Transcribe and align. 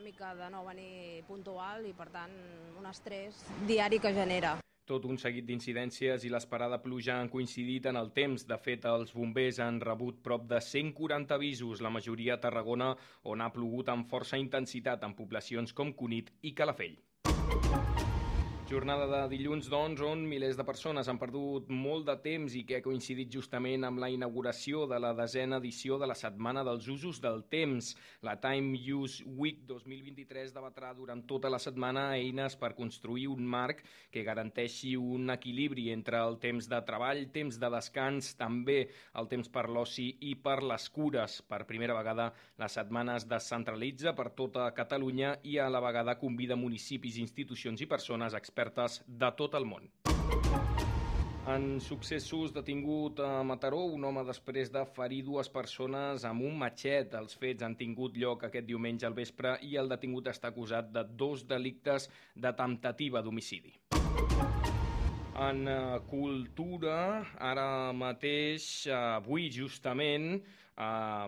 dinàmica 0.00 0.34
de 0.34 0.50
no 0.50 0.64
venir 0.64 1.22
puntual 1.28 1.84
i, 1.84 1.92
per 1.92 2.08
tant, 2.10 2.32
un 2.78 2.86
estrès 2.88 3.44
diari 3.68 3.98
que 4.00 4.12
genera. 4.14 4.56
Tot 4.88 5.04
un 5.04 5.18
seguit 5.20 5.44
d'incidències 5.46 6.24
i 6.24 6.30
l'esperada 6.32 6.80
pluja 6.82 7.20
han 7.20 7.28
coincidit 7.28 7.86
en 7.86 7.96
el 7.96 8.10
temps. 8.10 8.46
De 8.46 8.58
fet, 8.58 8.84
els 8.84 9.12
bombers 9.14 9.60
han 9.60 9.80
rebut 9.80 10.22
prop 10.24 10.48
de 10.48 10.60
140 10.60 11.34
avisos, 11.34 11.80
la 11.80 11.90
majoria 11.90 12.34
a 12.34 12.40
Tarragona, 12.40 12.96
on 13.22 13.40
ha 13.40 13.52
plogut 13.52 13.88
amb 13.88 14.08
força 14.08 14.40
intensitat 14.40 15.04
en 15.04 15.14
poblacions 15.14 15.72
com 15.72 15.92
Cunit 15.92 16.32
i 16.42 16.54
Calafell. 16.54 16.98
Jornada 18.70 19.08
de 19.10 19.32
dilluns, 19.32 19.66
doncs, 19.66 19.98
on 20.06 20.20
milers 20.30 20.54
de 20.54 20.62
persones 20.62 21.08
han 21.10 21.18
perdut 21.18 21.66
molt 21.74 22.04
de 22.06 22.14
temps 22.22 22.52
i 22.54 22.60
que 22.62 22.76
ha 22.78 22.84
coincidit 22.84 23.32
justament 23.34 23.82
amb 23.82 23.98
la 23.98 24.06
inauguració 24.14 24.84
de 24.86 25.00
la 25.02 25.10
desena 25.18 25.58
edició 25.58 25.96
de 25.98 26.06
la 26.06 26.14
Setmana 26.14 26.62
dels 26.62 26.86
Usos 26.86 27.18
del 27.18 27.42
Temps. 27.50 27.88
La 28.22 28.36
Time 28.38 28.78
Use 28.78 29.26
Week 29.26 29.64
2023 29.66 30.54
debatrà 30.54 30.92
durant 30.94 31.24
tota 31.26 31.50
la 31.50 31.58
setmana 31.58 32.04
eines 32.14 32.54
per 32.60 32.76
construir 32.78 33.26
un 33.32 33.42
marc 33.42 33.82
que 34.14 34.22
garanteixi 34.22 34.94
un 34.94 35.34
equilibri 35.34 35.88
entre 35.90 36.22
el 36.22 36.38
temps 36.38 36.70
de 36.70 36.80
treball, 36.86 37.24
temps 37.34 37.58
de 37.58 37.72
descans, 37.74 38.30
també 38.38 38.78
el 39.18 39.32
temps 39.34 39.50
per 39.50 39.66
l'oci 39.66 40.12
i 40.30 40.36
per 40.38 40.60
les 40.62 40.86
cures. 40.94 41.40
Per 41.42 41.64
primera 41.66 41.98
vegada, 41.98 42.30
la 42.62 42.70
setmana 42.70 43.18
es 43.18 43.26
descentralitza 43.26 44.14
per 44.14 44.30
tota 44.30 44.70
Catalunya 44.78 45.40
i 45.42 45.58
a 45.58 45.66
la 45.66 45.82
vegada 45.82 46.14
convida 46.22 46.54
municipis, 46.54 47.18
institucions 47.18 47.82
i 47.82 47.90
persones 47.90 48.38
expertes 48.38 48.59
expertes 48.60 49.02
de 49.06 49.30
tot 49.36 49.54
el 49.54 49.64
món. 49.64 49.88
En 51.50 51.80
successos 51.80 52.52
detingut 52.52 53.20
a 53.24 53.42
Mataró, 53.42 53.80
un 53.88 54.04
home 54.04 54.22
després 54.28 54.70
de 54.70 54.84
ferir 54.94 55.22
dues 55.24 55.48
persones 55.48 56.24
amb 56.28 56.44
un 56.44 56.58
matxet. 56.60 57.16
Els 57.16 57.34
fets 57.40 57.64
han 57.64 57.74
tingut 57.80 58.16
lloc 58.20 58.44
aquest 58.44 58.68
diumenge 58.68 59.06
al 59.08 59.16
vespre 59.16 59.56
i 59.66 59.74
el 59.80 59.88
detingut 59.88 60.28
està 60.28 60.52
acusat 60.52 60.92
de 60.92 61.04
dos 61.16 61.46
delictes 61.48 62.10
de 62.36 62.52
temptativa 62.52 63.22
d'homicidi. 63.24 63.72
En 65.40 65.64
uh, 65.64 65.98
cultura, 66.10 67.24
ara 67.40 67.92
mateix, 67.96 68.86
avui 68.92 69.48
justament, 69.50 70.34
uh, 70.76 71.26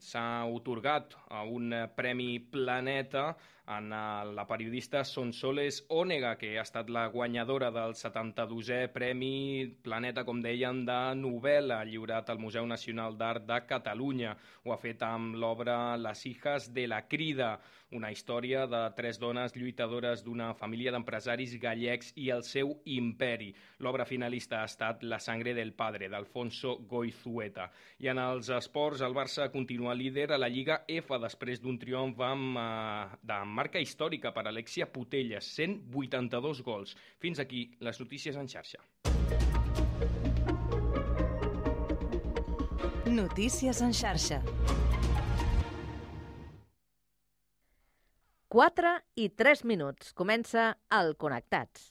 s'ha 0.00 0.26
otorgat 0.48 1.14
un 1.44 1.76
Premi 1.94 2.38
Planeta 2.40 3.34
en 3.70 3.92
uh, 3.92 4.26
la 4.34 4.46
periodista 4.50 5.04
Sonsoles 5.04 5.84
Ònega, 5.94 6.34
que 6.40 6.56
ha 6.58 6.64
estat 6.66 6.90
la 6.90 7.06
guanyadora 7.12 7.70
del 7.74 7.94
72è 7.94 8.88
Premi 8.92 9.66
Planeta, 9.84 10.24
com 10.26 10.42
dèiem, 10.42 10.82
de 10.88 11.00
novel·la, 11.20 11.82
lliurat 11.86 12.30
al 12.30 12.42
Museu 12.42 12.66
Nacional 12.66 13.18
d'Art 13.20 13.46
de 13.46 13.60
Catalunya. 13.70 14.34
Ho 14.64 14.74
ha 14.74 14.80
fet 14.80 15.04
amb 15.06 15.38
l'obra 15.38 15.96
Les 16.00 16.26
hijas 16.26 16.72
de 16.74 16.88
la 16.90 17.04
crida, 17.06 17.58
una 17.90 18.10
història 18.12 18.66
de 18.70 18.80
tres 18.94 19.18
dones 19.18 19.54
lluitadores 19.56 20.22
d'una 20.22 20.52
família 20.54 20.92
d'empresaris 20.94 21.56
gallecs 21.62 22.12
i 22.16 22.28
el 22.30 22.44
seu 22.46 22.76
imperi. 22.86 23.50
L'obra 23.82 24.06
finalista 24.06 24.60
ha 24.60 24.68
estat 24.70 25.02
La 25.02 25.18
sangre 25.18 25.54
del 25.54 25.72
padre, 25.74 26.08
d'Alfonso 26.08 26.76
Goizueta. 26.90 27.70
I 27.98 28.10
en 28.12 28.22
els 28.22 28.50
esports, 28.54 29.02
el 29.02 29.16
Barça 29.16 29.50
continua 29.50 29.94
líder 29.94 30.30
a 30.32 30.38
la 30.38 30.48
Lliga 30.48 30.84
F 30.86 31.18
després 31.18 31.62
d'un 31.62 31.78
triomf 31.78 32.20
amb, 32.22 32.58
eh, 32.58 33.18
de 33.22 33.40
marca 33.60 33.80
històrica 33.82 34.32
per 34.32 34.46
Alexia 34.48 34.86
Putelles, 34.88 35.44
182 35.58 36.62
gols. 36.64 36.96
Fins 37.20 37.40
aquí 37.42 37.66
les 37.84 38.00
notícies 38.00 38.38
en 38.40 38.48
xarxa. 38.48 38.80
Notícies 43.10 43.82
en 43.84 43.92
xarxa. 43.92 44.40
4 48.50 48.94
i 49.22 49.28
3 49.42 49.64
minuts. 49.68 50.14
Comença 50.16 50.70
el 51.00 51.14
Connectats. 51.20 51.90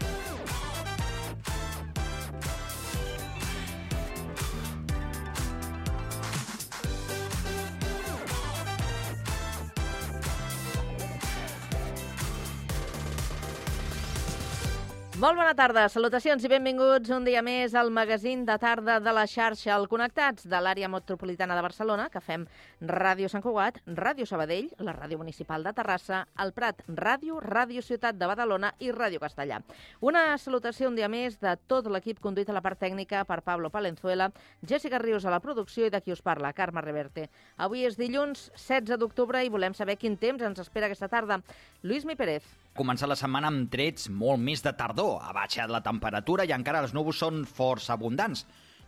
Molt 15.21 15.37
bona 15.37 15.51
tarda, 15.53 15.83
salutacions 15.93 16.41
i 16.41 16.49
benvinguts 16.49 17.11
un 17.13 17.27
dia 17.27 17.43
més 17.45 17.75
al 17.77 17.91
magazín 17.93 18.41
de 18.47 18.55
tarda 18.57 18.95
de 19.05 19.11
la 19.13 19.27
xarxa 19.29 19.75
al 19.75 19.83
Connectats 19.91 20.47
de 20.49 20.57
l'àrea 20.57 20.87
metropolitana 20.89 21.53
de 21.53 21.61
Barcelona, 21.61 22.07
que 22.09 22.23
fem 22.25 22.47
Ràdio 22.89 23.29
Sant 23.29 23.43
Cugat, 23.45 23.77
Ràdio 23.85 24.25
Sabadell, 24.25 24.71
la 24.81 24.95
Ràdio 24.97 25.19
Municipal 25.21 25.61
de 25.61 25.75
Terrassa, 25.77 26.23
el 26.41 26.55
Prat 26.57 26.81
Ràdio, 26.87 27.37
Ràdio 27.37 27.83
Ciutat 27.85 28.17
de 28.17 28.29
Badalona 28.31 28.71
i 28.81 28.89
Ràdio 28.89 29.21
Castellà. 29.21 29.59
Una 30.01 30.23
salutació 30.41 30.89
un 30.89 30.97
dia 30.97 31.11
més 31.11 31.37
de 31.37 31.53
tot 31.69 31.91
l'equip 31.93 32.17
conduït 32.17 32.49
a 32.49 32.57
la 32.57 32.65
part 32.65 32.81
tècnica 32.81 33.21
per 33.29 33.43
Pablo 33.45 33.69
Palenzuela, 33.69 34.31
Jessica 34.65 34.97
Rius 35.05 35.29
a 35.29 35.35
la 35.35 35.41
producció 35.45 35.85
i 35.85 35.93
de 35.93 36.01
qui 36.01 36.17
us 36.17 36.25
parla, 36.25 36.49
Carme 36.57 36.81
Reverte. 36.81 37.27
Avui 37.61 37.85
és 37.85 37.99
dilluns 38.01 38.47
16 38.55 38.97
d'octubre 38.97 39.45
i 39.45 39.53
volem 39.53 39.77
saber 39.77 39.99
quin 40.01 40.17
temps 40.17 40.41
ens 40.41 40.65
espera 40.65 40.89
aquesta 40.89 41.13
tarda. 41.13 41.43
Lluís 41.83 42.09
Mi 42.09 42.17
Pérez. 42.17 42.41
Comença 42.71 43.07
la 43.09 43.17
setmana 43.19 43.49
amb 43.51 43.67
trets 43.71 44.07
molt 44.15 44.39
més 44.39 44.61
de 44.63 44.71
tardor. 44.79 45.17
Ha 45.19 45.33
baixat 45.35 45.71
la 45.71 45.81
temperatura 45.83 46.45
i 46.47 46.53
encara 46.55 46.79
els 46.85 46.93
núvols 46.95 47.19
són 47.19 47.43
força 47.43 47.97
abundants. 47.97 48.45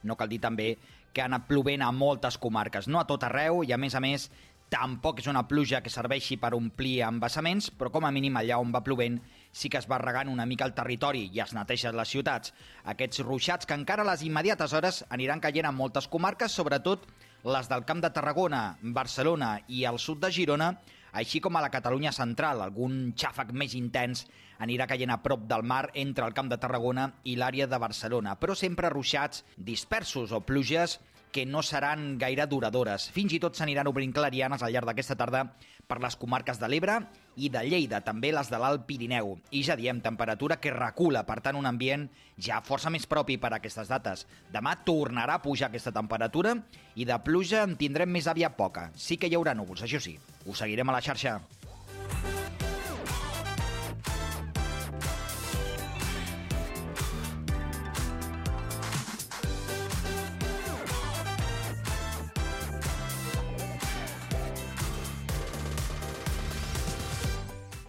No 0.07 0.15
cal 0.15 0.31
dir 0.31 0.39
també 0.43 0.77
que 1.13 1.21
ha 1.21 1.27
anat 1.27 1.49
plovent 1.49 1.83
a 1.83 1.91
moltes 1.91 2.39
comarques, 2.39 2.87
no 2.87 3.01
a 3.01 3.05
tot 3.09 3.25
arreu, 3.27 3.61
i 3.67 3.73
a 3.75 3.77
més 3.77 3.95
a 3.95 4.01
més 4.01 4.29
tampoc 4.73 5.19
és 5.21 5.27
una 5.29 5.43
pluja 5.45 5.83
que 5.85 5.91
serveixi 5.93 6.39
per 6.41 6.53
omplir 6.57 7.03
embassaments, 7.05 7.67
però 7.77 7.91
com 7.93 8.07
a 8.07 8.11
mínim 8.15 8.39
allà 8.39 8.57
on 8.57 8.71
va 8.73 8.81
plovent 8.87 9.19
sí 9.51 9.69
que 9.69 9.77
es 9.77 9.89
va 9.91 9.99
regant 10.01 10.31
una 10.31 10.47
mica 10.49 10.65
el 10.65 10.73
territori 10.73 11.27
i 11.35 11.43
es 11.43 11.53
neteixen 11.53 11.99
les 11.99 12.09
ciutats. 12.15 12.55
Aquests 12.95 13.21
ruixats 13.27 13.69
que 13.69 13.77
encara 13.77 14.07
a 14.07 14.11
les 14.13 14.23
immediates 14.25 14.73
hores 14.73 15.03
aniran 15.09 15.43
caient 15.43 15.69
en 15.69 15.77
moltes 15.77 16.07
comarques, 16.07 16.55
sobretot 16.55 17.05
les 17.43 17.69
del 17.69 17.85
Camp 17.85 18.01
de 18.01 18.09
Tarragona, 18.15 18.65
Barcelona 18.81 19.57
i 19.67 19.83
el 19.85 19.99
sud 19.99 20.23
de 20.23 20.31
Girona, 20.31 20.73
així 21.13 21.39
com 21.39 21.55
a 21.55 21.61
la 21.63 21.71
Catalunya 21.73 22.11
central. 22.11 22.61
Algun 22.61 23.13
xàfec 23.17 23.53
més 23.53 23.77
intens 23.77 24.25
anirà 24.63 24.87
caient 24.89 25.13
a 25.13 25.21
prop 25.23 25.47
del 25.49 25.63
mar 25.63 25.87
entre 25.93 26.25
el 26.27 26.35
Camp 26.35 26.49
de 26.51 26.59
Tarragona 26.59 27.09
i 27.23 27.37
l'àrea 27.37 27.69
de 27.69 27.79
Barcelona, 27.79 28.35
però 28.39 28.57
sempre 28.57 28.91
ruixats 28.91 29.45
dispersos 29.57 30.33
o 30.33 30.41
pluges 30.41 30.99
que 31.33 31.45
no 31.49 31.63
seran 31.65 32.17
gaire 32.21 32.45
duradores. 32.47 33.09
Fins 33.11 33.33
i 33.33 33.39
tot 33.41 33.57
s'aniran 33.57 33.89
obrint 33.89 34.13
clarianes 34.13 34.61
al 34.61 34.71
llarg 34.71 34.87
d'aquesta 34.87 35.17
tarda 35.17 35.47
per 35.87 35.99
les 36.03 36.15
comarques 36.19 36.59
de 36.59 36.69
l'Ebre 36.71 36.99
i 37.35 37.49
de 37.53 37.63
Lleida, 37.65 38.01
també 38.05 38.31
les 38.33 38.49
de 38.51 38.59
l'Alt 38.61 38.85
Pirineu. 38.87 39.35
I 39.51 39.63
ja 39.65 39.77
diem, 39.79 40.01
temperatura 40.01 40.59
que 40.61 40.73
recula, 40.73 41.23
per 41.27 41.39
tant 41.45 41.57
un 41.59 41.69
ambient 41.69 42.07
ja 42.37 42.61
força 42.65 42.91
més 42.93 43.07
propi 43.09 43.37
per 43.41 43.53
a 43.53 43.57
aquestes 43.61 43.89
dates. 43.91 44.27
Demà 44.53 44.75
tornarà 44.85 45.39
a 45.39 45.43
pujar 45.43 45.71
aquesta 45.71 45.93
temperatura 45.95 46.55
i 46.95 47.07
de 47.09 47.19
pluja 47.25 47.63
en 47.67 47.77
tindrem 47.79 48.09
més 48.09 48.29
aviat 48.29 48.57
poca. 48.57 48.89
Sí 48.95 49.17
que 49.17 49.29
hi 49.29 49.37
haurà 49.39 49.55
núvols, 49.57 49.83
això 49.85 50.01
sí. 50.01 50.17
Ho 50.45 50.55
seguirem 50.57 50.89
a 50.89 50.97
la 50.97 51.03
xarxa. 51.03 51.39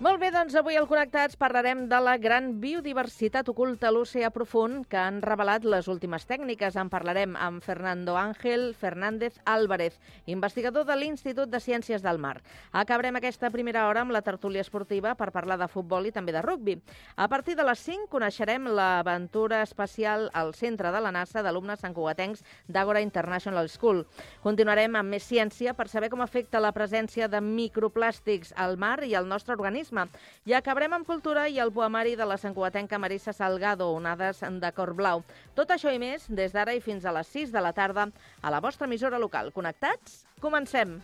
Molt 0.04 0.20
bé, 0.20 0.28
doncs 0.28 0.52
avui 0.60 0.76
al 0.76 0.84
Connectats 0.84 1.38
parlarem 1.40 1.86
de 1.88 1.96
la 2.04 2.18
gran 2.20 2.50
biodiversitat 2.60 3.46
oculta 3.48 3.86
a 3.88 3.92
l'oceà 3.94 4.28
profund 4.28 4.82
que 4.92 4.98
han 5.00 5.22
revelat 5.24 5.64
les 5.64 5.86
últimes 5.88 6.26
tècniques. 6.28 6.74
En 6.76 6.90
parlarem 6.92 7.32
amb 7.40 7.64
Fernando 7.64 8.18
Ángel 8.20 8.74
Fernández 8.76 9.38
Álvarez, 9.48 9.96
investigador 10.28 10.84
de 10.84 10.98
l'Institut 10.98 11.48
de 11.48 11.56
Ciències 11.56 12.04
del 12.04 12.20
Mar. 12.20 12.42
Acabarem 12.72 13.16
aquesta 13.16 13.48
primera 13.48 13.86
hora 13.88 14.02
amb 14.04 14.12
la 14.12 14.20
tertúlia 14.20 14.60
esportiva 14.60 15.14
per 15.16 15.30
parlar 15.32 15.56
de 15.62 15.70
futbol 15.72 16.04
i 16.04 16.12
també 16.12 16.36
de 16.36 16.44
rugbi. 16.44 16.76
A 17.16 17.30
partir 17.32 17.56
de 17.56 17.64
les 17.64 17.80
5 17.86 18.12
coneixerem 18.12 18.68
l'aventura 18.76 19.62
espacial 19.64 20.28
al 20.34 20.52
centre 20.52 20.92
de 20.92 21.00
la 21.00 21.14
NASA 21.16 21.40
d'alumnes 21.40 21.80
santcugatencs 21.80 22.44
d'Agora 22.68 23.00
International 23.00 23.72
School. 23.72 24.04
Continuarem 24.44 25.00
amb 25.00 25.16
més 25.16 25.24
ciència 25.24 25.72
per 25.72 25.88
saber 25.88 26.12
com 26.12 26.20
afecta 26.20 26.60
la 26.60 26.76
presència 26.76 27.24
de 27.24 27.40
microplàstics 27.40 28.52
al 28.60 28.76
mar 28.76 28.98
i 29.08 29.16
al 29.16 29.32
nostre 29.32 29.56
organisme 29.56 29.93
i 30.44 30.54
acabarem 30.56 30.92
amb 30.96 31.06
cultura 31.06 31.46
i 31.48 31.58
el 31.62 31.72
poemari 31.72 32.16
de 32.16 32.26
la 32.26 32.38
santcugatenca 32.40 32.98
Marissa 32.98 33.32
Salgado, 33.32 33.90
onades 33.94 34.42
de 34.42 34.72
cor 34.76 34.94
blau. 34.94 35.24
Tot 35.54 35.70
això 35.70 35.94
i 35.94 36.02
més 36.02 36.26
des 36.28 36.52
d'ara 36.52 36.74
i 36.74 36.82
fins 36.84 37.04
a 37.04 37.14
les 37.14 37.30
6 37.32 37.52
de 37.54 37.64
la 37.64 37.72
tarda 37.72 38.10
a 38.42 38.50
la 38.50 38.60
vostra 38.60 38.90
emissora 38.90 39.18
local. 39.18 39.52
Connectats? 39.52 40.24
Comencem! 40.40 40.98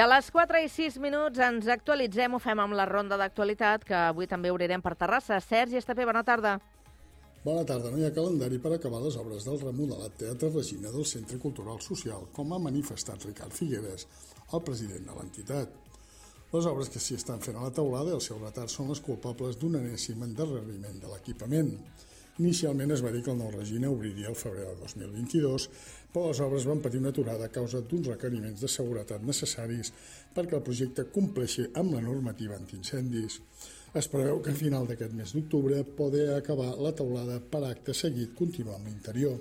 A 0.00 0.06
les 0.08 0.30
4 0.32 0.62
i 0.64 0.68
6 0.72 0.94
minuts 0.96 1.40
ens 1.44 1.66
actualitzem, 1.68 2.32
ho 2.32 2.38
fem 2.40 2.60
amb 2.62 2.72
la 2.72 2.86
ronda 2.88 3.18
d'actualitat, 3.20 3.82
que 3.84 3.96
avui 3.98 4.24
també 4.30 4.48
obrirem 4.48 4.80
per 4.80 4.94
Terrassa. 4.96 5.36
Sergi 5.44 5.76
Estapé, 5.76 6.06
bona 6.08 6.22
tarda. 6.24 6.54
Bona 7.44 7.66
tarda. 7.68 7.90
No 7.92 8.00
hi 8.00 8.06
ha 8.08 8.14
calendari 8.16 8.56
per 8.64 8.72
acabar 8.72 9.02
les 9.04 9.18
obres 9.20 9.44
del 9.44 9.60
remodelat 9.60 10.16
Teatre 10.22 10.48
Regina 10.54 10.88
del 10.94 11.04
Centre 11.04 11.36
Cultural 11.42 11.82
Social, 11.84 12.24
com 12.32 12.54
ha 12.54 12.62
manifestat 12.70 13.28
Ricard 13.28 13.52
Figueres, 13.52 14.06
el 14.56 14.64
president 14.64 15.04
de 15.10 15.18
l'entitat. 15.18 15.76
Les 16.54 16.70
obres 16.72 16.88
que 16.88 17.02
s'hi 17.02 17.20
estan 17.20 17.44
fent 17.44 17.60
a 17.60 17.66
la 17.68 17.74
teulada 17.76 18.14
i 18.14 18.16
el 18.16 18.24
seu 18.24 18.40
retard 18.40 18.72
són 18.72 18.88
les 18.88 19.04
culpables 19.04 19.60
d'un 19.60 19.76
enèsim 19.82 20.24
endarreriment 20.24 20.96
de 21.04 21.12
l'equipament. 21.12 21.74
Inicialment 22.40 22.96
es 22.96 23.04
va 23.04 23.12
dir 23.12 23.20
que 23.20 23.34
el 23.34 23.40
nou 23.42 23.52
Regina 23.52 23.92
obriria 23.92 24.30
el 24.32 24.38
febrer 24.38 24.64
de 24.64 24.76
2022, 24.80 25.68
però 26.12 26.30
les 26.30 26.40
obres 26.42 26.66
van 26.66 26.80
patir 26.82 27.00
una 27.00 27.12
aturada 27.14 27.46
a 27.46 27.54
causa 27.54 27.80
d'uns 27.80 28.08
requeriments 28.10 28.62
de 28.62 28.70
seguretat 28.70 29.22
necessaris 29.26 29.92
perquè 30.34 30.58
el 30.58 30.66
projecte 30.66 31.06
compleixi 31.14 31.68
amb 31.74 31.94
la 31.94 32.02
normativa 32.04 32.56
antiincendis. 32.58 33.38
Es 33.94 34.06
preveu 34.10 34.38
que 34.42 34.52
a 34.54 34.58
final 34.58 34.86
d'aquest 34.86 35.14
mes 35.18 35.32
d'octubre 35.34 35.82
poder 35.98 36.28
acabar 36.34 36.72
la 36.78 36.92
teulada 36.94 37.40
per 37.40 37.64
acte 37.66 37.94
seguit 37.94 38.36
continuar 38.38 38.76
amb 38.78 38.90
l'interior. 38.90 39.38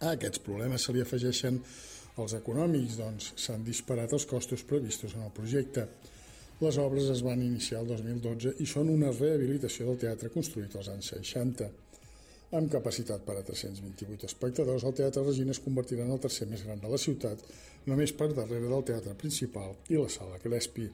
A 0.00 0.12
aquests 0.12 0.42
problemes 0.44 0.84
se 0.84 0.92
li 0.92 1.00
afegeixen 1.00 1.62
els 2.20 2.34
econòmics, 2.36 2.98
doncs 3.00 3.32
s'han 3.40 3.64
disparat 3.64 4.12
els 4.12 4.26
costos 4.28 4.64
previstos 4.68 5.16
en 5.16 5.24
el 5.24 5.32
projecte. 5.36 5.86
Les 6.60 6.76
obres 6.80 7.08
es 7.12 7.20
van 7.24 7.42
iniciar 7.44 7.82
el 7.82 7.90
2012 7.92 8.54
i 8.64 8.66
són 8.68 8.88
una 8.92 9.12
rehabilitació 9.12 9.90
del 9.90 9.98
teatre 10.04 10.32
construït 10.32 10.76
als 10.76 10.88
anys 10.92 11.12
60. 11.12 11.68
Amb 12.54 12.70
capacitat 12.70 13.24
per 13.26 13.34
a 13.40 13.42
328 13.42 14.28
espectadors, 14.28 14.84
el 14.86 14.92
Teatre 14.94 15.24
Regina 15.24 15.50
es 15.50 15.58
convertirà 15.64 16.04
en 16.04 16.12
el 16.14 16.20
tercer 16.22 16.46
més 16.46 16.62
gran 16.62 16.78
de 16.78 16.90
la 16.92 17.00
ciutat, 17.02 17.40
només 17.90 18.12
per 18.14 18.28
darrere 18.36 18.68
del 18.70 18.84
teatre 18.86 19.14
principal 19.18 19.74
i 19.90 19.98
la 19.98 20.12
sala 20.14 20.38
Crespi. 20.44 20.86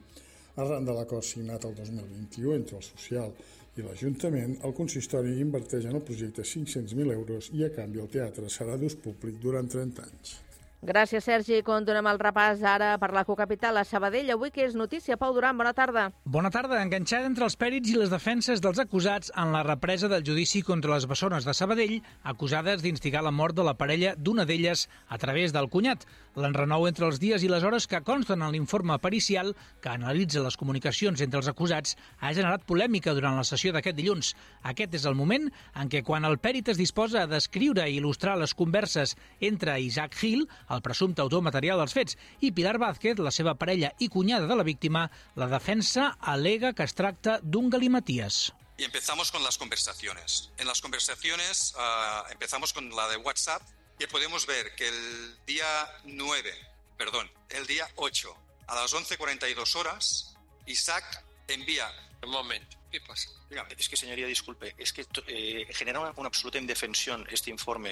Arran 0.63 0.87
de 0.87 0.95
l'acord 0.97 1.25
signat 1.27 1.67
el 1.69 1.75
2021 1.77 2.55
entre 2.55 2.79
el 2.79 2.87
Social 2.87 3.35
i 3.77 3.85
l'Ajuntament, 3.85 4.57
el 4.65 4.73
consistori 4.79 5.37
inverteix 5.45 5.85
en 5.85 5.99
el 5.99 6.05
projecte 6.07 6.41
500.000 6.41 7.13
euros 7.19 7.51
i 7.53 7.63
a 7.67 7.69
canvi 7.77 8.01
el 8.01 8.09
teatre 8.17 8.49
serà 8.49 8.79
d'ús 8.81 8.97
públic 9.05 9.37
durant 9.45 9.69
30 9.69 10.09
anys. 10.09 10.35
Gràcies, 10.83 11.23
Sergi. 11.23 11.61
Continuem 11.63 12.09
el 12.11 12.17
repàs 12.19 12.59
ara 12.67 12.97
per 12.99 13.13
la 13.15 13.21
cocapital 13.23 13.77
a 13.79 13.85
Sabadell. 13.87 14.33
Avui 14.33 14.51
que 14.51 14.65
és 14.65 14.73
notícia. 14.75 15.15
Pau 15.15 15.31
Duran, 15.31 15.55
bona 15.55 15.71
tarda. 15.71 16.09
Bona 16.27 16.49
tarda. 16.51 16.81
Enganxada 16.83 17.29
entre 17.29 17.47
els 17.47 17.55
pèrits 17.55 17.93
i 17.93 17.95
les 17.95 18.11
defenses 18.11 18.59
dels 18.59 18.81
acusats 18.83 19.31
en 19.39 19.55
la 19.55 19.61
represa 19.63 20.09
del 20.11 20.25
judici 20.27 20.59
contra 20.61 20.91
les 20.91 21.07
bessones 21.07 21.47
de 21.47 21.55
Sabadell, 21.55 22.01
acusades 22.27 22.83
d'instigar 22.83 23.23
la 23.23 23.31
mort 23.31 23.55
de 23.55 23.63
la 23.63 23.77
parella 23.79 24.11
d'una 24.17 24.43
d'elles 24.43 24.89
a 25.07 25.17
través 25.23 25.55
del 25.55 25.69
cunyat. 25.71 26.03
L'enrenou 26.33 26.87
entre 26.89 27.05
els 27.05 27.19
dies 27.21 27.43
i 27.45 27.49
les 27.51 27.63
hores 27.63 27.85
que 27.85 28.01
consten 28.01 28.41
en 28.41 28.53
l'informe 28.55 28.95
pericial 29.01 29.51
que 29.83 29.91
analitza 29.91 30.41
les 30.41 30.57
comunicacions 30.57 31.21
entre 31.21 31.41
els 31.41 31.49
acusats 31.51 31.93
ha 32.19 32.31
generat 32.33 32.65
polèmica 32.65 33.13
durant 33.13 33.37
la 33.37 33.45
sessió 33.45 33.73
d'aquest 33.75 33.99
dilluns. 33.99 34.31
Aquest 34.71 34.97
és 34.97 35.05
el 35.05 35.17
moment 35.19 35.45
en 35.77 35.91
què 35.93 36.01
quan 36.07 36.25
el 36.25 36.39
pèrit 36.41 36.71
es 36.73 36.81
disposa 36.81 37.21
a 37.21 37.29
descriure 37.29 37.85
i 37.85 37.99
il·lustrar 37.99 38.33
les 38.41 38.55
converses 38.57 39.13
entre 39.39 39.77
Isaac 39.81 40.17
Hill, 40.17 40.47
el 40.73 40.81
presumpte 40.81 41.21
autor 41.21 41.45
material 41.45 41.83
dels 41.83 41.93
fets, 41.93 42.17
i 42.41 42.49
Pilar 42.51 42.79
Vázquez, 42.81 43.21
la 43.21 43.31
seva 43.31 43.53
parella 43.53 43.93
i 43.99 44.09
cunyada 44.09 44.49
de 44.49 44.57
la 44.57 44.65
víctima, 44.65 45.05
la 45.35 45.51
defensa 45.53 46.15
alega 46.19 46.73
que 46.73 46.89
es 46.89 46.97
tracta 46.97 47.39
d'un 47.43 47.69
galimaties. 47.69 48.53
Y 48.75 48.85
empezamos 48.85 49.31
con 49.31 49.43
las 49.43 49.59
conversaciones. 49.59 50.51
En 50.57 50.65
las 50.65 50.81
conversaciones 50.81 51.75
uh, 51.77 52.31
empezamos 52.31 52.73
con 52.73 52.89
la 52.89 53.07
de 53.07 53.17
WhatsApp 53.17 53.61
y 53.99 54.07
podemos 54.07 54.45
ver 54.45 54.75
que 54.75 54.87
el 54.87 55.45
día 55.45 56.01
9, 56.05 56.53
perdón, 56.97 57.31
el 57.49 57.65
día 57.67 57.89
8, 57.95 58.37
a 58.67 58.75
las 58.75 58.93
11.42 58.93 59.75
horas, 59.75 60.35
Isaac 60.65 61.23
envía... 61.47 61.91
Un 62.23 62.29
momento, 62.29 62.77
¿qué 62.89 63.01
pasa? 63.01 63.29
Dígame. 63.53 63.69
Es 63.77 63.87
que, 63.87 63.95
señoría, 63.95 64.25
disculpe, 64.25 64.73
es 64.79 64.91
que 64.91 65.05
eh, 65.27 65.67
genera 65.69 65.99
una, 65.99 66.11
una, 66.15 66.27
absoluta 66.27 66.57
indefensión 66.57 67.23
este 67.29 67.51
informe 67.51 67.91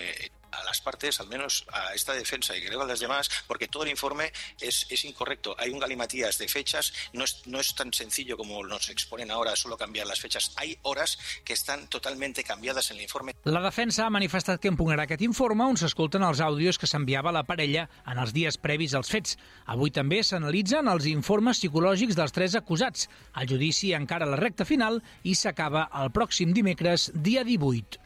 a 0.52 0.64
las 0.64 0.82
partes, 0.82 1.20
al 1.20 1.28
menos 1.28 1.66
a 1.72 1.94
esta 1.94 2.14
defensa 2.14 2.58
y 2.58 2.66
creo 2.66 2.82
a 2.82 2.86
las 2.86 3.00
demás, 3.00 3.30
porque 3.48 3.68
todo 3.68 3.84
el 3.84 3.90
informe 3.90 4.32
es, 4.60 4.88
es 4.90 5.06
incorrecto. 5.06 5.56
Hay 5.60 5.70
un 5.70 5.78
galimatías 5.78 6.40
de 6.40 6.48
fechas, 6.48 6.92
no 7.14 7.24
es, 7.24 7.46
no 7.46 7.60
es 7.60 7.76
tan 7.76 7.94
sencillo 7.94 8.38
como 8.38 8.64
nos 8.66 8.90
exponen 8.90 9.30
ahora, 9.30 9.56
solo 9.56 9.78
cambiar 9.78 10.08
las 10.08 10.20
fechas. 10.20 10.52
Hay 10.56 10.80
horas 10.82 11.20
que 11.46 11.54
están 11.54 11.88
totalmente 11.88 12.44
cambiadas 12.44 12.90
en 12.90 12.98
el 12.98 13.04
informe. 13.04 13.36
La 13.44 13.62
defensa 13.62 14.08
ha 14.08 14.10
manifestat 14.10 14.60
que 14.62 14.72
impugnarà 14.72 15.06
aquest 15.06 15.22
informe 15.22 15.66
on 15.70 15.78
s'escolten 15.78 16.26
els 16.26 16.42
àudios 16.42 16.82
que 16.82 16.90
s'enviava 16.90 17.34
la 17.36 17.46
parella 17.46 17.88
en 18.10 18.18
els 18.18 18.34
dies 18.34 18.58
previs 18.58 18.96
als 18.98 19.14
fets. 19.14 19.38
Avui 19.70 19.94
també 19.94 20.24
s'analitzen 20.26 20.90
els 20.90 21.06
informes 21.12 21.62
psicològics 21.62 22.18
dels 22.18 22.34
tres 22.34 22.58
acusats. 22.58 23.08
El 23.38 23.50
judici 23.54 23.94
encara 23.94 24.26
a 24.26 24.34
la 24.34 24.42
recta 24.42 24.66
final 24.66 25.02
i 25.24 25.36
s'ha 25.38 25.51
s'acaba 25.52 25.90
el 26.02 26.12
pròxim 26.16 26.56
dimecres, 26.56 27.12
dia 27.14 27.44
18. 27.44 28.00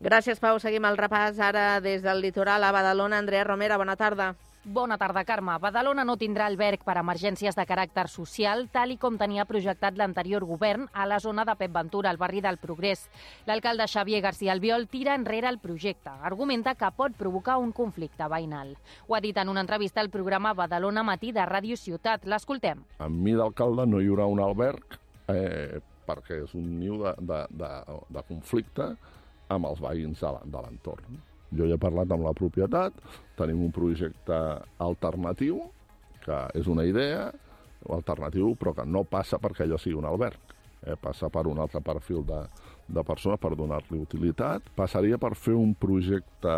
Gràcies, 0.00 0.40
Pau. 0.40 0.58
Seguim 0.60 0.84
el 0.84 0.96
repàs 0.96 1.38
ara 1.40 1.80
des 1.80 2.02
del 2.04 2.20
litoral 2.24 2.64
a 2.64 2.72
Badalona. 2.72 3.18
Andrea 3.18 3.44
Romera, 3.44 3.76
bona 3.76 3.96
tarda. 3.96 4.34
Bona 4.66 4.96
tarda, 4.98 5.22
Carme. 5.24 5.54
Badalona 5.62 6.02
no 6.04 6.16
tindrà 6.18 6.48
alberg 6.50 6.82
per 6.82 6.96
a 6.96 7.04
emergències 7.04 7.54
de 7.54 7.64
caràcter 7.68 8.08
social, 8.10 8.66
tal 8.72 8.90
i 8.90 8.96
com 8.98 9.14
tenia 9.16 9.44
projectat 9.46 9.94
l'anterior 9.96 10.44
govern 10.44 10.88
a 10.92 11.06
la 11.06 11.20
zona 11.20 11.44
de 11.46 11.54
Pep 11.54 11.70
Ventura, 11.70 12.10
al 12.10 12.18
barri 12.18 12.42
del 12.42 12.58
Progrés. 12.58 13.06
L'alcalde 13.46 13.86
Xavier 13.86 14.20
García 14.24 14.52
Albiol 14.52 14.88
tira 14.88 15.14
enrere 15.14 15.48
el 15.48 15.60
projecte. 15.60 16.10
Argumenta 16.10 16.74
que 16.74 16.90
pot 16.96 17.14
provocar 17.14 17.58
un 17.58 17.72
conflicte 17.72 18.26
veïnal. 18.26 18.74
Ho 19.06 19.14
ha 19.14 19.20
dit 19.20 19.36
en 19.36 19.48
una 19.48 19.62
entrevista 19.62 20.00
al 20.00 20.10
programa 20.10 20.52
Badalona 20.52 21.04
Matí 21.04 21.30
de 21.32 21.46
Ràdio 21.46 21.76
Ciutat. 21.76 22.26
L'escoltem. 22.26 22.82
A 22.98 23.08
mi 23.08 23.36
d'alcalde 23.38 23.86
no 23.86 24.02
hi 24.02 24.10
haurà 24.10 24.26
un 24.26 24.42
alberg 24.42 24.98
eh, 25.28 25.78
perquè 26.06 26.42
és 26.44 26.54
un 26.58 26.66
niu 26.80 26.98
de, 27.02 27.14
de, 27.20 27.40
de, 27.62 27.70
de 28.16 28.24
conflicte 28.28 28.90
amb 29.52 29.68
els 29.68 29.80
veïns 29.82 30.22
de 30.22 30.60
l'entorn. 30.60 31.18
Jo 31.56 31.68
ja 31.68 31.76
he 31.76 31.82
parlat 31.82 32.10
amb 32.10 32.26
la 32.26 32.34
propietat, 32.34 32.94
tenim 33.38 33.62
un 33.68 33.72
projecte 33.74 34.38
alternatiu, 34.82 35.62
que 36.24 36.38
és 36.58 36.66
una 36.66 36.84
idea, 36.88 37.28
alternatiu, 37.94 38.54
però 38.58 38.74
que 38.74 38.86
no 38.86 39.04
passa 39.06 39.38
perquè 39.38 39.64
allò 39.64 39.78
sigui 39.78 39.98
un 39.98 40.08
alberg. 40.08 40.54
Eh? 40.86 40.96
Passa 41.00 41.30
per 41.32 41.46
un 41.46 41.58
altre 41.62 41.80
perfil 41.84 42.24
de, 42.26 42.40
de 42.86 43.02
persona 43.06 43.38
per 43.40 43.54
donar-li 43.58 43.98
utilitat. 44.02 44.68
Passaria 44.76 45.18
per 45.22 45.34
fer 45.38 45.54
un 45.58 45.74
projecte 45.78 46.56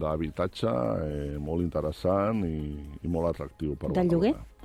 d'habitatge 0.00 0.72
eh, 1.06 1.38
molt 1.40 1.64
interessant 1.64 2.42
i, 2.48 2.58
i 3.02 3.12
molt 3.12 3.34
atractiu. 3.34 3.76
Per 3.80 3.92
de 3.96 4.04
lloguer? 4.08 4.34
Eh, 4.34 4.55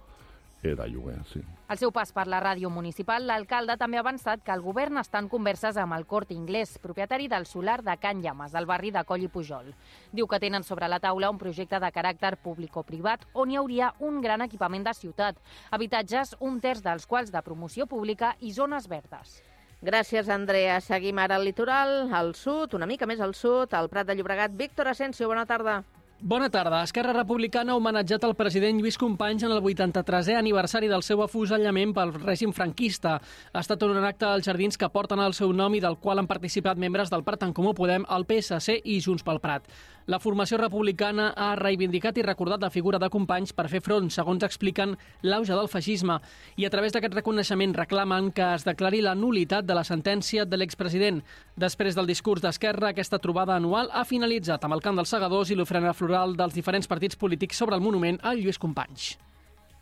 de 0.61 0.87
lloguer, 0.87 1.17
sí. 1.25 1.41
Al 1.67 1.79
seu 1.81 1.91
pas 1.91 2.11
per 2.13 2.27
la 2.29 2.41
ràdio 2.43 2.69
municipal, 2.69 3.25
l'alcalde 3.25 3.77
també 3.79 3.97
ha 3.97 4.03
avançat 4.03 4.43
que 4.45 4.53
el 4.53 4.61
govern 4.61 4.99
està 5.01 5.17
en 5.23 5.29
converses 5.31 5.77
amb 5.81 5.95
el 5.97 6.05
Corte 6.05 6.35
Inglés, 6.35 6.77
propietari 6.83 7.27
del 7.31 7.47
solar 7.49 7.79
de 7.81 7.95
Can 7.97 8.21
Llames, 8.21 8.51
del 8.53 8.67
barri 8.69 8.91
de 8.91 9.03
Coll 9.07 9.25
i 9.25 9.29
Pujol. 9.31 9.71
Diu 10.11 10.27
que 10.27 10.39
tenen 10.39 10.63
sobre 10.63 10.89
la 10.91 10.99
taula 10.99 11.31
un 11.31 11.39
projecte 11.41 11.79
de 11.79 11.91
caràcter 11.91 12.35
públic 12.43 12.77
o 12.77 12.83
privat 12.83 13.25
on 13.33 13.49
hi 13.49 13.57
hauria 13.57 13.93
un 13.99 14.21
gran 14.21 14.41
equipament 14.45 14.85
de 14.85 14.93
ciutat, 14.93 15.39
habitatges, 15.71 16.35
un 16.39 16.59
terç 16.61 16.83
dels 16.85 17.07
quals 17.07 17.31
de 17.31 17.41
promoció 17.41 17.87
pública 17.87 18.35
i 18.39 18.53
zones 18.53 18.87
verdes. 18.91 19.41
Gràcies, 19.81 20.29
Andrea. 20.29 20.75
Seguim 20.79 21.17
ara 21.17 21.39
al 21.39 21.47
litoral, 21.47 22.13
al 22.13 22.35
sud, 22.35 22.75
una 22.77 22.85
mica 22.85 23.07
més 23.09 23.19
al 23.19 23.33
sud, 23.33 23.73
al 23.73 23.89
Prat 23.89 24.05
de 24.05 24.13
Llobregat. 24.13 24.53
Víctor 24.53 24.91
Asensio, 24.91 25.27
bona 25.27 25.47
tarda. 25.49 25.81
Bona 26.23 26.51
tarda. 26.53 26.83
Esquerra 26.85 27.15
Republicana 27.15 27.73
ha 27.73 27.75
homenatjat 27.79 28.27
el 28.27 28.35
president 28.37 28.77
Lluís 28.77 28.99
Companys 29.01 29.41
en 29.41 29.55
el 29.55 29.57
83è 29.65 30.35
aniversari 30.37 30.85
del 30.91 31.01
seu 31.01 31.23
afusellament 31.25 31.95
pel 31.97 32.11
règim 32.13 32.53
franquista. 32.53 33.15
Ha 33.49 33.63
estat 33.65 33.81
un 33.87 33.97
acte 34.05 34.27
als 34.29 34.45
jardins 34.45 34.77
que 34.77 34.91
porten 34.93 35.17
el 35.17 35.33
seu 35.33 35.49
nom 35.49 35.73
i 35.73 35.81
del 35.81 35.97
qual 35.97 36.21
han 36.21 36.29
participat 36.29 36.77
membres 36.77 37.09
del 37.09 37.23
Prat 37.25 37.47
en 37.47 37.55
Comú 37.57 37.73
Podem, 37.73 38.05
el 38.05 38.27
PSC 38.29 38.83
i 38.85 38.99
Junts 39.01 39.25
pel 39.25 39.41
Prat. 39.41 39.65
La 40.09 40.17
formació 40.19 40.57
republicana 40.57 41.27
ha 41.37 41.51
reivindicat 41.59 42.17
i 42.17 42.23
recordat 42.25 42.63
la 42.63 42.71
figura 42.73 42.97
de 42.99 43.09
Companys 43.13 43.53
per 43.53 43.67
fer 43.69 43.83
front, 43.85 44.09
segons 44.09 44.41
expliquen, 44.43 44.95
l'auge 45.21 45.53
del 45.53 45.69
feixisme 45.69 46.17
i 46.57 46.65
a 46.65 46.71
través 46.73 46.95
d'aquest 46.95 47.13
reconeixement 47.13 47.75
reclamen 47.77 48.31
que 48.33 48.47
es 48.55 48.65
declari 48.65 49.03
la 49.05 49.13
nulitat 49.13 49.67
de 49.67 49.77
la 49.77 49.85
sentència 49.85 50.45
de 50.45 50.57
l'expresident. 50.57 51.21
Després 51.55 51.95
del 51.95 52.09
discurs 52.09 52.41
d'Esquerra, 52.41 52.89
aquesta 52.89 53.19
trobada 53.21 53.55
anual 53.55 53.91
ha 53.93 54.05
finalitzat 54.05 54.65
amb 54.65 54.73
el 54.73 54.81
cant 54.81 54.97
dels 54.97 55.13
segadors 55.13 55.51
i 55.51 55.59
l'ofrena 55.59 55.93
floral 55.93 56.33
dels 56.35 56.57
diferents 56.57 56.89
partits 56.89 57.15
polítics 57.15 57.61
sobre 57.61 57.77
el 57.77 57.85
monument 57.85 58.17
a 58.23 58.33
Lluís 58.33 58.57
Companys. 58.57 59.13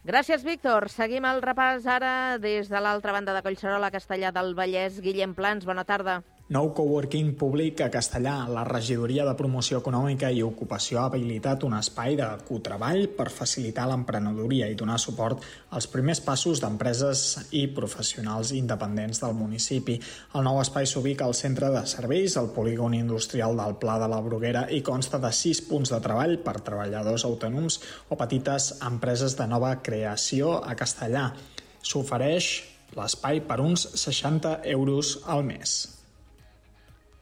Gràcies, 0.04 0.44
Víctor. 0.44 0.88
Seguim 0.92 1.26
el 1.28 1.42
repàs 1.44 1.88
ara 1.88 2.38
des 2.40 2.68
de 2.72 2.80
l'altra 2.80 3.16
banda 3.16 3.36
de 3.36 3.44
Collserola, 3.44 3.92
Castellà 3.92 4.32
del 4.36 4.54
Vallès. 4.56 5.00
Guillem 5.04 5.36
Plans, 5.36 5.68
bona 5.68 5.84
tarda. 5.84 6.22
Nou 6.50 6.72
coworking 6.74 7.36
públic 7.38 7.84
a 7.86 7.92
Castellà, 7.94 8.48
la 8.50 8.64
regidoria 8.66 9.22
de 9.22 9.36
promoció 9.38 9.78
econòmica 9.84 10.32
i 10.34 10.40
ocupació 10.42 10.98
ha 10.98 11.04
habilitat 11.06 11.62
un 11.68 11.76
espai 11.78 12.16
de 12.18 12.26
cotreball 12.48 13.04
per 13.14 13.28
facilitar 13.30 13.86
l'emprenedoria 13.92 14.66
i 14.66 14.78
donar 14.80 14.96
suport 14.98 15.46
als 15.78 15.86
primers 15.94 16.24
passos 16.26 16.58
d'empreses 16.64 17.52
i 17.60 17.68
professionals 17.76 18.50
independents 18.58 19.22
del 19.22 19.36
municipi. 19.38 20.00
El 20.34 20.48
nou 20.48 20.58
espai 20.64 20.90
s'ubica 20.90 21.28
al 21.28 21.38
centre 21.38 21.70
de 21.70 21.86
serveis, 21.86 22.34
al 22.34 22.50
polígon 22.58 22.98
industrial 22.98 23.54
del 23.62 23.78
Pla 23.78 24.00
de 24.02 24.10
la 24.10 24.20
Bruguera 24.26 24.66
i 24.74 24.82
consta 24.82 25.22
de 25.22 25.30
sis 25.30 25.62
punts 25.70 25.94
de 25.94 26.02
treball 26.02 26.40
per 26.42 26.64
treballadors 26.66 27.28
autònoms 27.30 27.78
o 28.10 28.18
petites 28.18 28.72
empreses 28.90 29.38
de 29.38 29.46
nova 29.54 29.76
creació 29.86 30.58
a 30.66 30.74
Castellà. 30.74 31.30
S'ofereix 31.86 32.52
l'espai 32.98 33.46
per 33.46 33.62
uns 33.62 33.86
60 34.08 34.58
euros 34.74 35.20
al 35.30 35.46
mes. 35.46 35.99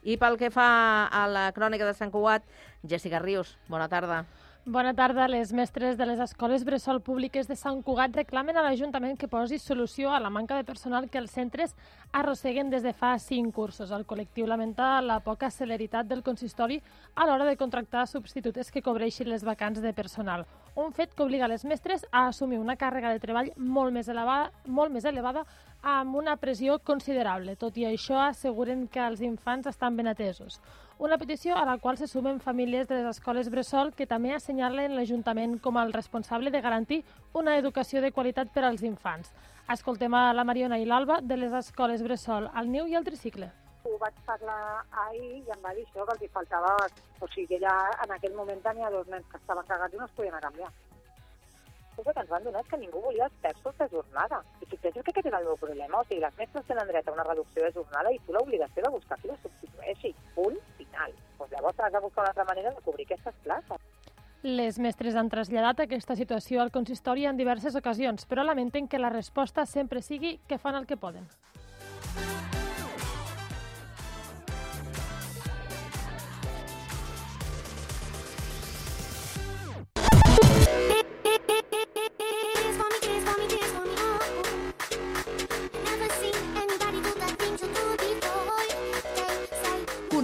I 0.07 0.15
pel 0.15 0.37
que 0.39 0.47
fa 0.47 0.65
a 1.11 1.25
la 1.27 1.49
crònica 1.51 1.83
de 1.83 1.91
Sant 1.91 2.13
Cugat, 2.13 2.45
Jessica 2.87 3.19
Rius, 3.19 3.57
bona 3.67 3.89
tarda. 3.91 4.21
Bona 4.63 4.93
tarda. 4.95 5.25
Les 5.27 5.51
mestres 5.51 5.97
de 5.99 6.05
les 6.07 6.21
escoles 6.23 6.63
bressol 6.67 7.01
públiques 7.03 7.47
de 7.47 7.57
Sant 7.59 7.81
Cugat 7.83 8.15
reclamen 8.15 8.55
a 8.55 8.63
l'Ajuntament 8.63 9.17
que 9.19 9.27
posi 9.27 9.59
solució 9.59 10.13
a 10.15 10.21
la 10.23 10.31
manca 10.31 10.55
de 10.55 10.63
personal 10.67 11.09
que 11.11 11.19
els 11.19 11.35
centres 11.35 11.75
arrosseguen 12.11 12.71
des 12.71 12.87
de 12.87 12.93
fa 12.95 13.13
cinc 13.19 13.51
cursos. 13.55 13.91
El 13.91 14.07
col·lectiu 14.07 14.47
lamenta 14.47 15.01
la 15.01 15.19
poca 15.23 15.51
celeritat 15.51 16.07
del 16.07 16.23
consistori 16.23 16.79
a 17.15 17.27
l'hora 17.27 17.47
de 17.47 17.57
contractar 17.59 18.07
substitutes 18.07 18.71
que 18.71 18.83
cobreixin 18.83 19.27
les 19.27 19.43
vacants 19.43 19.83
de 19.83 19.91
personal. 19.91 20.47
Un 20.77 20.91
fet 20.93 21.15
que 21.17 21.23
obliga 21.25 21.47
les 21.49 21.63
mestres 21.65 22.03
a 22.11 22.27
assumir 22.27 22.59
una 22.61 22.75
càrrega 22.77 23.09
de 23.09 23.17
treball 23.17 23.47
molt 23.57 23.95
més 23.95 24.11
elevada, 24.13 24.51
molt 24.69 24.93
més 24.93 25.07
elevada 25.09 25.41
amb 25.81 26.19
una 26.19 26.35
pressió 26.37 26.75
considerable. 26.85 27.55
Tot 27.57 27.79
i 27.81 27.87
això, 27.89 28.19
asseguren 28.21 28.85
que 28.85 29.01
els 29.01 29.23
infants 29.25 29.65
estan 29.73 29.97
ben 29.97 30.11
atesos. 30.13 30.61
Una 31.01 31.17
petició 31.17 31.57
a 31.57 31.65
la 31.65 31.79
qual 31.81 31.97
se 31.97 32.05
sumen 32.05 32.37
famílies 32.45 32.85
de 32.87 33.01
les 33.01 33.17
escoles 33.17 33.49
Bressol 33.49 33.95
que 33.97 34.05
també 34.05 34.35
assenyalen 34.37 34.93
l'Ajuntament 34.93 35.57
com 35.65 35.81
el 35.81 35.97
responsable 35.97 36.53
de 36.53 36.61
garantir 36.61 37.03
una 37.33 37.57
educació 37.57 38.05
de 38.05 38.13
qualitat 38.13 38.53
per 38.53 38.67
als 38.69 38.85
infants. 38.85 39.33
Escoltem 39.73 40.13
a 40.13 40.27
la 40.31 40.45
Mariona 40.45 40.77
i 40.77 40.85
l'Alba 40.85 41.23
de 41.23 41.41
les 41.41 41.57
escoles 41.57 42.05
Bressol, 42.05 42.51
al 42.53 42.69
Niu 42.69 42.85
i 42.85 42.93
al 42.93 43.05
Tricicle. 43.09 43.49
Ho 43.87 43.97
vaig 44.01 44.17
parlar 44.27 44.83
ahir 45.05 45.37
i 45.39 45.53
em 45.55 45.63
va 45.63 45.73
dir 45.77 45.85
això, 45.87 46.05
que 46.05 46.17
els 46.17 46.33
faltava... 46.33 46.75
O 47.21 47.27
sigui, 47.33 47.57
ja 47.63 47.73
en 48.03 48.11
aquell 48.13 48.35
moment 48.37 48.59
tenia 48.65 48.91
dos 48.93 49.07
nens 49.09 49.25
que 49.31 49.39
estaven 49.41 49.65
cagats 49.71 49.95
i 49.95 50.01
no 50.01 50.05
es 50.05 50.17
podien 50.19 50.35
a 50.37 50.43
canviar 50.43 50.69
cosa 51.97 52.13
que 52.13 52.19
ens 52.21 52.29
van 52.29 52.43
donar 52.45 52.61
és 52.61 52.69
que 52.69 52.77
ningú 52.77 53.01
volia 53.01 53.25
els 53.25 53.37
terços 53.41 53.77
de 53.79 53.87
jornada. 53.89 54.41
I 54.61 54.69
fixeu 54.69 54.93
que 54.93 55.11
aquest 55.11 55.29
era 55.31 55.39
el 55.41 55.49
meu 55.49 55.57
problema. 55.57 55.99
O 55.99 56.05
sigui, 56.05 56.21
les 56.21 56.37
mestres 56.37 56.67
tenen 56.69 56.89
dret 56.91 57.07
a 57.07 57.15
una 57.15 57.25
reducció 57.25 57.65
de 57.65 57.73
jornada 57.73 58.13
i 58.13 58.19
tu 58.25 58.35
l'obligació 58.35 58.85
de 58.85 58.93
buscar 58.93 59.17
qui 59.21 59.31
la 59.31 59.37
substitueixi. 59.41 60.13
Punt 60.35 60.59
final. 60.77 61.15
Pues 61.37 61.51
llavors 61.51 61.79
has 61.79 61.93
de 61.93 62.03
buscar 62.05 62.23
una 62.23 62.33
altra 62.35 62.45
manera 62.51 62.73
de 62.75 62.85
cobrir 62.85 63.07
aquestes 63.09 63.41
places. 63.43 63.81
Les 64.43 64.77
mestres 64.79 65.17
han 65.17 65.31
traslladat 65.33 65.81
aquesta 65.81 66.15
situació 66.15 66.61
al 66.61 66.71
consistori 66.71 67.25
en 67.25 67.41
diverses 67.41 67.75
ocasions, 67.75 68.27
però 68.29 68.45
lamenten 68.45 68.87
que 68.87 69.01
la 69.01 69.09
resposta 69.09 69.65
sempre 69.65 70.05
sigui 70.05 70.37
que 70.47 70.61
fan 70.61 70.77
el 70.77 70.85
que 70.85 71.01
poden. 71.01 71.25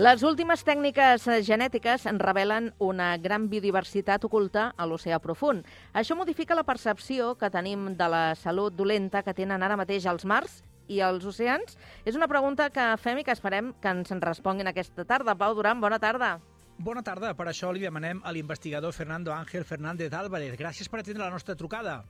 Les 0.00 0.22
últimes 0.24 0.62
tècniques 0.64 1.26
genètiques 1.44 2.06
en 2.08 2.16
revelen 2.22 2.70
una 2.80 3.10
gran 3.20 3.50
biodiversitat 3.52 4.22
oculta 4.24 4.70
a 4.72 4.86
l'oceà 4.88 5.18
profund. 5.20 5.66
Això 5.92 6.14
modifica 6.16 6.56
la 6.56 6.64
percepció 6.64 7.34
que 7.36 7.50
tenim 7.52 7.90
de 7.98 8.06
la 8.08 8.22
salut 8.32 8.72
dolenta 8.78 9.20
que 9.26 9.34
tenen 9.36 9.60
ara 9.60 9.76
mateix 9.76 10.06
els 10.08 10.24
mars 10.24 10.62
i 10.88 11.02
els 11.04 11.26
oceans? 11.28 11.76
És 12.08 12.16
una 12.16 12.30
pregunta 12.32 12.70
que 12.72 12.86
fem 13.02 13.20
i 13.20 13.26
que 13.28 13.34
esperem 13.36 13.74
que 13.82 13.92
ens 13.92 14.14
en 14.16 14.24
responguin 14.24 14.72
aquesta 14.72 15.04
tarda. 15.04 15.36
Pau 15.36 15.58
Duran, 15.58 15.84
bona 15.84 16.00
tarda. 16.00 16.32
Bona 16.78 17.04
tarda. 17.04 17.34
Per 17.36 17.50
això 17.52 17.68
li 17.68 17.84
demanem 17.84 18.24
a 18.24 18.32
l'investigador 18.32 18.96
Fernando 18.96 19.36
Ángel 19.36 19.68
Fernández 19.68 20.16
Álvarez. 20.16 20.56
Gràcies 20.56 20.88
per 20.88 21.02
atendre 21.02 21.26
la 21.26 21.34
nostra 21.36 21.58
trucada. 21.60 22.00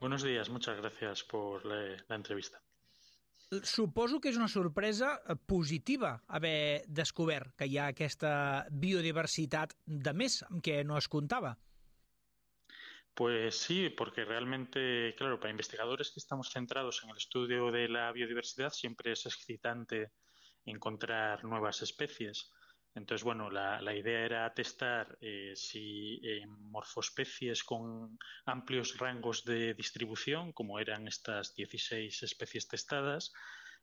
Buenos 0.00 0.26
días, 0.26 0.50
muchas 0.50 0.82
gracias 0.82 1.22
por 1.22 1.64
la, 1.64 1.94
la 2.08 2.16
entrevista. 2.16 2.58
Suposo 3.60 4.18
que 4.20 4.30
és 4.32 4.38
una 4.40 4.48
sorpresa 4.48 5.10
eh, 5.20 5.34
positiva 5.36 6.14
haver 6.28 6.84
descobert 6.88 7.52
que 7.58 7.68
hi 7.68 7.76
ha 7.76 7.90
aquesta 7.92 8.32
biodiversitat 8.70 9.74
de 9.84 10.14
més 10.16 10.38
què 10.64 10.78
no 10.88 10.96
es 10.96 11.08
comptava. 11.12 11.52
Pues 13.14 13.58
sí, 13.58 13.90
porque 13.90 14.24
realmente, 14.24 15.14
claro, 15.18 15.38
para 15.38 15.50
investigadores 15.50 16.10
que 16.10 16.20
estamos 16.20 16.48
centrados 16.48 17.02
en 17.04 17.10
el 17.10 17.18
estudio 17.18 17.70
de 17.70 17.88
la 17.88 18.10
biodiversidad 18.10 18.72
siempre 18.72 19.12
es 19.12 19.26
excitante 19.26 20.12
encontrar 20.64 21.44
nuevas 21.44 21.82
especies. 21.82 22.50
Entonces, 22.94 23.24
bueno, 23.24 23.50
la, 23.50 23.80
la 23.80 23.94
idea 23.94 24.24
era 24.24 24.54
testar 24.54 25.16
eh, 25.20 25.52
si 25.56 26.20
en 26.22 26.50
morfospecies 26.70 27.64
con 27.64 28.18
amplios 28.44 28.98
rangos 28.98 29.44
de 29.44 29.74
distribución, 29.74 30.52
como 30.52 30.78
eran 30.78 31.08
estas 31.08 31.54
16 31.54 32.22
especies 32.22 32.68
testadas, 32.68 33.32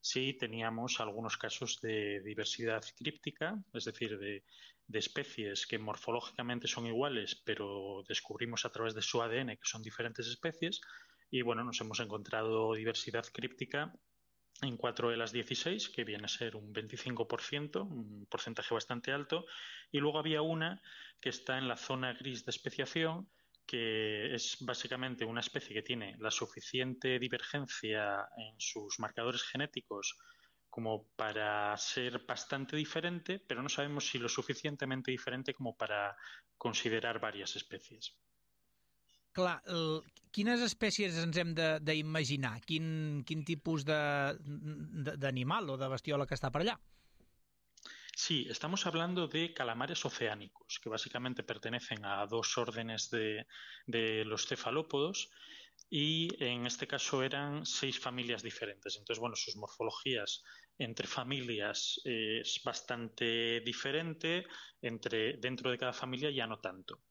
si 0.01 0.33
teníamos 0.33 0.99
algunos 0.99 1.37
casos 1.37 1.79
de 1.81 2.21
diversidad 2.21 2.83
críptica, 2.97 3.61
es 3.73 3.85
decir, 3.85 4.17
de, 4.19 4.43
de 4.87 4.99
especies 4.99 5.67
que 5.67 5.77
morfológicamente 5.77 6.67
son 6.67 6.85
iguales, 6.87 7.41
pero 7.45 8.03
descubrimos 8.07 8.65
a 8.65 8.71
través 8.71 8.93
de 8.95 9.01
su 9.01 9.21
ADN 9.21 9.57
que 9.57 9.65
son 9.65 9.81
diferentes 9.81 10.27
especies. 10.27 10.81
Y 11.29 11.41
bueno, 11.41 11.63
nos 11.63 11.79
hemos 11.81 11.99
encontrado 11.99 12.73
diversidad 12.73 13.25
críptica 13.31 13.93
en 14.61 14.77
4 14.77 15.09
de 15.09 15.17
las 15.17 15.31
16, 15.31 15.89
que 15.89 16.03
viene 16.03 16.25
a 16.25 16.27
ser 16.27 16.55
un 16.55 16.73
25%, 16.73 17.81
un 17.81 18.25
porcentaje 18.29 18.73
bastante 18.73 19.11
alto, 19.11 19.45
y 19.91 19.99
luego 19.99 20.19
había 20.19 20.41
una 20.41 20.81
que 21.19 21.29
está 21.29 21.57
en 21.57 21.67
la 21.67 21.77
zona 21.77 22.13
gris 22.13 22.45
de 22.45 22.51
especiación, 22.51 23.29
que 23.65 24.33
es 24.33 24.57
básicamente 24.61 25.25
una 25.25 25.41
especie 25.41 25.75
que 25.75 25.83
tiene 25.83 26.15
la 26.19 26.31
suficiente 26.31 27.19
divergencia 27.19 28.27
en 28.37 28.59
sus 28.59 28.99
marcadores 28.99 29.43
genéticos 29.43 30.17
como 30.69 31.07
para 31.15 31.75
ser 31.77 32.25
bastante 32.25 32.75
diferente, 32.75 33.39
pero 33.39 33.61
no 33.61 33.69
sabemos 33.69 34.07
si 34.07 34.17
lo 34.17 34.29
suficientemente 34.29 35.11
diferente 35.11 35.53
como 35.53 35.75
para 35.75 36.15
considerar 36.57 37.19
varias 37.19 37.55
especies. 37.55 38.17
Clar, 39.37 39.59
el, 39.69 40.01
quines 40.35 40.61
espècies 40.65 41.17
ens 41.23 41.37
hem 41.41 41.51
d'imaginar? 41.57 42.55
Quin, 42.65 43.23
quin 43.25 43.43
tipus 43.47 43.85
o 43.85 45.77
de 45.81 45.89
bestiola 45.95 46.27
que 46.29 46.37
està 46.37 46.51
per 46.53 46.63
allà? 46.63 46.77
Sí, 48.15 48.45
estamos 48.49 48.85
hablando 48.85 49.27
de 49.27 49.53
calamares 49.53 50.03
oceánicos, 50.03 50.79
que 50.81 50.89
básicamente 50.89 51.43
pertenecen 51.43 52.03
a 52.03 52.25
dos 52.27 52.57
órdenes 52.57 53.09
de, 53.09 53.47
de 53.87 54.25
los 54.25 54.45
cefalópodos 54.45 55.29
y 55.89 56.27
en 56.43 56.65
este 56.65 56.85
caso 56.85 57.23
eran 57.23 57.65
seis 57.65 57.97
familias 57.97 58.43
diferentes. 58.43 58.97
Entonces, 58.97 59.19
bueno, 59.19 59.35
sus 59.37 59.55
morfologías 59.55 60.43
entre 60.77 61.07
familias 61.07 62.01
es 62.03 62.61
bastante 62.63 63.61
diferente, 63.61 64.45
entre, 64.81 65.37
dentro 65.37 65.71
de 65.71 65.77
cada 65.77 65.93
familia 65.93 66.29
ya 66.29 66.45
no 66.45 66.59
tanto. 66.59 67.01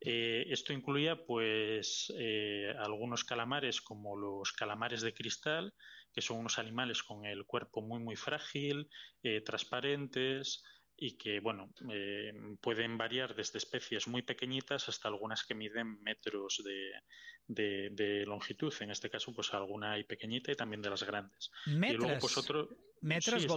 Eh, 0.00 0.44
esto 0.48 0.72
incluía 0.72 1.24
pues 1.26 2.12
eh, 2.16 2.74
algunos 2.78 3.24
calamares 3.24 3.80
como 3.80 4.16
los 4.16 4.52
calamares 4.52 5.02
de 5.02 5.14
cristal, 5.14 5.74
que 6.12 6.22
son 6.22 6.38
unos 6.38 6.58
animales 6.58 7.02
con 7.02 7.24
el 7.24 7.44
cuerpo 7.44 7.82
muy 7.82 8.00
muy 8.00 8.16
frágil, 8.16 8.88
eh, 9.22 9.40
transparentes, 9.40 10.64
y 11.00 11.16
que 11.16 11.38
bueno 11.38 11.72
eh, 11.92 12.32
pueden 12.60 12.98
variar 12.98 13.34
desde 13.36 13.58
especies 13.58 14.08
muy 14.08 14.22
pequeñitas 14.22 14.88
hasta 14.88 15.06
algunas 15.06 15.44
que 15.44 15.54
miden 15.54 16.02
metros 16.02 16.60
de, 16.64 17.90
de, 17.90 18.26
longitud. 18.26 18.74
En 18.80 18.90
este 18.90 19.08
caso, 19.08 19.32
pues 19.32 19.54
alguna 19.54 19.92
hay 19.92 20.04
pequeñita 20.04 20.50
y 20.50 20.56
también 20.56 20.82
de 20.82 20.90
las 20.90 21.04
grandes. 21.04 21.50
Metres. 21.66 21.94
Y 21.94 21.96
luego, 21.96 22.18
pues 22.20 22.36
otro... 22.36 22.68
Metres 23.00 23.42
sí, 23.42 23.48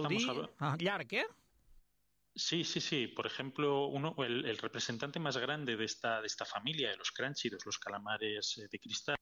llarg, 0.78 1.14
eh? 1.14 1.26
Sí, 2.34 2.64
sí, 2.64 2.80
sí. 2.80 3.08
Por 3.08 3.26
ejemplo, 3.26 3.86
uno, 3.86 4.14
el, 4.18 4.56
representante 4.58 5.18
más 5.18 5.36
grande 5.36 5.76
de 5.76 5.84
esta, 5.84 6.20
de 6.20 6.26
esta 6.26 6.44
familia, 6.46 6.90
de 6.90 6.96
los 6.96 7.10
cránchidos, 7.12 7.66
los 7.66 7.78
calamares 7.78 8.56
eh, 8.58 8.68
de 8.70 8.78
cristal, 8.78 9.16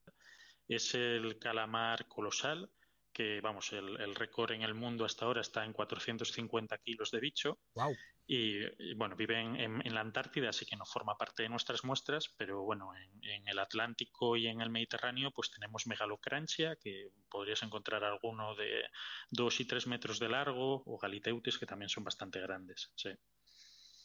es 0.68 0.94
el 0.94 1.38
calamar 1.38 2.06
colosal, 2.06 2.70
que 3.12 3.40
vamos, 3.40 3.72
el, 3.72 4.00
el 4.00 4.14
récord 4.14 4.52
en 4.52 4.62
el 4.62 4.74
mundo 4.74 5.04
hasta 5.04 5.24
ahora 5.26 5.40
está 5.40 5.64
en 5.64 5.72
450 5.72 6.78
kilos 6.78 7.10
de 7.10 7.20
bicho. 7.20 7.58
Wow. 7.74 7.96
Y, 8.26 8.60
y, 8.78 8.94
bueno, 8.94 9.16
vive 9.16 9.40
en, 9.40 9.56
en- 9.56 9.84
en 9.84 9.94
la 9.94 10.00
Antártida, 10.02 10.50
así 10.50 10.64
que 10.64 10.76
no 10.76 10.84
forma 10.86 11.16
parte 11.16 11.42
de 11.42 11.48
nuestras 11.48 11.82
muestras, 11.82 12.32
pero 12.36 12.62
bueno, 12.62 12.92
en, 12.96 13.24
en 13.24 13.48
el 13.48 13.58
Atlántico 13.58 14.36
y 14.36 14.46
en 14.46 14.60
el 14.60 14.70
Mediterráneo, 14.70 15.32
pues 15.32 15.50
tenemos 15.50 15.86
megalocranchia, 15.88 16.76
que 16.76 17.08
podrías 17.28 17.62
encontrar 17.64 18.04
alguno 18.04 18.54
de 18.54 18.84
dos 19.30 19.58
y 19.58 19.64
tres 19.64 19.88
metros 19.88 20.20
de 20.20 20.28
largo, 20.28 20.82
o 20.86 20.98
galiteutis, 20.98 21.58
que 21.58 21.66
también 21.66 21.88
son 21.88 22.04
bastante 22.04 22.40
grandes. 22.40 22.92
Sí. 22.94 23.10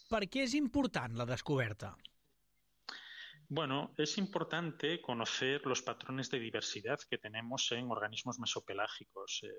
Per 0.09 0.19
què 0.29 0.43
és 0.45 0.53
important 0.57 1.15
la 1.17 1.25
descoberta? 1.25 1.95
Bueno, 3.49 3.93
es 3.97 4.17
importante 4.17 4.99
conocer 5.01 5.65
los 5.65 5.83
patrones 5.83 6.31
de 6.31 6.39
diversidad 6.39 6.97
que 7.07 7.19
tenemos 7.19 7.71
en 7.71 7.91
organismos 7.91 8.39
mesopelágicos. 8.39 9.41
eh, 9.43 9.49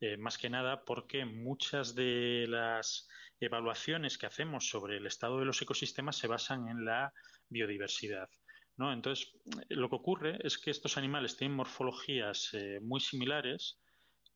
eh, 0.00 0.16
más 0.16 0.36
que 0.36 0.50
nada 0.50 0.84
porque 0.84 1.24
muchas 1.24 1.94
de 1.94 2.46
las 2.48 3.08
evaluaciones 3.38 4.18
que 4.18 4.26
hacemos 4.26 4.68
sobre 4.68 4.96
el 4.96 5.06
estado 5.06 5.38
de 5.38 5.44
los 5.44 5.62
ecosistemas 5.62 6.16
se 6.18 6.26
basan 6.26 6.68
en 6.68 6.84
la 6.84 7.12
biodiversidad. 7.48 8.28
¿no? 8.76 8.92
Entonces, 8.92 9.32
eh, 9.46 9.76
lo 9.76 9.88
que 9.88 9.96
ocurre 9.96 10.38
es 10.42 10.58
que 10.58 10.72
estos 10.72 10.96
animales 10.98 11.36
tienen 11.36 11.56
morfologías 11.56 12.50
muy 12.82 13.00
similares 13.00 13.80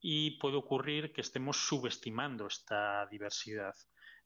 y 0.01 0.39
puede 0.39 0.57
ocurrir 0.57 1.13
que 1.13 1.23
estemos 1.23 1.57
subestimando 1.57 2.47
esta 2.47 3.07
diversidad. 3.11 3.75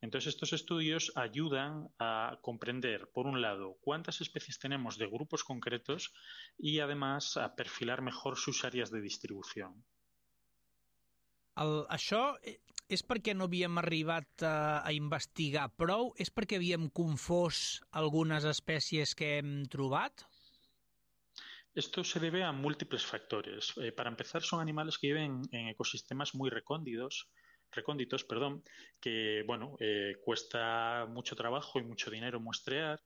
Entonces, 0.03 0.35
estos 0.35 0.53
estudios 0.53 1.13
ayudan 1.15 1.89
a 2.01 2.39
comprender, 2.43 3.09
por 3.15 3.29
un 3.29 3.41
lado, 3.41 3.79
cuántas 3.81 4.21
especies 4.21 4.59
tenemos 4.59 4.99
de 4.99 5.07
grupos 5.07 5.45
concretos 5.45 6.13
y 6.59 6.81
además 6.81 7.37
a 7.37 7.55
perfilar 7.55 8.03
mejor 8.03 8.37
sus 8.37 8.65
áreas 8.65 8.91
de 8.91 9.01
distribución. 9.01 9.85
El, 11.63 11.85
això 11.93 12.35
eh, 12.43 12.59
és 12.91 13.03
perquè 13.07 13.35
no 13.37 13.47
havíem 13.47 13.79
arribat 13.79 14.43
a, 14.43 14.81
a 14.83 14.91
investigar 14.97 15.69
prou? 15.79 16.11
És 16.19 16.33
perquè 16.35 16.59
havíem 16.59 16.89
confós 16.91 17.79
algunes 18.03 18.49
espècies 18.49 19.15
que 19.15 19.37
hem 19.39 19.53
trobat? 19.71 20.25
Esto 21.79 22.03
se 22.05 22.21
debe 22.21 22.43
a 22.43 22.51
múltiples 22.53 23.05
factores. 23.07 23.71
Eh, 23.79 23.93
para 23.93 24.11
empezar, 24.11 24.43
son 24.43 24.61
animales 24.61 24.99
que 24.99 25.13
viven 25.13 25.43
en 25.53 25.69
ecosistemas 25.69 26.35
muy 26.35 26.51
recóndidos, 26.51 27.29
recónditos, 27.73 28.25
perdón, 28.25 28.63
que 29.01 29.43
bueno, 29.47 29.77
eh, 29.81 30.17
cuesta 30.25 31.07
mucho 31.09 31.35
trabajo 31.37 31.79
y 31.79 31.83
mucho 31.83 32.11
dinero 32.11 32.41
muestrear. 32.41 33.01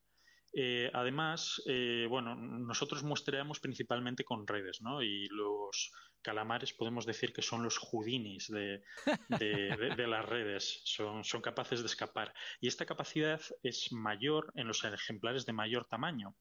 Eh, 0.58 0.90
además, 0.94 1.62
eh, 1.66 2.06
bueno, 2.08 2.34
nosotros 2.34 3.02
muestreamos 3.02 3.60
principalmente 3.60 4.24
con 4.24 4.46
redes, 4.46 4.80
¿no? 4.80 5.02
Y 5.02 5.26
los 5.28 5.92
calamares 6.22 6.72
podemos 6.72 7.04
decir 7.04 7.32
que 7.32 7.42
son 7.42 7.62
los 7.62 7.78
judinis 7.78 8.48
de, 8.48 8.82
de- 9.28 9.94
de- 9.96 10.06
las 10.06 10.24
redes, 10.26 10.80
son, 10.84 11.24
son 11.24 11.42
capaces 11.42 11.80
de 11.80 11.86
escapar. 11.86 12.32
Y 12.60 12.68
esta 12.68 12.86
capacidad 12.86 13.40
es 13.62 13.92
mayor 13.92 14.50
en 14.54 14.66
los 14.66 14.82
ejemplares 14.82 15.44
de 15.46 15.52
mayor 15.52 15.84
tamaño. 15.86 16.34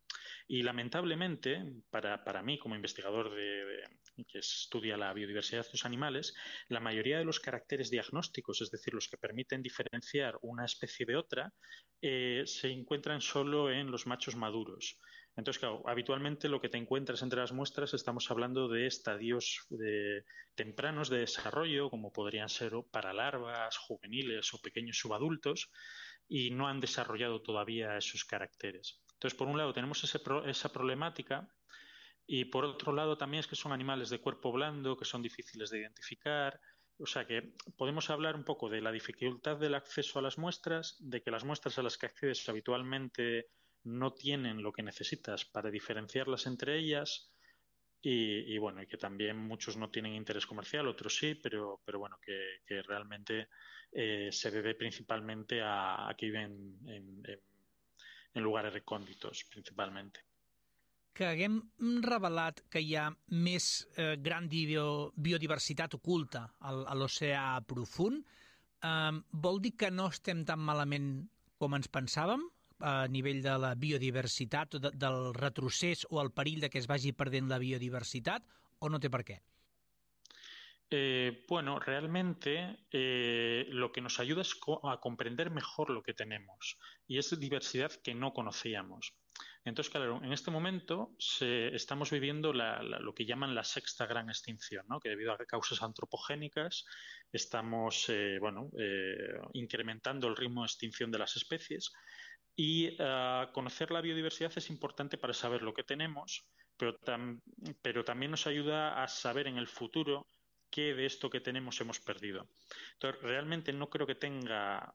Y 0.48 0.64
lamentablemente, 0.64 1.64
para, 1.90 2.24
para 2.24 2.42
mí 2.42 2.58
como 2.58 2.76
investigador 2.76 3.36
de- 3.36 3.84
que 4.24 4.40
estudia 4.40 4.96
la 4.96 5.14
biodiversidad 5.14 5.66
de 5.66 5.72
los 5.74 5.86
animales, 5.86 6.34
la 6.70 6.80
mayoría 6.80 7.18
de 7.18 7.26
los 7.26 7.40
caracteres 7.40 7.90
diagnósticos, 7.90 8.62
es 8.62 8.72
decir, 8.72 8.94
los 8.94 9.10
que 9.10 9.18
permiten 9.18 9.62
diferenciar 9.62 10.38
una 10.42 10.66
especie 10.66 11.06
de 11.06 11.18
otra, 11.18 11.54
eh, 12.02 12.44
se 12.46 12.70
encuentran 12.70 13.20
solo 13.20 13.72
en 13.72 13.92
los 13.92 14.08
machos 14.08 14.36
maduros. 14.36 14.98
Entonces, 15.36 15.60
claro, 15.60 15.84
habitualmente 15.86 16.48
lo 16.48 16.62
que 16.62 16.70
te 16.70 16.78
encuentras 16.78 17.22
entre 17.22 17.42
las 17.42 17.52
muestras 17.52 17.94
estamos 17.94 18.32
hablando 18.32 18.70
de 18.70 18.88
estadios 18.88 19.66
de- 19.70 20.24
tempranos 20.56 21.10
de 21.10 21.20
desarrollo, 21.20 21.90
como 21.90 22.14
podrían 22.14 22.48
ser 22.48 22.72
para 22.90 23.12
larvas, 23.12 23.78
juveniles 23.78 24.54
o 24.54 24.62
pequeños 24.62 24.98
subadultos, 24.98 25.72
y 26.28 26.52
no 26.52 26.68
han 26.68 26.80
desarrollado 26.80 27.42
todavía 27.42 27.98
esos 27.98 28.24
caracteres. 28.24 29.04
Entonces, 29.14 29.38
por 29.38 29.48
un 29.48 29.58
lado, 29.58 29.74
tenemos 29.74 30.04
esa 30.04 30.70
problemática 30.72 31.50
y 32.28 32.46
por 32.46 32.66
otro 32.66 32.94
lado 32.94 33.18
también 33.18 33.40
es 33.42 33.48
que 33.48 33.56
son 33.56 33.72
animales 33.72 34.10
de 34.10 34.20
cuerpo 34.20 34.52
blando, 34.52 34.98
que 34.98 35.06
son 35.06 35.22
difíciles 35.22 35.70
de 35.70 35.80
identificar. 35.80 36.60
O 36.98 37.06
sea 37.06 37.26
que 37.28 37.54
podemos 37.78 38.10
hablar 38.10 38.36
un 38.36 38.44
poco 38.46 38.70
de 38.70 38.82
la 38.82 38.92
dificultad 38.92 39.58
del 39.58 39.76
acceso 39.76 40.20
a 40.20 40.22
las 40.22 40.38
muestras, 40.38 40.98
de 41.00 41.22
que 41.22 41.32
las 41.32 41.44
muestras 41.44 41.78
a 41.78 41.84
las 41.84 41.98
que 41.98 42.06
accedes 42.08 42.48
habitualmente 42.50 43.48
no 43.84 44.14
tienen 44.14 44.64
lo 44.64 44.72
que 44.72 44.82
necesitas 44.84 45.46
para 45.46 45.70
diferenciarlas 45.70 46.48
entre 46.48 46.78
ellas 46.78 47.32
y, 48.02 48.58
bueno, 48.60 48.84
y 48.84 48.88
que 48.88 48.98
también 48.98 49.38
muchos 49.38 49.78
no 49.78 49.90
tienen 49.90 50.14
interés 50.14 50.46
comercial, 50.46 50.88
otros 50.88 51.18
sí, 51.18 51.36
pero, 51.36 51.82
pero 51.84 52.00
bueno, 52.00 52.18
que, 52.22 52.82
realmente 52.84 53.50
eh, 53.92 54.30
se 54.32 54.52
debe 54.52 54.76
principalmente 54.76 55.62
a, 55.64 56.14
que 56.18 56.28
viven 56.28 56.78
en, 56.88 57.24
en- 57.26 57.42
en 58.36 58.44
lugares 58.44 58.74
recónditos, 58.74 59.46
principalmente. 59.50 60.20
Que 61.16 61.26
haguem 61.30 61.54
revelat 62.04 62.58
que 62.74 62.82
hi 62.84 62.96
ha 63.00 63.06
més 63.48 63.66
eh, 63.96 64.16
gran 64.28 64.50
bio, 64.52 64.84
biodiversitat 65.28 65.96
oculta 65.98 66.42
a 66.60 66.96
l'oceà 67.00 67.46
profund, 67.70 68.26
eh, 68.90 69.14
vol 69.48 69.62
dir 69.64 69.76
que 69.80 69.92
no 69.96 70.10
estem 70.12 70.44
tan 70.50 70.60
malament 70.60 71.08
com 71.58 71.78
ens 71.80 71.88
pensàvem 71.88 72.44
a 72.92 73.08
nivell 73.08 73.40
de 73.46 73.54
la 73.64 73.72
biodiversitat, 73.80 74.76
o 74.76 74.80
de, 74.84 74.92
del 75.06 75.20
retrocés 75.40 76.04
o 76.12 76.20
el 76.22 76.34
perill 76.36 76.60
de 76.66 76.70
que 76.70 76.82
es 76.84 76.88
vagi 76.92 77.14
perdent 77.16 77.48
la 77.48 77.62
biodiversitat, 77.64 78.44
o 78.84 78.90
no 78.92 79.00
té 79.00 79.10
per 79.10 79.24
què? 79.30 79.38
Eh, 80.92 81.46
bueno, 81.50 81.80
realmente 81.80 82.86
eh, 82.92 83.66
lo 83.70 83.92
que 83.92 84.02
nos 84.02 84.20
ayuda 84.20 84.42
es 84.42 84.54
co- 84.56 84.82
a 84.88 85.00
comprender 85.00 85.50
mejor 85.50 85.90
lo 85.90 86.04
que 86.04 86.14
tenemos 86.14 86.78
y 87.08 87.18
es 87.18 87.40
diversidad 87.40 87.92
que 88.04 88.14
no 88.14 88.34
conocíamos. 88.34 89.14
Entonces, 89.66 89.92
claro, 89.92 90.22
en 90.24 90.32
este 90.32 90.52
momento 90.52 91.16
estamos 91.42 92.12
viviendo 92.12 92.54
lo 92.54 93.16
que 93.16 93.26
llaman 93.26 93.56
la 93.56 93.64
sexta 93.64 94.06
gran 94.06 94.30
extinción, 94.30 94.86
¿no? 94.88 95.00
que 95.00 95.10
debido 95.10 95.34
a 95.34 95.38
causas 95.38 95.82
antropogénicas 95.82 96.86
estamos 97.32 98.08
eh, 98.10 98.38
bueno, 98.40 98.70
eh, 98.78 99.40
incrementando 99.54 100.28
el 100.28 100.36
ritmo 100.36 100.62
de 100.62 100.68
extinción 100.68 101.10
de 101.10 101.18
las 101.18 101.36
especies 101.36 101.92
y 102.56 102.96
ah, 103.00 103.50
conocer 103.54 103.90
la 103.90 104.02
biodiversidad 104.02 104.54
es 104.56 104.70
importante 104.70 105.18
para 105.18 105.34
saber 105.34 105.64
lo 105.64 105.74
que 105.74 105.84
tenemos, 105.84 106.48
pero, 106.78 107.00
pero 107.82 108.06
también 108.06 108.32
nos 108.32 108.46
ayuda 108.46 109.04
a 109.04 109.08
saber 109.08 109.48
en 109.48 109.58
el 109.58 109.68
futuro 109.68 110.28
qué 110.70 110.94
de 110.94 111.08
esto 111.08 111.30
que 111.30 111.42
tenemos 111.42 111.82
hemos 111.82 112.00
perdido. 112.00 112.48
Entonces, 112.94 113.22
realmente 113.24 113.74
no 113.74 113.90
creo 113.90 114.06
que 114.06 114.16
tenga 114.16 114.94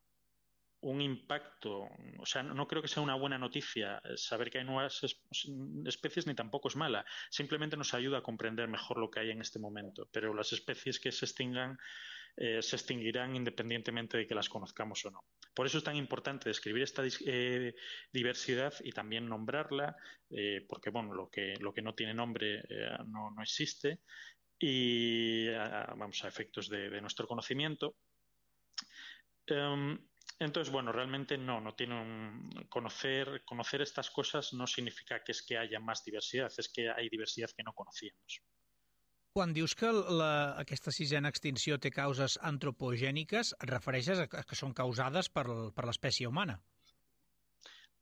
un 0.82 1.00
impacto, 1.02 1.88
o 2.18 2.26
sea, 2.26 2.42
no 2.42 2.66
creo 2.66 2.80
que 2.80 2.88
sea 2.88 3.02
una 3.02 3.14
buena 3.14 3.38
noticia 3.38 4.00
eh, 4.04 4.16
saber 4.16 4.50
que 4.50 4.58
hay 4.58 4.64
nuevas 4.64 5.02
es- 5.04 5.22
especies 5.84 6.26
ni 6.26 6.34
tampoco 6.34 6.68
es 6.68 6.76
mala. 6.76 7.04
Simplemente 7.30 7.76
nos 7.76 7.92
ayuda 7.92 8.18
a 8.18 8.22
comprender 8.22 8.68
mejor 8.68 8.98
lo 8.98 9.10
que 9.10 9.20
hay 9.20 9.30
en 9.30 9.42
este 9.42 9.58
momento. 9.58 10.08
Pero 10.10 10.32
las 10.32 10.52
especies 10.52 10.98
que 10.98 11.12
se 11.12 11.26
extingan 11.26 11.76
eh, 12.36 12.62
se 12.62 12.76
extinguirán 12.76 13.36
independientemente 13.36 14.16
de 14.16 14.26
que 14.26 14.34
las 14.34 14.48
conozcamos 14.48 15.04
o 15.04 15.10
no. 15.10 15.24
Por 15.54 15.66
eso 15.66 15.78
es 15.78 15.84
tan 15.84 15.96
importante 15.96 16.48
describir 16.48 16.84
esta 16.84 17.02
eh, 17.26 17.74
diversidad 18.12 18.72
y 18.82 18.92
también 18.92 19.28
nombrarla, 19.28 19.96
porque 20.68 20.90
bueno, 20.90 21.12
lo 21.12 21.28
que, 21.28 21.54
no 21.82 21.94
tiene 21.94 22.14
nombre 22.14 22.62
no, 23.06 23.34
existe 23.42 23.98
y 24.58 25.48
vamos 25.48 26.24
a 26.24 26.28
efectos 26.28 26.68
de, 26.68 26.88
de 26.88 27.00
nuestro 27.00 27.26
conocimiento. 27.26 27.96
Em, 29.46 29.98
entonces, 30.40 30.72
bueno, 30.72 30.90
realmente 30.90 31.36
no, 31.36 31.60
no 31.60 31.74
tiene 31.74 32.00
un 32.00 32.66
conocer, 32.68 33.44
conocer 33.44 33.82
estas 33.82 34.10
cosas 34.10 34.52
no 34.54 34.66
significa 34.66 35.22
que 35.22 35.32
es 35.32 35.42
que 35.42 35.58
haya 35.58 35.78
más 35.78 36.02
diversidad, 36.02 36.50
es 36.56 36.68
que 36.68 36.90
hay 36.90 37.08
diversidad 37.10 37.50
que 37.56 37.62
no 37.62 37.74
conocíamos. 37.74 38.42
Quan 39.32 39.52
dius 39.54 39.76
que 39.78 39.92
la, 39.92 40.58
aquesta 40.58 40.90
sisena 40.90 41.30
extinció 41.30 41.76
té 41.78 41.92
causes 41.94 42.34
antropogèniques, 42.48 43.52
et 43.62 43.70
refereixes 43.70 44.24
a 44.24 44.26
que 44.26 44.58
són 44.58 44.72
causades 44.74 45.28
per, 45.30 45.44
per 45.76 45.84
l'espècie 45.86 46.26
humana? 46.26 46.56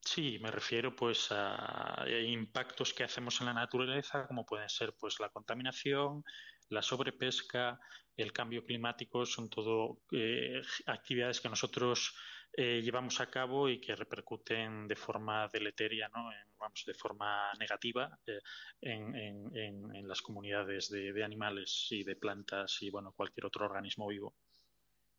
Sí, 0.00 0.38
me 0.40 0.50
refiero 0.50 0.94
pues 0.96 1.26
a 1.32 2.06
impactos 2.08 2.94
que 2.94 3.04
hacemos 3.04 3.40
en 3.40 3.46
la 3.46 3.52
naturaleza, 3.52 4.26
como 4.26 4.46
pueden 4.46 4.70
ser 4.70 4.94
pues 4.98 5.20
la 5.20 5.28
contaminación, 5.28 6.24
la 6.70 6.82
sobrepesca, 6.82 7.80
el 8.16 8.32
cambio 8.32 8.64
climático, 8.64 9.24
son 9.24 9.48
todo 9.48 10.02
eh, 10.12 10.60
actividades 10.86 11.40
que 11.40 11.48
nosotros 11.48 12.14
eh, 12.52 12.80
llevamos 12.82 13.20
a 13.20 13.30
cabo 13.30 13.68
y 13.68 13.80
que 13.80 13.94
repercuten 13.94 14.88
de 14.88 14.96
forma 14.96 15.48
deleteria, 15.48 16.08
¿no? 16.08 16.32
en, 16.32 16.48
vamos, 16.58 16.84
de 16.86 16.94
forma 16.94 17.52
negativa 17.58 18.18
eh, 18.26 18.40
en, 18.80 19.14
en, 19.14 19.94
en, 19.94 20.08
las 20.08 20.22
comunidades 20.22 20.90
de, 20.90 21.12
de 21.12 21.24
animales 21.24 21.86
y 21.90 22.02
de 22.04 22.16
plantas 22.16 22.78
y 22.80 22.90
bueno, 22.90 23.12
cualquier 23.12 23.46
otro 23.46 23.66
organismo 23.66 24.08
vivo. 24.08 24.34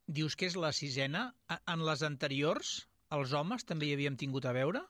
Dius 0.10 0.34
que 0.36 0.48
és 0.50 0.56
la 0.58 0.72
sisena. 0.74 1.36
En 1.70 1.84
les 1.86 2.02
anteriors, 2.02 2.70
els 3.14 3.34
homes 3.38 3.66
també 3.70 3.86
hi 3.86 3.94
havíem 3.94 4.16
tingut 4.18 4.48
a 4.50 4.54
veure? 4.58 4.82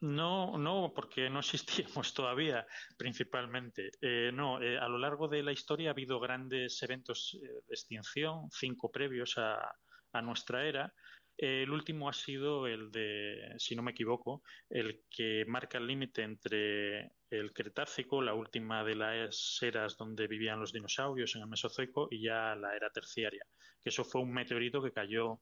No, 0.00 0.56
no, 0.56 0.92
porque 0.94 1.28
no 1.28 1.40
existíamos 1.40 2.14
todavía, 2.14 2.66
principalmente. 2.96 3.90
Eh, 4.00 4.30
no, 4.32 4.62
eh, 4.62 4.78
a 4.78 4.88
lo 4.88 4.98
largo 4.98 5.26
de 5.28 5.42
la 5.42 5.52
historia 5.52 5.90
ha 5.90 5.92
habido 5.92 6.20
grandes 6.20 6.80
eventos 6.82 7.36
eh, 7.42 7.46
de 7.66 7.74
extinción, 7.74 8.48
cinco 8.50 8.90
previos 8.90 9.36
a, 9.38 9.74
a 10.12 10.22
nuestra 10.22 10.64
era, 10.66 10.92
El 11.36 11.70
último 11.70 12.08
ha 12.08 12.12
sido 12.12 12.66
el 12.66 12.90
de, 12.90 13.54
si 13.58 13.74
no 13.74 13.82
me 13.82 13.92
equivoco, 13.92 14.42
el 14.70 15.02
que 15.10 15.44
marca 15.46 15.78
el 15.78 15.86
límite 15.86 16.22
entre 16.22 17.12
el 17.30 17.52
Cretácico, 17.52 18.22
la 18.22 18.34
última 18.34 18.84
de 18.84 18.94
las 18.94 19.58
eras 19.62 19.96
donde 19.96 20.26
vivían 20.26 20.60
los 20.60 20.72
dinosaurios 20.72 21.34
en 21.36 21.42
el 21.42 21.48
Mesozoico, 21.48 22.08
y 22.10 22.22
ya 22.22 22.54
la 22.54 22.74
era 22.74 22.90
terciaria, 22.90 23.44
que 23.80 23.90
eso 23.90 24.04
fue 24.04 24.20
un 24.20 24.32
meteorito 24.32 24.82
que 24.82 24.92
cayó 24.92 25.40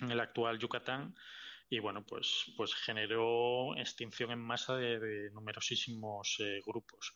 en 0.00 0.10
el 0.10 0.20
actual 0.20 0.58
Yucatán 0.58 1.14
y 1.68 1.78
bueno, 1.80 2.04
pues, 2.04 2.52
pues 2.56 2.74
generó 2.74 3.76
extinción 3.76 4.30
en 4.30 4.38
masa 4.38 4.76
de, 4.76 4.98
de 4.98 5.30
numerosísimos 5.30 6.36
eh, 6.40 6.60
grupos. 6.64 7.14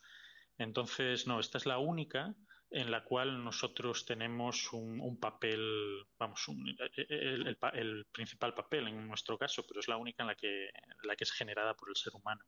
Entonces, 0.57 1.27
no, 1.27 1.39
esta 1.39 1.57
es 1.57 1.65
la 1.65 1.77
única 1.77 2.35
en 2.71 2.89
la 2.89 3.03
cual 3.03 3.43
nosotros 3.43 4.05
tenemos 4.05 4.71
un, 4.71 5.01
un 5.01 5.19
papel, 5.19 6.05
vamos, 6.17 6.47
un, 6.47 6.69
el, 6.69 7.47
el, 7.47 7.57
el, 7.73 8.05
principal 8.13 8.53
papel 8.53 8.87
en 8.87 9.07
nuestro 9.07 9.37
caso, 9.37 9.65
pero 9.67 9.81
es 9.81 9.89
la 9.89 9.97
única 9.97 10.23
en 10.23 10.27
la 10.27 10.35
que, 10.35 10.67
en 10.67 10.97
la 11.03 11.15
que 11.17 11.25
es 11.25 11.31
generada 11.33 11.75
por 11.75 11.89
el 11.89 11.95
ser 11.95 12.13
humano. 12.15 12.45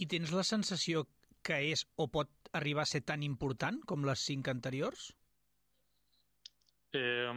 I 0.00 0.06
tens 0.08 0.32
la 0.32 0.42
sensació 0.42 1.04
que 1.44 1.58
és 1.68 1.84
o 2.00 2.06
pot 2.08 2.30
arribar 2.56 2.86
a 2.86 2.88
ser 2.88 3.02
tan 3.04 3.22
important 3.26 3.82
com 3.86 4.06
les 4.08 4.22
cinc 4.24 4.48
anteriors? 4.48 5.10
Eh, 6.96 7.28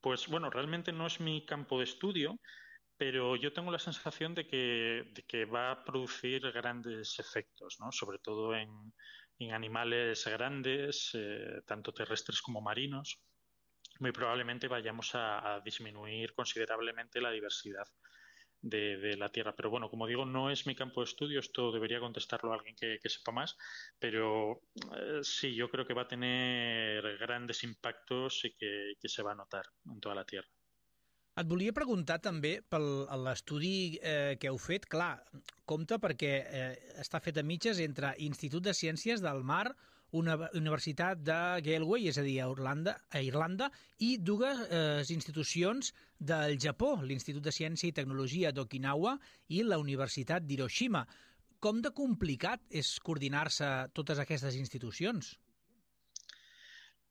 pues 0.00 0.28
bueno, 0.28 0.50
realmente 0.50 0.92
no 0.92 1.08
es 1.08 1.18
mi 1.20 1.44
campo 1.44 1.78
de 1.78 1.84
estudio, 1.84 2.38
pero 2.96 3.36
yo 3.36 3.52
tengo 3.52 3.70
la 3.70 3.78
sensación 3.78 4.34
de 4.34 4.46
que, 4.46 5.44
va 5.44 5.70
a 5.70 5.84
producir 5.84 6.50
grandes 6.52 7.18
efectos, 7.18 7.76
¿no? 7.80 7.92
sobre 7.92 8.18
todo 8.18 8.54
en, 8.54 8.70
animales 9.52 10.24
grandes, 10.26 11.10
eh, 11.14 11.60
tanto 11.66 11.92
terrestres 11.92 12.40
como 12.40 12.62
marinos, 12.62 13.20
muy 14.00 14.12
probablemente 14.12 14.68
vayamos 14.68 15.10
a, 15.14 15.60
disminuir 15.64 16.34
considerablemente 16.34 17.20
la 17.20 17.30
diversidad 17.30 17.86
de, 18.62 19.16
la 19.16 19.30
Tierra. 19.30 19.54
Pero 19.54 19.70
bueno, 19.70 19.90
como 19.90 20.06
digo, 20.06 20.24
no 20.24 20.50
es 20.50 20.66
mi 20.66 20.74
campo 20.74 21.00
de 21.00 21.04
estudio, 21.04 21.40
esto 21.40 21.70
debería 21.70 22.00
contestarlo 22.00 22.52
alguien 22.52 22.76
que, 22.76 22.98
sepa 23.08 23.32
más, 23.32 23.56
pero 23.98 24.62
eh, 24.96 25.20
sí, 25.22 25.54
yo 25.54 25.68
creo 25.70 25.86
que 25.86 25.94
va 25.94 26.02
a 26.02 26.08
tener 26.08 27.18
grandes 27.18 27.62
impactos 27.62 28.44
y 28.44 28.54
que 28.54 28.96
se 29.08 29.22
va 29.22 29.32
a 29.32 29.36
notar 29.36 29.66
en 29.84 30.00
toda 30.00 30.14
la 30.14 30.24
Tierra. 30.24 30.48
Et 31.40 31.48
volia 31.48 31.72
preguntar 31.76 32.16
també 32.24 32.54
pel 32.72 32.86
l'estudi 33.20 33.98
eh, 34.00 34.36
que 34.40 34.48
heu 34.48 34.56
fet. 34.56 34.86
Clar, 34.88 35.18
compte 35.68 35.98
perquè 36.00 36.30
eh, 36.40 36.70
està 37.02 37.20
fet 37.20 37.36
a 37.36 37.44
mitges 37.44 37.82
entre 37.84 38.14
Institut 38.24 38.64
de 38.64 38.72
Ciències 38.78 39.20
del 39.20 39.42
Mar, 39.44 39.66
una 40.16 40.38
Universitat 40.56 41.20
de 41.20 41.36
Galway, 41.66 42.08
és 42.08 42.16
a 42.16 42.24
dir, 42.24 42.38
a 42.40 42.48
Irlanda, 42.48 42.96
a 43.12 43.20
Irlanda 43.20 43.68
i 44.00 44.14
dues 44.16 44.64
eh, 44.70 45.04
institucions 45.12 45.92
del 46.16 46.56
Japó, 46.62 46.94
l'Institut 47.04 47.44
de 47.44 47.52
Ciència 47.52 47.90
i 47.90 47.96
Tecnologia 48.00 48.54
d'Okinawa 48.56 49.18
i 49.52 49.60
la 49.66 49.76
Universitat 49.82 50.46
d'Hiroshima. 50.48 51.04
Com 51.60 51.84
de 51.84 51.92
complicat 51.92 52.64
és 52.70 52.96
coordinar-se 53.04 53.90
totes 53.92 54.24
aquestes 54.24 54.56
institucions? 54.56 55.34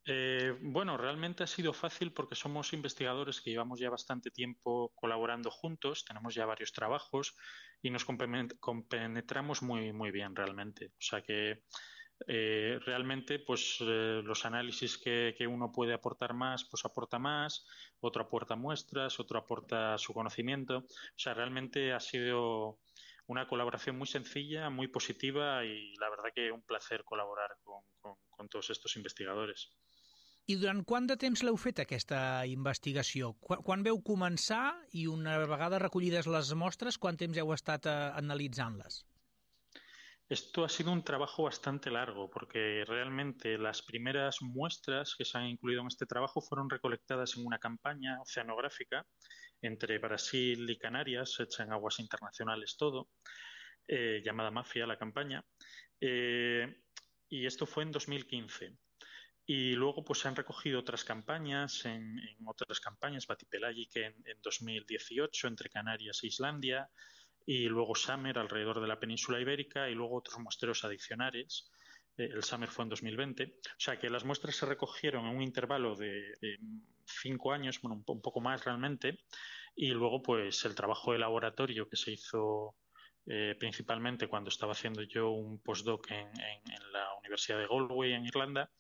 Eh, 0.08 0.56
bueno, 0.62 0.98
realmente 0.98 1.44
ha 1.44 1.48
sido 1.48 1.74
fácil 1.74 2.14
porque 2.14 2.36
somos 2.36 2.74
investigadores 2.74 3.42
que 3.42 3.50
llevamos 3.50 3.80
ya 3.80 3.90
bastante 3.90 4.30
tiempo 4.30 4.94
colaborando 4.94 5.50
juntos, 5.50 6.06
tenemos 6.06 6.36
ya 6.36 6.46
varios 6.46 6.72
trabajos 6.74 7.36
y 7.82 7.90
nos 7.90 8.06
compenetramos 8.06 9.64
muy, 9.64 9.94
muy 9.94 10.12
bien 10.12 10.36
realmente. 10.36 10.88
O 10.90 11.02
sea 11.02 11.24
que 11.24 11.64
eh, 12.28 12.80
realmente 12.86 13.40
pues 13.40 13.78
eh, 13.82 14.22
los 14.24 14.46
análisis 14.46 15.00
que, 15.00 15.36
uno 15.50 15.72
puede 15.72 15.94
aportar 15.94 16.36
más, 16.36 16.66
pues 16.70 16.86
aporta 16.86 17.18
más, 17.18 17.66
otro 18.00 18.24
aporta 18.24 18.56
muestras, 18.56 19.20
otro 19.20 19.40
aporta 19.40 19.98
su 19.98 20.14
conocimiento. 20.14 20.78
O 20.80 21.18
sea, 21.18 21.34
realmente 21.34 21.94
ha 21.94 22.00
sido 22.00 22.80
una 23.26 23.48
colaboración 23.48 23.98
muy 23.98 24.08
sencilla, 24.08 24.70
muy 24.70 24.88
positiva 24.88 25.66
y 25.66 25.96
la 25.96 26.10
verdad 26.12 26.30
que 26.34 26.52
un 26.52 26.62
placer 26.62 27.04
colaborar 27.04 27.58
con 28.30 28.50
todos 28.50 28.70
estos 28.70 28.96
investigadores. 28.98 29.76
I 30.48 30.56
durant 30.62 30.84
quant 30.86 31.08
de 31.10 31.16
temps 31.18 31.42
l'heu 31.42 31.56
fet, 31.58 31.80
aquesta 31.82 32.20
investigació? 32.46 33.32
Quan, 33.42 33.64
quan 33.66 33.84
veu 33.86 33.98
començar 34.06 34.76
i 34.94 35.08
una 35.10 35.40
vegada 35.50 35.80
recollides 35.82 36.30
les 36.30 36.52
mostres, 36.54 37.00
quant 37.02 37.18
temps 37.18 37.38
heu 37.42 37.54
estat 37.56 37.88
eh, 37.90 37.94
analitzant-les? 38.22 39.00
Esto 40.30 40.64
ha 40.66 40.70
sido 40.70 40.92
un 40.92 41.04
trabajo 41.04 41.44
bastante 41.44 41.92
largo 41.92 42.30
porque 42.30 42.84
realmente 42.88 43.58
las 43.58 43.82
primeras 43.82 44.42
muestras 44.42 45.16
que 45.16 45.26
se 45.26 45.38
han 45.38 45.48
incluido 45.48 45.82
en 45.82 45.88
este 45.88 46.06
trabajo 46.06 46.42
fueron 46.42 46.70
recolectadas 46.70 47.38
en 47.38 47.46
una 47.46 47.60
campaña 47.60 48.20
oceanográfica 48.22 49.06
entre 49.62 49.98
Brasil 50.00 50.68
y 50.70 50.78
Canarias, 50.78 51.40
hecha 51.40 51.64
en 51.64 51.74
aguas 51.74 52.00
internacionales 52.00 52.76
todo, 52.78 53.10
eh, 53.88 54.22
llamada 54.24 54.52
Mafia 54.52 54.88
la 54.88 54.98
campaña, 54.98 55.44
eh, 56.02 56.84
y 57.30 57.46
esto 57.46 57.66
fue 57.66 57.84
en 57.84 57.92
2015. 57.92 58.76
Y 59.48 59.74
luego 59.74 60.04
pues 60.04 60.20
se 60.20 60.28
han 60.28 60.36
recogido 60.36 60.80
otras 60.80 61.04
campañas, 61.04 61.86
en, 61.86 62.20
otras 62.46 62.80
campañas, 62.80 63.28
Batipelagic 63.28 63.96
en, 63.98 64.16
en 64.26 64.42
2018 64.42 65.48
entre 65.48 65.70
Canarias 65.70 66.24
e 66.24 66.28
Islandia, 66.28 66.90
y 67.46 67.68
luego 67.68 67.96
Summer 67.96 68.40
alrededor 68.40 68.82
de 68.82 68.88
la 68.88 69.00
península 69.00 69.40
ibérica 69.40 69.90
y 69.90 69.94
luego 69.94 70.18
otros 70.18 70.40
muestreos 70.40 70.84
adicionales. 70.84 71.70
Eh, 72.18 72.30
el 72.34 72.44
Summer 72.44 72.70
fue 72.70 72.84
en 72.84 72.90
2020. 72.90 73.44
O 73.44 73.80
sea 73.80 74.00
que 74.00 74.10
las 74.10 74.26
muestras 74.26 74.56
se 74.56 74.66
recogieron 74.66 75.28
en 75.28 75.36
un 75.36 75.42
intervalo 75.44 75.96
de, 75.96 76.34
cinco 77.06 77.54
años, 77.54 77.80
bueno, 77.82 78.04
un, 78.08 78.22
poco 78.22 78.42
más 78.42 78.66
realmente, 78.66 79.20
y 79.76 79.90
luego 79.90 80.22
pues 80.24 80.66
el 80.66 80.74
trabajo 80.74 81.12
de 81.12 81.20
laboratorio 81.20 81.88
que 81.88 81.98
se 81.98 82.12
hizo 82.12 82.76
eh, 83.28 83.56
principalmente 83.60 84.28
cuando 84.28 84.50
estaba 84.50 84.72
haciendo 84.72 85.04
yo 85.04 85.30
un 85.30 85.60
postdoc 85.60 86.10
en, 86.12 86.28
en 86.40 86.92
la 86.92 87.14
Universidad 87.20 87.60
de 87.60 87.68
Galway 87.68 88.14
en 88.14 88.26
Irlanda, 88.26 88.72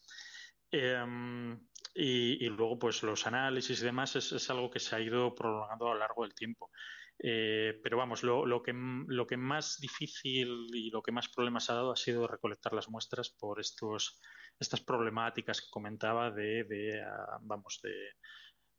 Eh, 0.78 1.58
y, 1.94 2.50
luego, 2.50 2.78
pues 2.78 3.02
los 3.04 3.26
análisis 3.26 3.82
y 3.82 3.86
demás 3.86 4.16
es, 4.18 4.50
algo 4.50 4.70
que 4.70 4.82
se 4.82 4.96
ha 4.96 5.00
ido 5.00 5.34
prolongando 5.34 5.88
a 5.88 5.94
lo 5.94 6.00
largo 6.00 6.24
del 6.24 6.34
tiempo. 6.34 6.70
Eh, 7.18 7.80
pero 7.82 7.96
vamos, 7.98 8.24
lo, 8.24 8.46
lo, 8.46 8.62
que, 8.62 8.74
lo 8.74 9.26
que 9.26 9.38
más 9.38 9.80
difícil 9.80 10.68
y 10.74 10.90
lo 10.90 11.02
que 11.02 11.14
más 11.14 11.30
problemas 11.30 11.70
ha 11.70 11.76
dado 11.76 11.94
ha 11.94 11.96
sido 11.96 12.28
recolectar 12.28 12.74
las 12.74 12.90
muestras 12.90 13.30
por 13.30 13.62
estos, 13.62 14.20
estas 14.60 14.82
problemáticas 14.82 15.62
que 15.62 15.70
comentaba 15.72 16.30
de, 16.32 16.66
de 16.66 17.02
uh, 17.02 17.40
vamos, 17.40 17.80
de 17.82 17.96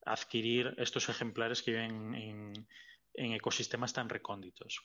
adquirir 0.05 0.75
estos 0.77 1.09
ejemplares 1.09 1.63
que 1.63 1.71
viven 1.71 2.15
en, 2.15 2.15
en 2.15 2.67
ecosistemes 3.17 3.95
tan 3.97 4.11
recònditos. 4.13 4.79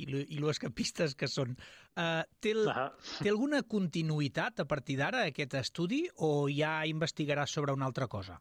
I, 0.00 0.06
I 0.08 0.40
lo 0.40 0.50
escapistes 0.50 1.14
que 1.14 1.28
són. 1.28 1.56
Uh, 1.96 2.24
té, 2.40 2.54
el, 2.56 2.68
ah. 2.72 2.88
té 3.20 3.30
alguna 3.32 3.62
continuïtat 3.68 4.64
a 4.64 4.68
partir 4.68 4.98
d'ara 5.00 5.26
aquest 5.28 5.58
estudi 5.60 6.04
o 6.24 6.48
ja 6.52 6.78
investigaràs 6.88 7.52
sobre 7.58 7.76
una 7.76 7.88
altra 7.88 8.08
cosa? 8.08 8.40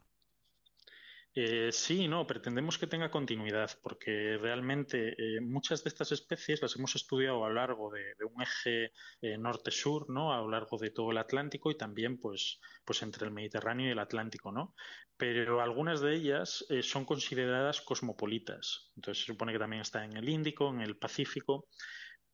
Eh, 1.38 1.69
sí, 1.74 2.08
no, 2.08 2.26
pretendemos 2.26 2.78
que 2.78 2.88
tenga 2.88 3.12
continuidad 3.12 3.69
porque 3.84 4.38
realmente 4.41 5.15
eh, 5.17 5.41
muchas 5.41 5.84
de 5.84 5.89
estas 5.89 6.13
especies 6.13 6.62
las 6.62 6.78
hemos 6.78 6.95
estudiado 6.95 7.43
a 7.43 7.50
lo 7.50 7.56
largo 7.56 7.91
de, 7.91 8.15
un 8.24 8.41
eje 8.41 8.93
eh, 9.21 9.38
norte-sur, 9.38 10.10
¿no? 10.10 10.34
A 10.34 10.38
lo 10.38 10.50
largo 10.50 10.78
de 10.78 10.91
todo 10.91 11.12
el 11.12 11.17
Atlántico 11.17 11.71
y 11.71 11.78
también, 11.78 12.17
pues, 12.19 12.62
pues 12.86 13.04
entre 13.04 13.26
el 13.26 13.34
Mediterráneo 13.34 13.89
y 13.89 13.91
el 13.91 14.00
Atlántico, 14.00 14.54
¿no? 14.54 14.76
Pero 15.17 15.60
algunas 15.60 16.00
de 16.00 16.15
ellas 16.15 16.65
son 16.82 17.04
consideradas 17.04 17.82
cosmopolitas. 17.82 18.91
Entonces 18.95 19.26
se 19.26 19.34
supone 19.34 19.52
que 19.52 19.60
también 19.60 19.82
está 19.82 20.06
en 20.06 20.15
el 20.15 20.30
Índico, 20.30 20.69
en 20.69 20.80
el 20.80 20.98
Pacífico, 20.98 21.67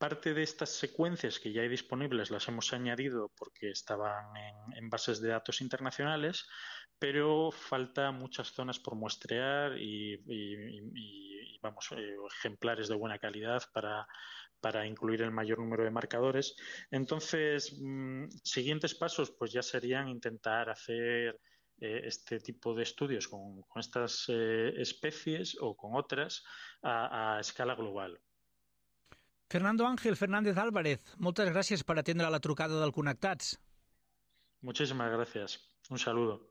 Parte 0.01 0.33
de 0.33 0.41
estas 0.41 0.71
secuencias 0.71 1.39
que 1.39 1.53
ya 1.53 1.61
hay 1.61 1.69
disponibles 1.69 2.31
las 2.31 2.47
hemos 2.47 2.73
añadido 2.73 3.31
porque 3.37 3.69
estaban 3.69 4.35
en 4.75 4.89
bases 4.89 5.21
de 5.21 5.29
datos 5.29 5.61
internacionales, 5.61 6.47
pero 7.01 7.49
falta 7.51 8.11
muchas 8.11 8.51
zonas 8.53 8.77
por 8.77 8.93
muestrear 8.93 9.75
y, 9.75 10.13
y, 10.27 10.53
y 10.93 11.59
vamos, 11.59 11.91
eh, 11.97 12.15
ejemplares 12.37 12.87
de 12.87 12.95
buena 12.95 13.17
calidad 13.17 13.63
para, 13.73 14.05
para 14.59 14.85
incluir 14.85 15.23
el 15.23 15.31
mayor 15.31 15.57
número 15.57 15.83
de 15.83 15.89
marcadores. 15.89 16.55
Entonces, 16.91 17.75
mmm, 17.81 18.27
siguientes 18.43 18.93
pasos 18.93 19.31
pues 19.31 19.51
ya 19.51 19.63
serían 19.63 20.09
intentar 20.09 20.69
hacer 20.69 21.39
eh, 21.79 22.01
este 22.03 22.39
tipo 22.39 22.75
de 22.75 22.83
estudios 22.83 23.27
con, 23.27 23.63
con 23.63 23.79
estas 23.79 24.25
eh, 24.29 24.71
especies 24.77 25.57
o 25.59 25.75
con 25.75 25.95
otras 25.95 26.43
a, 26.83 27.37
a 27.37 27.39
escala 27.39 27.73
global. 27.73 28.19
Fernando 29.49 29.87
Ángel 29.87 30.15
Fernández 30.15 30.55
Álvarez, 30.57 31.01
moltes 31.17 31.49
gràcies 31.49 31.81
per 31.83 31.97
atendre 31.97 32.29
la 32.29 32.39
trucada 32.39 32.77
del 32.79 32.93
Connectats. 32.93 33.57
Muchísimas 34.61 35.11
gracias. 35.11 35.57
Un 35.89 35.97
saludo. 35.97 36.50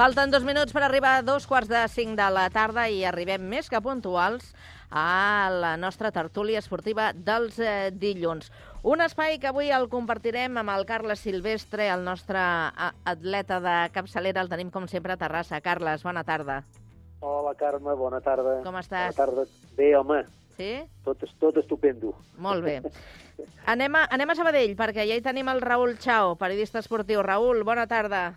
Falten 0.00 0.30
dos 0.32 0.46
minuts 0.48 0.72
per 0.72 0.80
arribar 0.80 1.18
a 1.18 1.22
dos 1.22 1.44
quarts 1.44 1.68
de 1.68 1.80
cinc 1.92 2.14
de 2.16 2.26
la 2.32 2.46
tarda 2.48 2.86
i 2.88 3.02
arribem 3.04 3.42
més 3.44 3.66
que 3.68 3.82
puntuals 3.84 4.46
a 4.88 5.50
la 5.52 5.74
nostra 5.76 6.08
tertúlia 6.08 6.62
esportiva 6.62 7.10
dels 7.12 7.58
eh, 7.60 7.90
dilluns. 7.92 8.48
Un 8.80 9.04
espai 9.04 9.36
que 9.42 9.50
avui 9.50 9.68
el 9.68 9.90
compartirem 9.92 10.56
amb 10.56 10.72
el 10.72 10.88
Carles 10.88 11.20
Silvestre, 11.20 11.90
el 11.92 12.08
nostre 12.08 12.40
atleta 12.40 13.60
de 13.60 13.76
capçalera. 13.92 14.40
El 14.40 14.48
tenim, 14.48 14.72
com 14.72 14.88
sempre, 14.88 15.12
a 15.12 15.20
Terrassa. 15.20 15.60
Carles, 15.60 16.00
bona 16.08 16.24
tarda. 16.24 16.62
Hola, 17.20 17.52
Carme, 17.60 17.92
bona 17.92 18.24
tarda. 18.24 18.62
Com 18.64 18.80
estàs? 18.80 19.12
Bona 19.12 19.20
tarda. 19.20 19.48
Bé, 19.76 19.92
home, 20.00 20.24
Sí? 20.56 20.78
tot, 21.04 21.28
tot 21.44 21.60
estupendo. 21.60 22.16
Molt 22.38 22.64
bé. 22.64 22.80
Anem 23.68 24.00
a, 24.00 24.08
anem 24.08 24.32
a 24.32 24.34
Sabadell, 24.40 24.78
perquè 24.80 25.04
ja 25.04 25.20
hi 25.20 25.28
tenim 25.28 25.52
el 25.52 25.60
Raül 25.60 25.98
Chao, 26.00 26.38
periodista 26.40 26.80
esportiu. 26.80 27.20
Raül, 27.20 27.66
bona 27.68 27.84
tarda. 27.84 28.30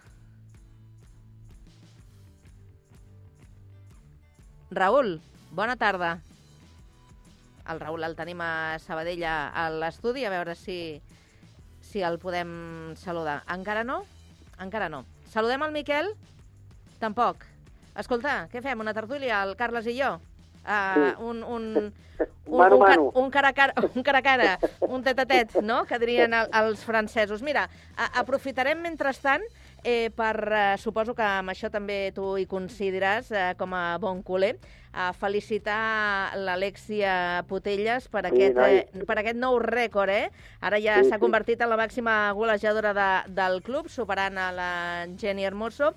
Raül, 4.76 5.22
bona 5.52 5.76
tarda. 5.76 6.18
El 7.70 7.80
Raül 7.80 8.04
el 8.04 8.16
tenim 8.16 8.42
a 8.44 8.80
Sabadell 8.84 9.24
a, 9.24 9.70
l'estudi, 9.72 10.26
a 10.26 10.32
veure 10.34 10.56
si, 10.60 11.00
si 11.82 12.04
el 12.04 12.20
podem 12.20 12.94
saludar. 13.00 13.42
Encara 13.54 13.86
no? 13.88 14.04
Encara 14.60 14.90
no. 14.92 15.06
Saludem 15.32 15.64
el 15.64 15.72
Miquel? 15.76 16.12
Tampoc. 17.00 17.46
Escolta, 18.00 18.48
què 18.52 18.62
fem? 18.66 18.80
Una 18.82 18.94
tertúlia, 18.94 19.44
el 19.46 19.56
Carles 19.56 19.88
i 19.88 19.96
jo? 20.00 20.18
Uh, 20.64 21.12
un, 21.24 21.42
un, 21.44 21.66
un, 22.48 22.58
Mano 22.58 22.78
un, 22.78 22.82
mano. 22.84 23.12
un 23.20 23.32
cara 23.32 23.50
a 23.50 23.54
cara, 23.54 23.74
un 23.94 24.04
cara 24.04 24.20
a 24.20 24.24
cara, 24.24 24.52
un 24.88 25.04
tet 25.04 25.20
a 25.20 25.26
tet, 25.28 25.58
no?, 25.62 25.84
que 25.86 26.00
dirien 26.00 26.34
el, 26.34 26.48
els 26.62 26.84
francesos. 26.88 27.44
Mira, 27.44 27.68
aprofitarem 28.14 28.80
mentrestant 28.84 29.44
eh, 29.84 30.10
per, 30.16 30.38
eh, 30.52 30.78
suposo 30.78 31.14
que 31.16 31.26
amb 31.26 31.52
això 31.54 31.70
també 31.72 32.12
tu 32.16 32.38
hi 32.38 32.46
coincidiràs 32.50 33.32
eh, 33.32 33.44
com 33.60 33.74
a 33.76 33.98
bon 34.02 34.24
culer, 34.24 34.56
a 34.94 35.10
felicitar 35.18 36.38
l'Alexia 36.38 37.44
Potelles 37.50 38.08
per, 38.14 38.28
Sí, 38.28 38.34
aquest, 38.36 38.58
eh, 38.62 39.06
per 39.08 39.18
aquest 39.20 39.40
nou 39.42 39.58
rècord, 39.60 40.10
eh? 40.14 40.30
Ara 40.62 40.80
ja 40.80 41.00
Sí, 41.02 41.10
s'ha 41.10 41.18
sí. 41.18 41.22
convertit 41.22 41.62
en 41.62 41.70
la 41.70 41.78
màxima 41.78 42.32
golejadora 42.38 42.94
de, 42.94 43.08
del 43.34 43.62
club, 43.66 43.90
superant 43.90 44.38
a 44.38 44.52
la 44.54 44.72
Jenny 45.18 45.46
Hermoso, 45.46 45.94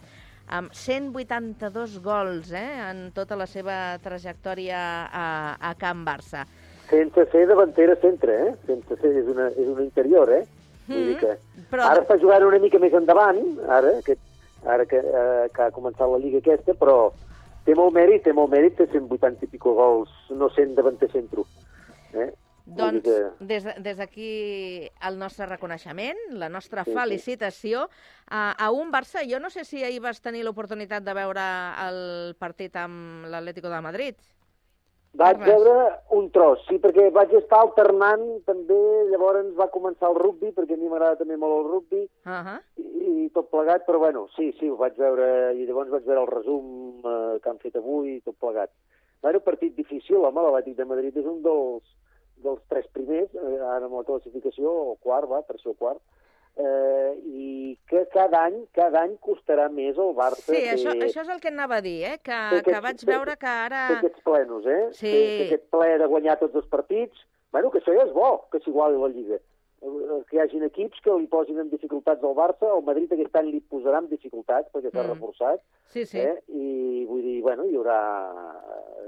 amb 0.49 0.73
182 0.73 1.99
gols 2.03 2.53
eh, 2.53 2.69
en 2.91 3.11
tota 3.13 3.37
la 3.37 3.47
seva 3.47 3.99
trajectòria 4.03 4.79
a, 5.11 5.27
a 5.61 5.75
Can 5.75 6.05
Barça. 6.07 6.47
Sense 6.89 7.27
ser 7.33 7.47
davantera 7.51 7.97
centre, 8.01 8.33
eh? 8.47 8.55
Sense 8.67 8.97
ser, 9.01 9.11
és 9.19 9.27
una, 9.27 9.49
és 9.51 9.67
una 9.67 9.83
interior, 9.83 10.31
eh? 10.31 10.45
Vull 10.87 11.09
dir 11.11 11.17
que... 11.21 11.37
Però- 11.71 11.85
Ara 11.91 12.03
està 12.05 12.19
jugant 12.21 12.45
una 12.47 12.59
mica 12.63 12.79
més 12.79 12.93
endavant, 12.95 13.41
ara, 13.69 13.97
que, 14.05 14.17
ara 14.65 14.87
que, 14.87 14.97
eh, 14.99 15.49
que 15.55 15.63
ha 15.63 15.71
començat 15.75 16.09
la 16.09 16.19
lliga 16.23 16.39
aquesta, 16.39 16.75
però 16.75 17.13
té 17.67 17.75
molt 17.75 17.95
mèrit, 17.95 18.23
té 18.23 18.33
molt 18.33 18.51
mèrit, 18.53 18.77
té 18.77 18.87
180 18.87 19.45
i 19.45 19.47
pico 19.49 19.75
gols, 19.75 20.11
no 20.31 20.49
sent 20.55 20.75
davanter 20.77 21.11
centro. 21.11 21.45
Eh? 22.15 22.31
Doncs 22.67 23.05
des, 23.39 23.63
de- 23.65 23.75
des 23.79 23.97
d'aquí 23.97 24.91
el 25.07 25.19
nostre 25.19 25.47
reconeixement, 25.47 26.17
la 26.33 26.49
nostra 26.49 26.83
Sí, 26.85 26.91
sí. 26.91 26.97
felicitació 26.97 27.89
a, 28.29 28.53
a 28.59 28.71
un 28.73 28.91
Barça. 28.91 29.23
Jo 29.29 29.39
no 29.39 29.51
sé 29.51 29.65
si 29.65 29.85
ahir 29.85 30.01
vas 30.01 30.21
tenir 30.21 30.43
l'oportunitat 30.43 31.05
de 31.05 31.15
veure 31.15 31.45
el 31.89 32.35
partit 32.39 32.75
amb 32.77 33.27
l'Atlético 33.27 33.69
de 33.71 33.81
Madrid. 33.81 34.17
Vaig 35.17 35.39
veure 35.41 35.75
un 36.17 36.27
tros, 36.35 36.61
sí, 36.69 36.77
perquè 36.83 37.07
vaig 37.15 37.33
estar 37.39 37.61
alternant 37.63 38.25
també, 38.49 38.79
llavors 39.11 39.53
va 39.59 39.71
començar 39.73 40.11
el 40.11 40.19
rugby, 40.19 40.51
perquè 40.57 40.77
a 40.77 40.81
mi 40.81 40.91
m'agrada 40.91 41.21
també 41.23 41.37
molt 41.41 41.57
el 41.59 41.71
rugby, 41.73 42.03
Uh 42.27 42.33
-huh. 42.45 42.59
i, 42.77 43.25
i 43.25 43.31
tot 43.31 43.49
plegat, 43.51 43.87
però 43.87 43.99
bueno, 43.99 44.27
sí, 44.37 44.53
sí, 44.59 44.69
ho 44.69 44.77
vaig 44.77 44.97
veure, 44.97 45.55
i 45.55 45.65
llavors 45.67 45.91
vaig 45.91 46.05
veure 46.05 46.21
el 46.21 46.27
resum 46.27 47.01
eh, 47.05 47.41
que 47.41 47.49
han 47.49 47.59
fet 47.59 47.77
avui, 47.77 48.17
i 48.17 48.21
tot 48.21 48.37
plegat. 48.39 48.71
Bueno, 49.23 49.41
partit 49.41 49.75
difícil, 49.75 50.17
home, 50.17 50.41
l'Atlètic 50.41 50.77
de 50.77 50.85
Madrid 50.85 51.17
és 51.17 51.25
un 51.25 51.43
dels, 51.43 51.83
dels 52.45 52.61
tres 52.69 52.87
primers, 52.93 53.35
eh, 53.35 53.61
ara 53.61 53.85
amb 53.87 53.95
la 53.95 54.05
classificació, 54.05 54.69
o 54.69 54.97
quart, 55.01 55.29
va, 55.29 55.43
tercer 55.43 55.71
o 55.71 55.75
quart, 55.75 56.01
eh, 56.57 57.13
i 57.27 57.79
que 57.89 58.07
cada 58.13 58.45
any, 58.47 58.63
cada 58.73 59.03
any 59.03 59.17
costarà 59.21 59.69
més 59.71 59.97
el 59.99 60.15
Barça 60.17 60.47
Sí, 60.49 60.63
això, 60.73 60.93
fer- 60.93 61.03
això 61.09 61.23
és 61.23 61.29
el 61.35 61.41
que 61.41 61.49
anava 61.53 61.77
a 61.77 61.85
dir, 61.85 61.99
eh? 62.05 62.19
que, 62.23 62.33
que 62.33 62.61
aquests- 62.63 62.83
vaig 62.83 63.01
fer- 63.05 63.11
veure 63.15 63.37
que 63.37 63.47
ara... 63.47 63.83
fer 63.89 63.99
aquests 63.99 64.23
plenos, 64.25 64.67
eh? 64.67 64.81
Sí. 64.93 65.11
Fer, 65.11 65.27
fer 65.27 65.47
aquest 65.51 65.69
ple 65.71 65.99
de 65.99 66.07
guanyar 66.07 66.39
tots 66.41 66.55
els 66.55 66.67
partits. 66.73 67.27
Bueno, 67.53 67.71
que 67.71 67.79
això 67.81 67.93
ja 67.95 68.05
és 68.05 68.13
bo, 68.13 68.49
que 68.53 68.59
s'iguali 68.65 68.97
la 69.01 69.09
Lliga. 69.09 69.37
Eh, 69.37 70.23
Que 70.29 70.37
hi 70.37 70.41
hagin 70.41 70.65
equips 70.67 70.99
que 71.05 71.13
li 71.15 71.27
posin 71.31 71.61
en 71.61 71.69
dificultats 71.71 72.25
al 72.25 72.35
Barça, 72.35 72.67
el 72.75 72.83
Madrid 72.83 73.13
aquest 73.13 73.37
any 73.37 73.51
li 73.53 73.61
posarà 73.61 74.01
en 74.03 74.09
dificultats 74.09 74.73
perquè 74.73 74.91
s'ha 74.91 75.05
Mm. 75.05 75.13
reforçat, 75.13 75.61
Sí, 75.93 76.05
sí. 76.07 76.19
eh? 76.19 76.41
i 76.49 77.05
vull 77.07 77.23
dir, 77.23 77.41
bueno, 77.43 77.65
hi 77.69 77.77
haurà, 77.77 78.01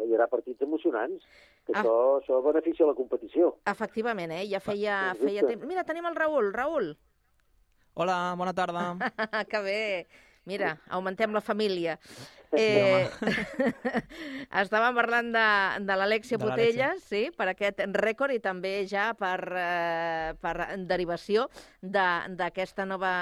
hi 0.07 0.13
haurà 0.13 0.29
partits 0.29 0.63
emocionants. 0.63 1.25
que 1.69 1.73
Ah. 1.75 1.83
això, 1.83 2.21
això 2.23 2.43
beneficia 2.43 2.87
la 2.87 2.95
competició. 2.95 3.57
Efectivament, 3.67 4.31
eh? 4.33 4.47
Ja 4.49 4.59
feia, 4.61 5.13
sens 5.13 5.25
feia 5.25 5.41
dubte. 5.43 5.53
temps... 5.57 5.67
Mira, 5.69 5.85
tenim 5.85 6.07
el 6.07 6.15
Raül. 6.17 6.53
Raül. 6.55 6.97
Hola, 7.99 8.35
bona 8.39 8.53
tarda. 8.55 8.95
que 9.51 9.59
bé. 9.65 9.83
Mira, 10.49 10.79
augmentem 10.89 11.33
la 11.35 11.43
família. 11.45 11.99
Eh, 12.57 13.05
estàvem 14.63 14.95
parlant 14.97 15.27
de, 15.35 15.43
de 15.85 15.97
l'Alexia 16.01 16.39
De. 16.39 16.45
Potella, 16.47 16.87
sí, 17.05 17.27
per 17.37 17.51
aquest 17.53 17.83
rècord 17.99 18.33
i 18.33 18.39
també 18.41 18.71
ja 18.89 19.11
per, 19.19 19.37
eh, 19.61 20.31
per 20.41 20.55
derivació 20.89 21.49
de- 21.83 22.33
d'aquesta 22.39 22.87
nova 22.89 23.13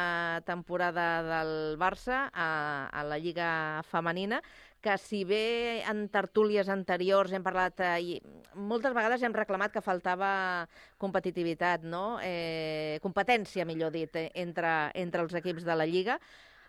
temporada 0.47 1.09
del 1.33 1.53
Barça 1.81 2.29
a, 2.31 2.47
a 2.93 3.03
la 3.09 3.19
Lliga 3.19 3.83
Femenina, 3.91 4.39
que 4.87 4.95
si 5.03 5.25
bé 5.27 5.83
en 5.91 6.07
tertúlies 6.15 6.69
anteriors 6.71 7.33
hem 7.35 7.43
parlat, 7.43 7.81
eh, 7.83 7.95
i 7.99 8.13
moltes 8.55 8.95
vegades 8.95 9.25
hem 9.27 9.35
reclamat 9.35 9.75
que 9.75 9.83
faltava 9.83 10.31
competitivitat, 11.03 11.83
no? 11.83 12.21
eh, 12.23 13.01
competència, 13.03 13.67
millor 13.67 13.91
dit, 13.91 14.15
eh, 14.15 14.31
entre, 14.47 14.93
entre 14.95 15.27
els 15.27 15.35
equips 15.43 15.67
de 15.67 15.75
la 15.75 15.89
Lliga, 15.91 16.21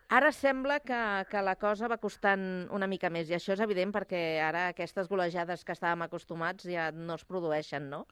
Ara 0.08 0.30
sembla 0.32 0.78
que, 0.80 0.98
que 1.28 1.42
la 1.44 1.58
cosa 1.60 1.90
va 1.92 1.98
costant 2.00 2.42
una 2.72 2.88
mica 2.88 3.10
més, 3.12 3.28
i 3.28 3.36
això 3.36 3.52
és 3.52 3.60
evident 3.66 3.90
perquè 3.92 4.40
ara 4.40 4.70
aquestes 4.70 5.10
golejades 5.12 5.66
que 5.68 5.76
estàvem 5.76 6.06
acostumats 6.06 6.64
ja 6.64 6.86
no 6.96 7.18
es 7.20 7.26
produeixen, 7.28 7.90
no? 7.92 8.06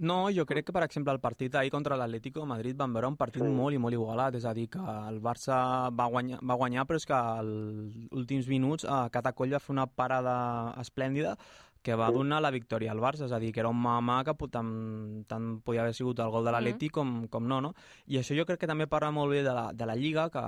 No, 0.00 0.30
jo 0.32 0.46
crec 0.48 0.64
que, 0.64 0.72
per 0.72 0.82
exemple, 0.86 1.12
el 1.12 1.20
partit 1.20 1.54
ahir 1.60 1.70
contra 1.70 1.96
l'Atlético 2.00 2.40
de 2.40 2.46
Madrid 2.48 2.76
van 2.76 2.92
veure 2.94 3.08
un 3.10 3.16
partit 3.20 3.42
Sí. 3.42 3.48
molt 3.48 3.74
i 3.74 3.78
molt 3.78 3.92
igualat, 3.92 4.34
és 4.34 4.46
a 4.46 4.54
dir, 4.54 4.68
que 4.72 4.78
el 4.78 5.20
Barça 5.20 5.90
va 5.92 6.06
guanyar, 6.08 6.38
va 6.40 6.54
guanyar 6.56 6.86
però 6.86 6.96
és 6.96 7.04
que 7.04 7.12
als 7.12 8.08
últims 8.10 8.48
minuts 8.48 8.84
eh, 8.84 9.08
Catacoll 9.12 9.52
va 9.52 9.60
fer 9.60 9.74
una 9.74 9.86
parada 9.86 10.74
esplèndida 10.80 11.36
que 11.82 11.94
va 11.94 12.08
Sí. 12.08 12.14
donar 12.14 12.40
la 12.40 12.50
victòria 12.50 12.92
al 12.92 12.98
Barça, 13.00 13.26
és 13.26 13.32
a 13.32 13.38
dir, 13.38 13.52
que 13.52 13.60
era 13.60 13.68
un 13.68 13.76
mà 13.82 14.24
que 14.24 14.34
tant, 14.48 15.24
tant 15.26 15.60
podia 15.62 15.82
haver 15.82 15.94
sigut 15.94 16.18
el 16.18 16.30
gol 16.30 16.44
de 16.44 16.52
l'Atleti 16.52 16.88
com, 16.88 17.28
com 17.28 17.46
no, 17.46 17.60
no? 17.60 17.74
I 18.06 18.16
això 18.16 18.34
jo 18.36 18.46
crec 18.46 18.60
que 18.60 18.66
també 18.66 18.86
parla 18.86 19.10
molt 19.10 19.30
bé 19.30 19.42
de 19.42 19.52
la, 19.52 19.72
de 19.72 19.84
la 19.86 19.96
Lliga, 19.96 20.30
que, 20.30 20.40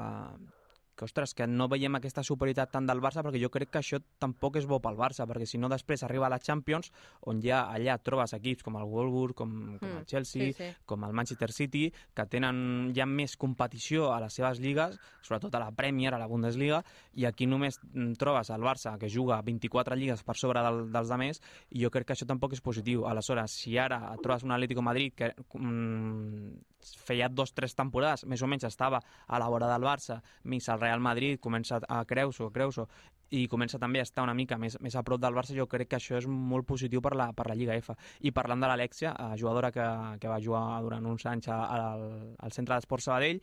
que, 0.97 1.07
ostres, 1.07 1.35
que 1.35 1.47
no 1.47 1.69
veiem 1.71 1.95
aquesta 1.97 2.25
superioritat 2.27 2.75
tant 2.75 2.91
del 2.91 3.01
Barça, 3.01 3.23
perquè 3.23 3.41
jo 3.43 3.53
crec 3.55 3.71
que 3.71 3.83
això 3.83 4.03
tampoc 4.19 4.59
és 4.59 4.67
bo 4.67 4.81
pel 4.83 4.99
Barça, 4.99 5.27
perquè 5.31 5.47
si 5.47 5.63
no 5.63 5.71
després 5.73 6.03
arriba 6.03 6.27
a 6.27 6.33
la 6.35 6.43
Champions, 6.43 6.93
on 7.31 7.41
ja 7.45 7.65
allà 7.71 7.99
trobes 8.03 8.35
equips 8.35 8.67
com 8.67 8.77
el 8.81 8.89
Wolfsburg, 8.91 9.37
com, 9.39 9.57
com 9.79 9.93
Mm, 9.93 9.99
el 9.99 10.07
Chelsea, 10.07 10.53
sí, 10.53 10.53
sí. 10.53 10.77
com 10.87 11.05
el 11.05 11.13
Manchester 11.13 11.53
City, 11.53 11.93
que 12.15 12.27
tenen 12.27 12.93
ja 12.97 13.07
més 13.07 13.37
competició 13.37 14.13
a 14.13 14.21
les 14.23 14.35
seves 14.35 14.61
lligues, 14.63 14.99
sobretot 15.23 15.55
a 15.55 15.63
la 15.63 15.71
Premier, 15.77 16.15
a 16.15 16.21
la 16.21 16.27
Bundesliga, 16.27 16.83
i 17.15 17.27
aquí 17.29 17.47
només 17.47 17.79
mm, 17.83 18.17
trobes 18.21 18.51
el 18.51 18.63
Barça, 18.63 18.97
que 18.99 19.11
juga 19.13 19.41
24 19.43 19.97
lligues 19.97 20.23
per 20.23 20.37
sobre 20.37 20.63
del, 20.65 20.85
dels 20.93 21.11
altres, 21.13 21.43
i 21.71 21.83
jo 21.85 21.91
crec 21.93 22.09
que 22.09 22.17
això 22.17 22.27
tampoc 22.29 22.53
és 22.57 22.65
positiu. 22.65 23.07
Aleshores, 23.07 23.53
si 23.65 23.77
ara 23.79 24.01
trobes 24.23 24.45
un 24.47 24.53
Atlético 24.53 24.83
Madrid 24.83 25.15
que 25.17 25.33
mm, 25.37 26.73
feia 26.83 27.29
dos 27.29 27.53
tres 27.55 27.77
temporades, 27.79 28.25
més 28.27 28.43
o 28.43 28.49
menys 28.51 28.67
estava 28.67 29.01
a 29.27 29.39
la 29.39 29.49
vora 29.49 29.69
del 29.71 29.87
Barça, 29.87 30.21
més 30.45 30.69
el 30.69 30.81
Real 30.81 30.92
Madrid 31.01 31.41
comença 31.41 31.81
a 31.89 32.05
creus-ho, 32.05 32.51
creus-ho, 32.51 32.89
i 33.33 33.47
comença 33.49 33.79
també 33.81 34.03
a 34.03 34.05
estar 34.05 34.25
una 34.27 34.35
mica 34.37 34.59
més, 34.61 34.77
més 34.85 34.95
a 34.97 35.03
prop 35.03 35.21
del 35.21 35.35
Barça, 35.35 35.55
jo 35.57 35.67
crec 35.67 35.89
que 35.89 35.97
això 35.97 36.19
és 36.19 36.27
molt 36.29 36.67
positiu 36.69 37.01
per 37.01 37.15
la, 37.17 37.31
per 37.33 37.47
la 37.49 37.57
Lliga 37.57 37.77
F. 37.81 37.95
I 38.21 38.33
parlant 38.37 38.61
de 38.61 38.69
l'Alexia, 38.69 39.15
eh, 39.17 39.37
jugadora 39.41 39.73
que, 39.73 39.87
que 40.21 40.29
va 40.29 40.41
jugar 40.41 40.83
durant 40.85 41.07
uns 41.09 41.25
anys 41.27 41.49
al, 41.49 42.05
al 42.37 42.53
centre 42.53 42.77
d'Esport 42.77 43.05
Sabadell, 43.05 43.41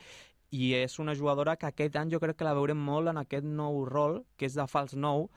i 0.52 0.74
és 0.74 0.98
una 1.02 1.14
jugadora 1.18 1.56
que 1.58 1.70
aquest 1.70 1.98
any 1.98 2.12
jo 2.14 2.20
crec 2.22 2.38
que 2.38 2.46
la 2.46 2.56
veurem 2.58 2.78
molt 2.78 3.10
en 3.10 3.22
aquest 3.22 3.46
nou 3.46 3.84
rol, 3.90 4.24
que 4.38 4.50
és 4.50 4.58
de 4.58 4.66
fals 4.70 4.96
nou, 4.98 5.28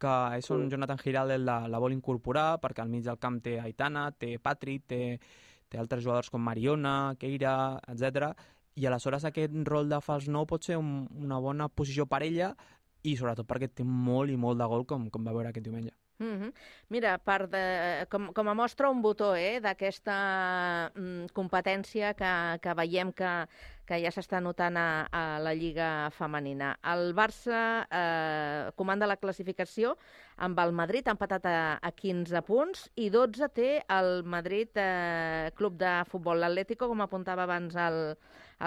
que 0.00 0.14
és 0.38 0.50
on 0.50 0.64
Sí. 0.64 0.70
Jonathan 0.72 0.98
Giraldez 0.98 1.40
la, 1.42 1.68
la 1.68 1.78
vol 1.78 1.92
incorporar, 1.92 2.58
perquè 2.62 2.82
al 2.82 2.88
mig 2.88 3.04
del 3.04 3.18
camp 3.18 3.40
té 3.44 3.58
Aitana, 3.60 4.10
té 4.12 4.38
Patrick, 4.38 4.86
té, 4.86 5.20
té 5.68 5.78
altres 5.78 6.02
jugadors 6.02 6.30
com 6.30 6.42
Mariona, 6.42 7.14
Keira, 7.18 7.78
etc. 7.92 8.32
I 8.76 8.86
aleshores 8.86 9.24
aquest 9.24 9.54
rol 9.68 9.88
de 9.90 10.00
fals 10.04 10.28
nou 10.28 10.46
pot 10.46 10.64
ser 10.64 10.78
un, 10.78 11.08
una 11.18 11.40
bona 11.42 11.68
posició 11.68 12.06
per 12.06 12.22
ella 12.22 12.54
i 13.02 13.16
sobretot 13.16 13.48
perquè 13.48 13.70
té 13.72 13.84
molt 13.86 14.30
i 14.30 14.36
molt 14.36 14.60
de 14.60 14.68
gol 14.68 14.86
com, 14.86 15.08
com 15.10 15.26
va 15.26 15.34
veure 15.34 15.50
aquest 15.50 15.66
diumenge. 15.66 15.96
Mm 16.20 16.36
-hmm. 16.36 16.52
Mira, 16.88 17.18
per 17.18 17.48
de, 17.48 18.06
com, 18.10 18.32
com 18.32 18.48
a 18.48 18.54
mostra 18.54 18.90
un 18.90 19.00
botó 19.00 19.34
eh, 19.34 19.58
d'aquesta 19.60 20.92
mm, 20.94 21.32
competència 21.32 22.12
que, 22.14 22.58
que 22.60 22.74
veiem 22.74 23.12
que, 23.12 23.46
que 23.86 23.98
ja 24.04 24.10
s'està 24.10 24.40
notant 24.40 24.76
a, 24.76 25.08
a 25.10 25.38
la 25.40 25.54
Lliga 25.54 26.10
Femenina. 26.10 26.76
El 26.82 27.14
Barça 27.14 27.86
eh, 27.90 28.70
comanda 28.76 29.06
la 29.06 29.16
classificació 29.16 29.96
amb 30.40 30.60
el 30.62 30.72
Madrid, 30.76 31.06
ha 31.08 31.14
empatat 31.14 31.46
a, 31.48 31.56
a 31.80 31.90
15 31.96 32.42
punts, 32.46 32.84
i 33.00 33.08
12 33.12 33.48
té 33.56 33.70
el 33.92 34.22
Madrid 34.24 34.76
eh, 34.80 35.50
Club 35.56 35.76
de 35.80 35.92
Futbol. 36.10 36.40
L'Atlético, 36.40 36.88
com 36.90 37.04
apuntava 37.04 37.44
abans 37.44 37.76
el, 37.76 38.00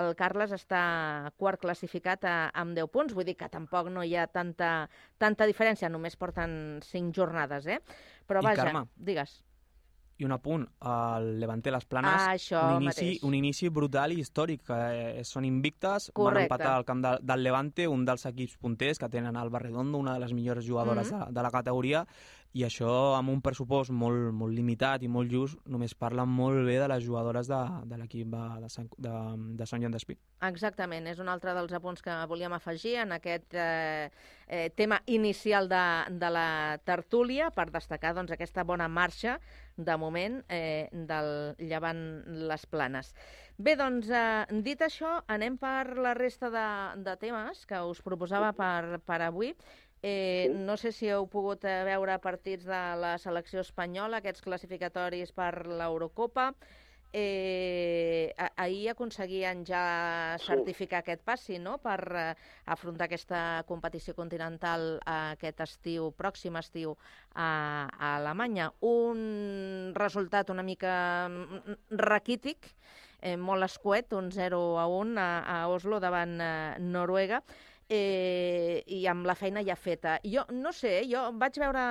el 0.01 0.11
Carles, 0.19 0.53
està 0.53 0.83
quart 1.41 1.61
classificat 1.63 2.27
a, 2.29 2.35
amb 2.63 2.77
10 2.77 2.91
punts, 2.93 3.15
vull 3.17 3.27
dir 3.27 3.37
que 3.39 3.49
tampoc 3.53 3.89
no 3.93 4.05
hi 4.05 4.13
ha 4.17 4.27
tanta, 4.29 4.73
tanta 5.21 5.49
diferència, 5.49 5.89
només 5.89 6.19
porten 6.19 6.77
5 6.85 7.17
jornades, 7.17 7.67
eh? 7.67 7.81
Però 8.29 8.43
I, 8.43 8.51
vaja, 8.51 8.69
Carme, 8.69 8.85
digues. 8.95 9.39
I 10.17 10.25
un 10.25 10.31
apunt, 10.31 10.67
el 10.85 11.39
Levante 11.39 11.71
Les 11.71 11.85
Planes, 11.85 12.11
Ah, 12.21 12.33
això 12.35 12.59
un, 12.77 12.83
inici, 12.83 13.05
mateix. 13.05 13.23
un 13.23 13.33
inici 13.33 13.69
brutal 13.69 14.11
i 14.13 14.19
històric, 14.21 14.61
que 14.63 14.77
eh, 15.19 15.23
són 15.25 15.43
invictes, 15.45 16.11
Correcte. 16.13 16.35
van 16.35 16.43
empatar 16.43 16.75
al 16.77 16.85
camp 16.85 17.01
de, 17.03 17.17
del 17.21 17.43
Levante, 17.43 17.87
un 17.87 18.05
dels 18.05 18.25
equips 18.29 18.57
punters 18.57 18.99
que 18.99 19.09
tenen 19.09 19.35
Alba 19.35 19.59
Redondo, 19.59 19.97
una 19.97 20.13
de 20.13 20.19
les 20.19 20.33
millors 20.33 20.65
jugadores 20.67 21.11
Mhm. 21.11 21.25
de, 21.27 21.33
de 21.33 21.41
la 21.43 21.49
categoria, 21.51 22.05
i 22.55 22.61
això 22.63 23.17
amb 23.17 23.29
un 23.33 23.41
pressupost 23.41 23.89
molt, 23.89 24.31
molt 24.31 24.53
limitat 24.53 25.01
i 25.01 25.07
molt 25.07 25.31
just, 25.31 25.57
només 25.65 25.95
parla 25.95 26.23
molt 26.23 26.63
bé 26.67 26.77
de 26.77 26.87
les 26.87 27.03
jugadores 27.03 27.47
de, 27.47 27.57
de 27.85 27.97
l'equip 27.97 28.27
de, 28.27 28.43
de, 28.61 28.69
Sant- 28.69 28.93
de, 28.95 29.13
de 29.57 29.65
Sant 29.65 29.81
Joan 29.81 29.91
d'Espí. 29.91 30.15
Exactament, 30.41 31.07
és 31.07 31.17
un 31.17 31.29
altre 31.29 31.55
dels 31.55 31.73
apunts 31.73 32.03
que 32.03 32.13
volíem 32.29 32.53
afegir 32.53 32.97
en 33.01 33.11
aquest 33.13 33.55
eh, 33.55 34.11
eh, 34.47 34.69
tema 34.75 35.01
inicial 35.07 35.67
de, 35.67 35.83
de 36.11 36.29
la 36.29 36.77
tertúlia 36.85 37.49
per 37.49 37.71
destacar 37.71 38.13
doncs, 38.13 38.29
aquesta 38.31 38.63
bona 38.63 38.87
marxa 38.87 39.39
de 39.77 39.95
moment 39.97 40.41
eh, 40.49 40.89
del 40.91 41.55
Llevant 41.59 42.03
les 42.49 42.65
Planes. 42.65 43.13
Bé, 43.57 43.75
doncs, 43.77 44.09
eh, 44.09 44.61
dit 44.65 44.81
això, 44.81 45.19
anem 45.29 45.57
per 45.61 45.95
la 45.97 46.13
resta 46.17 46.49
de, 46.53 46.67
de 47.05 47.15
temes 47.21 47.65
que 47.69 47.81
us 47.89 48.01
proposava 48.01 48.51
per, 48.57 48.99
per 49.05 49.21
avui. 49.25 49.53
Eh, 50.03 50.51
no 50.51 50.75
sé 50.75 50.91
si 50.91 51.07
heu 51.07 51.27
pogut 51.31 51.63
eh, 51.63 51.83
veure 51.87 52.17
partits 52.19 52.65
de 52.67 52.81
la 52.99 53.13
selecció 53.21 53.61
espanyola, 53.63 54.19
aquests 54.19 54.43
classificatoris 54.43 55.31
per 55.31 55.65
l'Eurocopa. 55.67 56.51
Eh, 57.15 58.33
ahir 58.57 58.89
aconseguien 58.89 59.63
ja 59.69 60.35
Sí. 60.39 60.47
certificar 60.47 61.03
aquest 61.03 61.21
passi, 61.21 61.59
no?, 61.59 61.77
per 61.77 61.99
eh, 62.15 62.35
afrontar 62.65 63.05
aquesta 63.05 63.63
competició 63.69 64.15
continental 64.17 64.97
eh, 65.05 65.33
aquest 65.35 65.61
estiu, 65.61 66.09
pròxim 66.17 66.57
estiu, 66.57 66.97
a, 67.35 67.85
a 67.99 68.15
Alemanya. 68.17 68.71
Un 68.81 69.93
resultat 69.93 70.49
una 70.49 70.63
mica 70.65 71.29
mm, 71.29 71.77
raquític, 72.01 72.73
eh, 73.21 73.37
molt 73.37 73.63
escuet, 73.69 74.11
un 74.17 74.31
0 74.31 74.63
a 74.81 74.87
1 74.89 75.17
a, 75.21 75.29
a 75.45 75.67
Oslo 75.69 75.99
davant 76.01 76.39
eh, 76.41 76.79
Noruega, 76.79 77.43
eh, 77.89 78.83
i 78.87 79.05
amb 79.07 79.25
la 79.27 79.35
feina 79.35 79.63
ja 79.65 79.75
feta. 79.75 80.17
Jo 80.23 80.45
no 80.51 80.71
sé, 80.73 80.99
eh, 81.01 81.07
jo 81.09 81.21
vaig 81.39 81.57
veure 81.61 81.83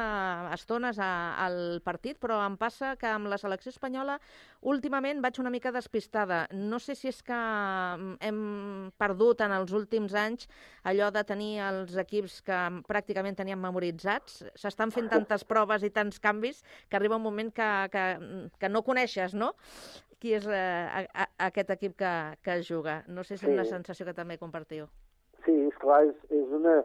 estones 0.55 0.99
a, 0.99 1.11
al 1.45 1.81
partit, 1.85 2.19
però 2.21 2.41
em 2.47 2.57
passa 2.61 2.95
que 2.97 3.09
amb 3.11 3.29
la 3.31 3.39
selecció 3.39 3.71
espanyola 3.73 4.19
últimament 4.63 5.21
vaig 5.23 5.41
una 5.43 5.51
mica 5.51 5.73
despistada. 5.73 6.47
No 6.53 6.79
sé 6.83 6.95
si 6.99 7.09
és 7.11 7.23
que 7.23 7.35
mm, 7.37 8.17
hem 8.21 8.41
perdut 8.99 9.43
en 9.45 9.53
els 9.57 9.73
últims 9.73 10.15
anys 10.15 10.49
allò 10.85 11.11
de 11.15 11.25
tenir 11.25 11.59
els 11.67 11.97
equips 11.97 12.41
que 12.47 12.61
pràcticament 12.89 13.37
teníem 13.39 13.61
memoritzats. 13.61 14.43
S'estan 14.55 14.91
fent 14.95 15.11
tantes 15.13 15.45
proves 15.45 15.83
i 15.83 15.91
tants 15.91 16.19
canvis 16.23 16.63
que 16.89 16.97
arriba 16.97 17.17
un 17.17 17.23
moment 17.27 17.53
que, 17.53 17.71
que, 17.93 18.07
que 18.59 18.69
no 18.73 18.83
coneixes, 18.83 19.35
no?, 19.35 19.53
qui 20.23 20.37
és 20.37 20.45
eh, 20.47 20.55
a, 20.55 21.01
a, 21.19 21.25
aquest 21.49 21.73
equip 21.75 21.97
que, 21.99 22.11
que 22.47 22.61
juga. 22.63 23.01
No 23.11 23.25
sé 23.27 23.35
si 23.37 23.43
és 23.45 23.51
Sí. 23.51 23.55
una 23.57 23.65
sensació 23.67 24.07
que 24.07 24.15
també 24.15 24.37
compartiu. 24.39 24.87
Sí, 25.45 25.55
és 25.69 25.79
clar, 25.83 26.05
és, 26.07 26.19
és, 26.31 26.51
una, 26.55 26.77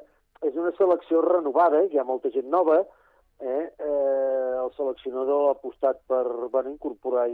és 0.46 0.56
una 0.58 0.72
selecció 0.78 1.22
renovada, 1.26 1.84
hi 1.86 2.00
ha 2.00 2.08
molta 2.08 2.32
gent 2.34 2.50
nova, 2.50 2.82
eh? 3.40 3.64
Eh, 3.68 4.54
el 4.64 4.72
seleccionador 4.78 5.48
ha 5.48 5.54
apostat 5.56 6.02
per 6.10 6.24
bueno, 6.50 6.72
incorporar, 6.74 7.28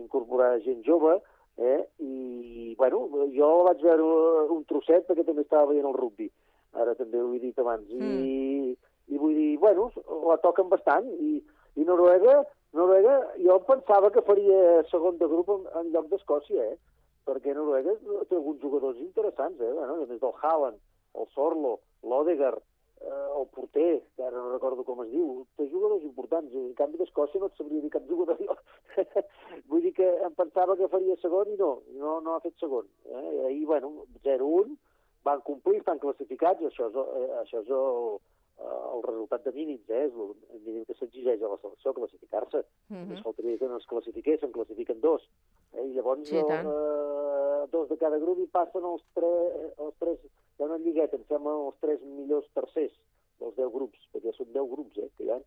incorporar 0.00 0.54
gent 0.64 0.80
jove, 0.86 1.18
eh? 1.58 1.80
i 2.00 2.74
bueno, 2.78 3.04
jo 3.34 3.50
vaig 3.66 3.82
veure 3.84 4.06
un 4.54 4.64
trosset 4.68 5.04
perquè 5.08 5.24
també 5.26 5.44
estava 5.44 5.68
veient 5.70 5.88
el 5.88 5.98
rugby, 5.98 6.30
ara 6.72 6.96
també 6.96 7.20
ho 7.20 7.28
he 7.34 7.42
dit 7.42 7.58
abans, 7.60 7.84
i, 7.92 8.72
i 9.12 9.20
vull 9.20 9.36
dir, 9.36 9.58
bueno, 9.60 9.90
la 10.30 10.38
toquen 10.40 10.72
bastant, 10.72 11.08
i, 11.20 11.42
i 11.76 11.84
Noruega, 11.88 12.40
Noruega, 12.72 13.18
jo 13.44 13.58
pensava 13.68 14.10
que 14.14 14.24
faria 14.24 14.80
segon 14.88 15.20
de 15.20 15.28
grup 15.28 15.52
en, 15.52 15.68
en 15.80 15.92
lloc 15.92 16.08
d'Escòcia, 16.08 16.72
eh? 16.72 16.80
Perquè 17.28 17.54
Noruega 17.54 17.94
té 18.28 18.36
alguns 18.36 18.60
jugadors 18.62 19.00
interessants, 19.02 19.60
eh? 19.60 19.72
Bueno, 19.72 19.96
a 19.96 20.10
més 20.10 20.20
del 20.20 20.36
Haaland, 20.42 20.78
el 21.18 21.28
Sorlo, 21.34 21.78
l'Odegaard, 22.02 22.62
eh, 23.02 23.26
el 23.38 23.46
porter, 23.54 24.02
que 24.16 24.24
ara 24.24 24.36
no 24.36 24.52
recordo 24.52 24.84
com 24.84 25.02
es 25.04 25.10
diu, 25.10 25.44
té 25.58 25.68
jugadors 25.70 26.04
importants, 26.06 26.54
en 26.54 26.72
canvi 26.78 27.00
d'Escòcia 27.00 27.42
no 27.42 27.50
et 27.50 27.58
sabria 27.58 27.82
dir 27.82 27.92
cap 27.92 28.06
jugador. 28.08 28.62
Vull 29.70 29.86
dir 29.86 29.94
que 29.98 30.08
em 30.26 30.34
pensava 30.38 30.76
que 30.78 30.90
faria 30.92 31.18
segon 31.22 31.52
i 31.52 31.58
no, 31.60 31.72
no, 31.98 32.20
no 32.24 32.36
ha 32.36 32.44
fet 32.44 32.56
segon. 32.62 32.88
Eh? 33.06 33.24
Ahir, 33.48 33.66
bueno, 33.70 34.06
0-1, 34.26 34.76
van 35.26 35.42
complir, 35.46 35.80
estan 35.80 36.00
classificats, 36.02 36.64
això 36.66 36.90
és, 36.90 37.00
eh, 37.02 37.30
això 37.42 37.62
és 37.62 37.74
el, 37.78 38.16
el 38.62 39.02
resultat 39.06 39.44
de 39.44 39.52
mínims, 39.56 39.88
eh? 39.90 40.04
és 40.06 40.12
el 40.14 40.34
el 40.54 40.60
mínim 40.66 40.84
que 40.88 40.94
s'exigeix 40.94 41.42
a 41.42 41.48
la 41.52 41.58
selecció, 41.62 41.92
classificar-se. 41.94 42.62
Mhm. 42.88 43.00
Només 43.08 43.22
faltaria 43.24 43.58
que 43.58 43.68
no 43.68 43.76
es 43.78 43.86
classifiquessin, 43.86 44.52
classifiquen 44.52 45.00
dos. 45.00 45.22
Eh? 45.74 45.86
I 45.86 45.92
llavors 45.94 46.28
Sí, 46.28 46.38
tant. 46.48 46.66
eh, 46.68 47.66
dos 47.72 47.88
de 47.88 47.96
cada 47.98 48.18
grup 48.18 48.38
i 48.38 48.46
passen 48.46 48.84
els 48.84 49.02
tres, 49.14 49.72
els 49.78 49.94
tres 49.98 50.18
hi 50.22 50.62
ha 50.62 50.66
una 50.66 50.78
lligueta, 50.78 51.16
em 51.16 51.24
sembla, 51.28 51.52
els 51.66 51.78
tres 51.80 52.00
millors 52.02 52.46
tercers 52.54 52.92
dels 53.40 53.56
10 53.56 53.72
grups, 53.72 53.98
perquè 54.12 54.30
ja 54.30 54.36
són 54.36 54.52
10 54.52 54.68
grups, 54.70 54.98
eh, 54.98 55.08
que 55.16 55.24
hi 55.24 55.30
ha. 55.30 55.40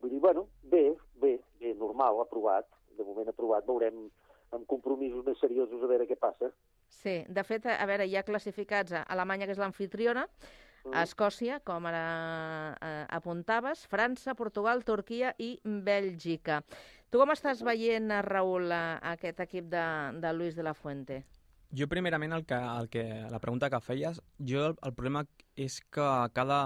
Vull 0.00 0.10
dir, 0.10 0.20
bueno, 0.20 0.46
bé, 0.62 0.96
bé, 1.20 1.38
bé, 1.60 1.74
normal, 1.74 2.20
aprovat, 2.20 2.66
de 2.96 3.04
moment 3.04 3.28
aprovat, 3.28 3.66
veurem 3.66 4.10
amb 4.52 4.66
compromisos 4.66 5.24
més 5.26 5.38
seriosos 5.40 5.82
a 5.82 5.86
veure 5.86 6.06
què 6.06 6.16
passa. 6.16 6.52
Sí, 6.88 7.24
de 7.28 7.42
fet, 7.44 7.66
a 7.66 7.84
veure, 7.86 8.06
hi 8.06 8.16
ha 8.16 8.22
classificats 8.22 8.92
a 8.92 9.02
Alemanya, 9.02 9.46
que 9.46 9.52
és 9.52 9.58
l'anfitriona, 9.58 10.28
a 10.92 11.02
Escòcia, 11.06 11.60
com 11.64 11.86
ara 11.88 12.76
eh, 12.80 13.06
apuntaves, 13.16 13.86
França, 13.88 14.34
Portugal, 14.34 14.82
Turquia 14.84 15.34
i 15.38 15.56
Bèlgica. 15.64 16.62
Tu 17.10 17.20
com 17.20 17.30
estàs 17.32 17.62
veient, 17.64 18.10
Raül, 18.26 18.70
a- 18.74 18.98
aquest 19.14 19.40
equip 19.46 19.70
de, 19.72 19.84
de 20.20 20.32
Luis 20.34 20.56
de 20.56 20.62
la 20.66 20.74
Fuente? 20.74 21.22
Jo, 21.74 21.88
primerament, 21.90 22.30
el 22.36 22.44
que, 22.46 22.54
el 22.54 22.88
que, 22.88 23.02
la 23.32 23.40
pregunta 23.42 23.66
que 23.70 23.80
feies, 23.82 24.20
jo 24.38 24.60
el, 24.68 24.74
el 24.86 24.92
problema 24.94 25.24
és 25.58 25.80
que 25.90 26.04
cada 26.34 26.58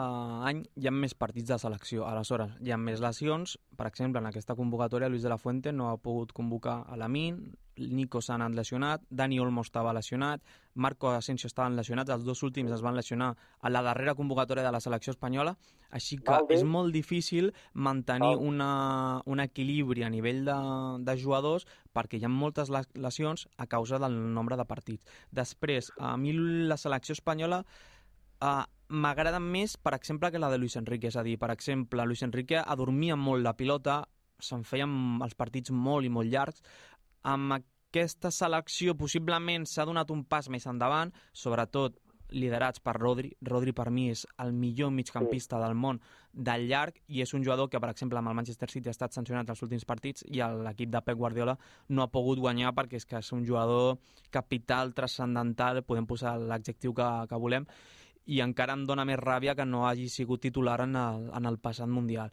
any 0.44 0.64
hi 0.76 0.88
ha 0.88 0.92
més 0.92 1.14
partits 1.16 1.48
de 1.48 1.56
selecció. 1.62 2.04
Aleshores, 2.04 2.52
hi 2.60 2.74
ha 2.74 2.76
més 2.76 3.00
lesions. 3.00 3.54
Per 3.76 3.86
exemple, 3.88 4.20
en 4.20 4.28
aquesta 4.28 4.56
convocatòria, 4.58 5.08
Luis 5.08 5.24
de 5.24 5.32
la 5.32 5.38
Fuente 5.40 5.72
no 5.72 5.88
ha 5.88 5.96
pogut 5.96 6.34
convocar 6.36 6.82
a 6.86 6.96
Lamin, 7.00 7.40
Nico 7.78 8.20
s'ha 8.20 8.34
anat 8.34 8.52
lesionat, 8.54 9.02
Dani 9.10 9.38
Olmo 9.40 9.62
estava 9.62 9.92
lesionat, 9.92 10.42
Marco 10.74 11.10
Asensio 11.10 11.46
estaven 11.48 11.76
lesionats, 11.76 12.10
els 12.10 12.24
dos 12.24 12.42
últims 12.42 12.70
es 12.72 12.82
van 12.82 12.94
lesionar 12.96 13.32
a 13.60 13.70
la 13.70 13.82
darrera 13.82 14.14
convocatòria 14.14 14.64
de 14.64 14.72
la 14.72 14.80
selecció 14.80 15.10
espanyola, 15.12 15.56
així 15.90 16.18
que 16.18 16.30
Valde. 16.30 16.54
és 16.54 16.64
molt 16.64 16.92
difícil 16.92 17.52
mantenir 17.74 18.34
Valde. 18.36 18.44
una, 18.48 19.22
un 19.26 19.40
equilibri 19.40 20.02
a 20.04 20.10
nivell 20.10 20.44
de, 20.44 20.56
de 21.04 21.16
jugadors 21.18 21.66
perquè 21.92 22.18
hi 22.20 22.24
ha 22.24 22.28
moltes 22.28 22.68
les- 22.70 22.90
lesions 22.94 23.48
a 23.56 23.66
causa 23.66 23.98
del 23.98 24.18
nombre 24.34 24.56
de 24.56 24.64
partits. 24.64 25.04
Després, 25.30 25.92
a 25.98 26.16
mi 26.16 26.32
la 26.32 26.76
selecció 26.76 27.12
espanyola 27.14 27.64
uh, 28.42 28.62
m'agrada 28.88 29.40
més, 29.40 29.76
per 29.76 29.94
exemple, 29.94 30.30
que 30.30 30.38
la 30.38 30.50
de 30.50 30.58
Luis 30.58 30.76
Enrique. 30.76 31.08
És 31.08 31.16
a 31.16 31.24
dir, 31.26 31.38
per 31.38 31.50
exemple, 31.50 32.04
Luis 32.06 32.22
Enrique 32.22 32.60
adormia 32.64 33.16
molt 33.16 33.42
la 33.42 33.56
pilota, 33.56 34.02
se'n 34.38 34.62
feien 34.64 35.18
els 35.24 35.34
partits 35.34 35.72
molt 35.74 36.06
i 36.06 36.12
molt 36.14 36.30
llargs. 36.30 36.62
Amb 37.22 37.58
aquesta 37.58 38.30
selecció 38.30 38.94
possiblement 38.94 39.64
s'ha 39.66 39.86
donat 39.88 40.10
un 40.10 40.24
pas 40.24 40.48
més 40.48 40.66
endavant, 40.66 41.12
sobretot 41.32 41.98
liderats 42.30 42.80
per 42.80 42.94
Rodri. 42.96 43.32
Rodri 43.42 43.72
per 43.72 43.88
mi 43.90 44.08
és 44.12 44.26
el 44.42 44.52
millor 44.52 44.90
migcampista 44.92 45.58
del 45.62 45.74
món 45.74 46.00
del 46.32 46.66
llarg 46.68 46.98
i 47.08 47.22
és 47.24 47.32
un 47.34 47.44
jugador 47.44 47.70
que, 47.70 47.80
per 47.80 47.90
exemple, 47.90 48.18
amb 48.18 48.28
el 48.28 48.36
Manchester 48.36 48.68
City 48.70 48.90
ha 48.90 48.96
estat 48.96 49.16
sancionat 49.16 49.48
els 49.48 49.62
últims 49.64 49.86
partits 49.88 50.24
i 50.28 50.42
l'equip 50.42 50.92
de 50.92 51.02
Pep 51.02 51.16
Guardiola 51.16 51.56
no 51.88 52.04
ha 52.04 52.12
pogut 52.12 52.38
guanyar 52.38 52.74
perquè 52.76 53.00
és 53.00 53.08
que 53.08 53.18
és 53.18 53.32
un 53.32 53.46
jugador 53.46 53.98
capital, 54.30 54.92
transcendental, 54.94 55.82
podem 55.82 56.06
posar 56.06 56.36
l'adjectiu 56.38 56.94
que, 56.94 57.08
que 57.28 57.40
volem, 57.40 57.66
i 58.28 58.42
encara 58.44 58.76
em 58.76 58.84
dóna 58.84 59.06
més 59.08 59.18
ràbia 59.18 59.56
que 59.56 59.64
no 59.64 59.86
hagi 59.88 60.08
sigut 60.12 60.42
titular 60.44 60.82
en 60.84 60.96
el, 61.00 61.30
en 61.34 61.48
el 61.48 61.58
passat 61.58 61.88
Mundial. 61.88 62.32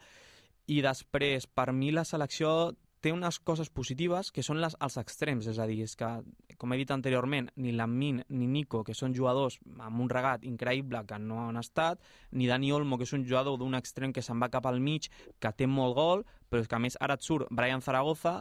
I 0.68 0.82
després, 0.82 1.46
per 1.48 1.72
mi 1.72 1.92
la 1.94 2.04
selecció 2.04 2.74
té 3.06 3.14
unes 3.14 3.38
coses 3.46 3.70
positives 3.70 4.32
que 4.34 4.42
són 4.46 4.58
les, 4.64 4.74
els 4.82 4.98
extrems, 4.98 5.46
és 5.52 5.60
a 5.62 5.68
dir, 5.70 5.84
és 5.86 5.94
que, 6.00 6.10
com 6.58 6.74
he 6.74 6.80
dit 6.82 6.90
anteriorment, 6.96 7.52
ni 7.62 7.76
Lamin 7.76 8.24
ni 8.34 8.48
Nico, 8.50 8.82
que 8.88 8.96
són 8.98 9.14
jugadors 9.14 9.60
amb 9.78 10.02
un 10.02 10.10
regat 10.10 10.46
increïble 10.50 11.04
que 11.06 11.20
no 11.22 11.44
han 11.44 11.62
estat, 11.62 12.02
ni 12.34 12.50
Dani 12.50 12.72
Olmo, 12.74 12.98
que 12.98 13.06
és 13.06 13.14
un 13.14 13.26
jugador 13.28 13.60
d'un 13.62 13.78
extrem 13.78 14.14
que 14.16 14.24
se'n 14.26 14.42
va 14.42 14.50
cap 14.50 14.66
al 14.66 14.82
mig, 14.82 15.12
que 15.40 15.54
té 15.54 15.68
molt 15.70 15.94
gol, 15.96 16.26
però 16.50 16.64
és 16.66 16.70
que 16.72 16.80
a 16.80 16.82
més 16.82 16.98
ara 17.00 17.20
et 17.20 17.26
surt 17.26 17.52
Brian 17.54 17.86
Zaragoza, 17.86 18.40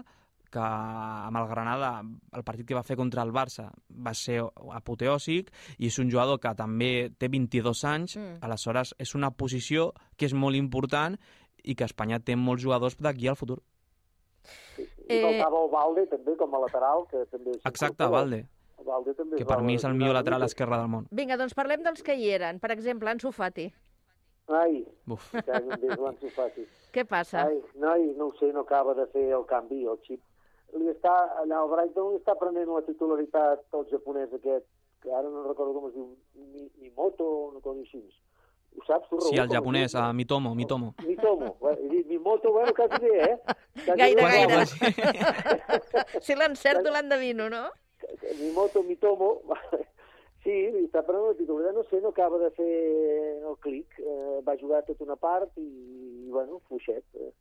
que 0.54 0.62
amb 0.62 1.36
el 1.36 1.48
Granada, 1.50 1.90
el 2.32 2.44
partit 2.46 2.68
que 2.68 2.76
va 2.78 2.84
fer 2.86 2.96
contra 2.96 3.24
el 3.26 3.32
Barça 3.34 3.66
va 3.90 4.14
ser 4.14 4.38
apoteòsic 4.78 5.50
i 5.76 5.88
és 5.90 5.98
un 5.98 6.08
jugador 6.12 6.38
que 6.40 6.54
també 6.54 7.10
té 7.18 7.28
22 7.28 7.84
anys, 7.90 8.16
Mm. 8.16 8.38
aleshores 8.40 8.94
és 8.98 9.14
una 9.14 9.32
posició 9.32 9.92
que 10.16 10.26
és 10.26 10.32
molt 10.32 10.56
important 10.56 11.18
i 11.64 11.74
que 11.74 11.84
Espanya 11.84 12.20
té 12.20 12.36
molts 12.36 12.62
jugadors 12.62 12.96
d'aquí 12.96 13.26
al 13.28 13.36
futur. 13.36 13.60
I 14.78 15.20
faltava 15.22 15.62
el 15.64 15.70
Valde, 15.70 16.06
també, 16.10 16.36
com 16.40 16.54
a 16.54 16.60
lateral, 16.66 17.06
que 17.10 17.24
també... 17.30 17.50
és 17.56 17.64
Exacte. 17.70 18.06
Valde, 18.10 18.42
El 18.78 18.84
Valde 18.88 19.14
també 19.14 19.36
que 19.36 19.42
es 19.44 19.48
per 19.48 19.60
mi 19.62 19.74
és 19.78 19.84
el 19.84 19.94
millor 19.94 20.14
lateral 20.14 20.40
mica. 20.40 20.46
esquerre 20.52 20.76
del 20.80 20.88
món. 20.92 21.06
Vinga, 21.10 21.36
doncs 21.40 21.54
parlem 21.54 21.82
dels 21.86 22.02
que 22.02 22.14
hi 22.16 22.30
eren. 22.34 22.58
Per 22.60 22.70
exemple, 22.74 23.10
Ansu 23.10 23.30
Fati. 23.32 23.68
Ai, 24.48 24.82
Uf. 25.08 25.30
Fati. 26.34 26.66
Què 26.92 27.04
passa? 27.08 27.46
Ai, 27.48 27.60
noi, 27.80 28.10
no 28.18 28.26
ho 28.28 28.34
sé, 28.38 28.52
no 28.52 28.60
acaba 28.66 28.92
de 28.94 29.06
fer 29.14 29.30
el 29.32 29.44
canvi, 29.48 29.84
el 29.88 29.98
xip. 30.04 30.20
Li 30.74 30.88
està, 30.90 31.12
allà 31.40 31.60
al 31.62 31.70
Brighton 31.70 32.10
li 32.12 32.18
està 32.20 32.34
prenent 32.38 32.68
la 32.74 32.82
titularitat 32.82 33.62
el 33.78 33.86
japonès 33.92 34.32
aquest, 34.34 34.66
que 35.04 35.12
ara 35.14 35.28
no 35.30 35.46
recordo 35.46 35.72
com 35.78 35.88
es 35.88 35.94
diu, 35.94 36.08
Mi- 36.52 36.70
Mimoto 36.82 37.24
o 37.24 37.48
una 37.52 37.60
cosa 37.60 37.80
així. 37.80 38.02
Ho 38.74 38.84
saps, 38.86 39.08
tu, 39.08 39.16
Raül? 39.18 39.28
Sí, 39.30 39.38
el 39.38 39.48
japonès, 39.48 39.94
a 39.94 40.12
Mitomo, 40.12 40.54
Mitomo. 40.54 40.94
Mitomo. 41.06 41.56
He 41.78 41.88
dit 41.88 42.06
Mimoto, 42.10 42.52
bueno, 42.52 42.72
quasi 42.74 43.00
bé, 43.04 43.22
eh? 43.22 43.38
Quasi 43.84 43.98
Gaire, 43.98 44.22
bé. 44.22 44.46
gaire. 44.46 44.64
si 46.24 46.34
l'encerto, 46.34 46.90
l'endevino, 46.90 47.48
no? 47.48 47.64
Mimoto, 48.40 48.82
Mitomo, 48.82 49.42
sí, 50.44 50.54
està 50.84 51.02
prenent 51.06 51.30
la 51.30 51.36
titularitat, 51.38 51.76
no 51.78 51.84
sé, 51.88 52.00
no 52.04 52.10
acaba 52.12 52.38
de 52.42 52.50
fer 52.58 52.72
el 53.48 53.56
clic, 53.64 53.94
eh, 54.02 54.40
va 54.46 54.58
jugar 54.60 54.82
tota 54.84 55.06
una 55.06 55.16
part 55.16 55.54
i, 55.56 55.68
i 56.26 56.30
bueno, 56.34 56.60
fluixet. 56.68 57.04
Eh, 57.14 57.32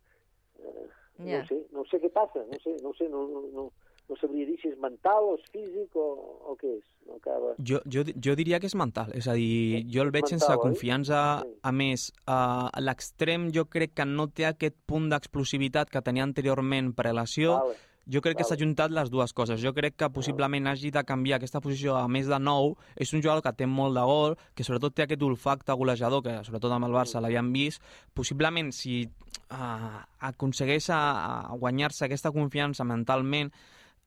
eh, 0.63 0.89
Ja. 1.21 1.43
No 1.43 1.45
sé, 1.45 1.55
no 1.71 1.83
sé 1.85 1.99
què 2.01 2.09
passa, 2.09 2.41
no 2.49 2.57
sé, 2.63 2.71
no 2.81 2.89
sé, 2.97 3.05
no, 3.07 3.19
no, 3.29 3.41
no, 3.53 3.63
no 4.09 4.17
sabria 4.19 4.45
dir 4.47 4.57
si 4.61 4.69
és 4.71 4.79
mental 4.81 5.29
o 5.31 5.37
és 5.37 5.45
físic 5.53 5.95
o, 5.95 6.07
o 6.51 6.57
què 6.59 6.75
és. 6.77 6.83
No 7.07 7.17
acaba... 7.19 7.53
Jo, 7.59 7.79
jo, 7.89 8.03
jo 8.25 8.35
diria 8.39 8.59
que 8.63 8.69
és 8.69 8.75
mental, 8.79 9.11
és 9.15 9.27
a 9.27 9.35
dir, 9.35 9.83
jo 9.91 10.03
el 10.03 10.11
veig 10.11 10.27
mental, 10.27 10.39
sense 10.39 10.51
oi? 10.51 10.61
confiança. 10.61 11.21
A 11.63 11.71
més, 11.75 12.09
uh, 12.27 12.67
l'extrem 12.83 13.49
jo 13.55 13.65
crec 13.71 13.95
que 13.99 14.07
no 14.07 14.29
té 14.31 14.47
aquest 14.49 14.77
punt 14.89 15.09
d'explosivitat 15.11 15.91
que 15.91 16.03
tenia 16.05 16.27
anteriorment 16.27 16.93
prelació. 16.95 17.57
Vale. 17.63 17.81
Jo 18.03 18.19
crec 18.19 18.35
que 18.41 18.43
s'ha 18.43 18.57
juntat 18.59 18.91
les 18.91 19.07
dues 19.11 19.31
coses. 19.31 19.61
Jo 19.63 19.71
crec 19.75 19.95
que 19.95 20.09
possiblement 20.11 20.67
hagi 20.67 20.89
de 20.91 21.05
canviar 21.07 21.37
aquesta 21.37 21.61
posició 21.63 21.95
a 21.95 22.07
més 22.11 22.27
de 22.27 22.39
nou. 22.39 22.73
És 22.99 23.13
un 23.15 23.23
jugador 23.23 23.43
que 23.45 23.53
té 23.55 23.67
molt 23.67 23.95
de 23.95 24.03
gol, 24.03 24.35
que 24.55 24.65
sobretot 24.67 24.95
té 24.95 25.05
aquest 25.05 25.23
olfacte 25.23 25.75
golejador, 25.79 26.23
que 26.25 26.41
sobretot 26.43 26.75
amb 26.75 26.89
el 26.89 26.97
Barça 26.97 27.23
l'havíem 27.23 27.53
vist. 27.55 27.79
Possiblement, 28.13 28.73
si 28.75 29.05
uh, 29.07 30.01
aconsegueix 30.19 30.89
a, 30.91 30.99
a 31.47 31.55
guanyar-se 31.55 32.03
aquesta 32.09 32.33
confiança 32.35 32.83
mentalment, 32.83 33.53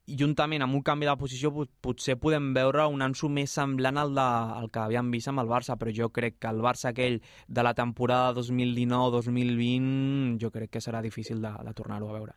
i 0.06 0.14
juntament 0.18 0.62
amb 0.62 0.76
un 0.78 0.82
canvi 0.86 1.06
de 1.08 1.16
posició 1.18 1.50
pot- 1.50 1.70
potser 1.82 2.14
podem 2.22 2.52
veure 2.54 2.84
un 2.86 3.02
Ansu 3.02 3.26
més 3.28 3.50
semblant 3.50 3.96
al, 3.98 4.12
de, 4.14 4.26
al 4.60 4.68
que 4.70 4.78
havíem 4.84 5.08
vist 5.10 5.26
amb 5.32 5.42
el 5.42 5.48
Barça, 5.50 5.74
però 5.76 5.90
jo 5.94 6.08
crec 6.14 6.36
que 6.38 6.46
el 6.52 6.60
Barça 6.62 6.92
aquell 6.92 7.18
de 7.48 7.62
la 7.66 7.74
temporada 7.74 8.30
2019-2020 8.38 10.38
jo 10.42 10.50
crec 10.54 10.70
que 10.70 10.80
serà 10.84 11.00
difícil 11.02 11.42
de, 11.42 11.50
de 11.66 11.74
tornar-ho 11.74 12.10
a 12.10 12.18
veure. 12.18 12.34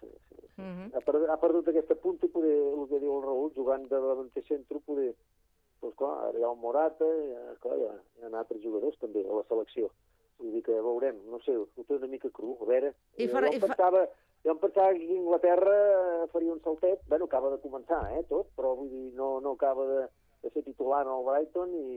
Mhm. 0.59 0.89
ha, 0.93 0.99
perdut, 1.05 1.29
ha 1.29 1.37
perdut 1.39 1.67
aquesta 1.71 1.95
punta 1.95 2.25
i 2.25 2.29
poder, 2.33 2.51
el 2.57 2.87
que 2.89 2.99
diu 2.99 3.13
el 3.15 3.21
Raül, 3.23 3.51
jugant 3.55 3.85
de 3.87 3.95
davanter 3.95 4.43
centre, 4.47 4.79
poder... 4.85 5.13
Doncs 5.79 5.95
clar, 5.95 6.15
ara 6.27 6.35
hi 6.35 6.43
ha 6.43 6.49
el 6.51 6.57
Morata, 6.59 7.07
hi 7.07 7.29
ha, 7.37 7.53
clar, 7.63 7.77
hi 7.79 7.85
ha, 7.87 7.93
hi 8.19 8.25
ha 8.27 8.31
altres 8.41 8.59
jugadors 8.65 8.97
també 8.99 9.21
a 9.23 9.37
la 9.37 9.45
selecció. 9.47 9.87
Vull 10.39 10.51
dir 10.57 10.61
que 10.65 10.75
ja 10.75 10.81
veurem, 10.83 11.15
no 11.31 11.39
sé, 11.45 11.55
ho 11.55 11.85
té 11.87 11.95
una 11.95 12.09
mica 12.11 12.27
cru, 12.35 12.57
a 12.59 12.67
veure. 12.67 12.89
I 13.15 13.23
eh, 13.23 13.29
farà- 13.31 13.47
jo, 13.53 13.55
i 13.55 13.61
pensava, 13.63 14.01
jo 14.45 14.53
em 14.55 14.59
pensava 14.61 14.93
que 14.95 15.03
Inglaterra 15.17 15.75
faria 16.33 16.53
un 16.53 16.61
saltet, 16.63 17.01
bueno, 17.11 17.25
acaba 17.25 17.49
de 17.51 17.59
començar, 17.63 18.01
eh, 18.15 18.23
tot, 18.29 18.47
però 18.55 18.75
vull 18.77 18.89
dir, 18.89 19.13
no, 19.17 19.39
no 19.43 19.53
acaba 19.57 19.85
de, 19.85 20.01
de 20.43 20.51
ser 20.53 20.63
titular 20.63 21.01
en 21.05 21.11
el 21.13 21.25
Brighton 21.27 21.73
i 21.75 21.87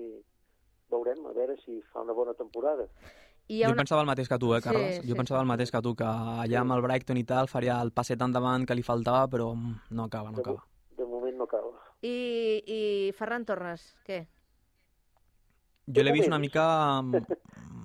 veurem, 0.93 1.23
a 1.27 1.33
veure 1.37 1.57
si 1.65 1.79
fa 1.93 2.03
una 2.03 2.13
bona 2.13 2.35
temporada. 2.35 2.89
I 3.49 3.63
Jo 3.63 3.71
una... 3.73 3.79
pensava 3.83 4.03
el 4.03 4.07
mateix 4.11 4.29
que 4.29 4.39
tu, 4.39 4.53
eh, 4.55 4.61
Sí, 4.61 4.69
Carles? 4.69 4.97
sí, 5.01 5.09
jo 5.09 5.17
pensava 5.19 5.41
el 5.43 5.49
mateix 5.51 5.71
que 5.75 5.81
tu, 5.83 5.95
que 5.99 6.05
allà 6.07 6.61
amb 6.61 6.77
el 6.77 6.83
Brighton 6.85 7.19
i 7.19 7.25
tal 7.25 7.49
faria 7.51 7.81
el 7.83 7.91
passet 7.93 8.21
endavant 8.23 8.67
que 8.67 8.75
li 8.79 8.85
faltava, 8.87 9.27
però 9.29 9.53
no 9.57 10.05
acaba, 10.05 10.31
no 10.31 10.39
acaba. 10.43 10.63
De 10.99 11.07
moment 11.07 11.37
no 11.39 11.45
acaba. 11.51 11.73
I, 12.03 12.15
I 12.67 12.81
Ferran 13.19 13.45
Torres, 13.47 13.95
què? 14.07 14.25
Jo 15.87 16.03
l'he 16.03 16.13
vist 16.15 16.29
una 16.31 16.39
mica... 16.43 16.67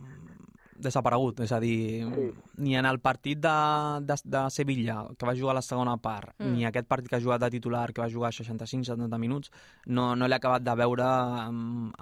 desaparegut, 0.80 1.40
és 1.42 1.52
a 1.52 1.60
dir, 1.60 2.06
Sí. 2.16 2.26
ni 2.58 2.76
en 2.78 2.86
el 2.86 3.00
partit 3.00 3.40
de, 3.40 3.54
de, 4.06 4.16
de 4.24 4.42
Sevilla, 4.50 5.08
que 5.18 5.26
va 5.26 5.36
jugar 5.36 5.52
a 5.52 5.60
la 5.60 5.62
segona 5.62 5.98
part, 5.98 6.34
Mm. 6.40 6.54
ni 6.54 6.66
aquest 6.66 6.88
partit 6.88 7.10
que 7.10 7.16
ha 7.18 7.22
jugat 7.22 7.42
de 7.42 7.50
titular, 7.50 7.92
que 7.94 8.02
va 8.02 8.10
jugar 8.10 8.32
65-70 8.32 9.18
minuts, 9.18 9.52
no, 9.86 10.16
no 10.16 10.28
l'he 10.28 10.36
acabat 10.36 10.62
de 10.64 10.76
veure 10.76 11.04
amb, 11.04 11.94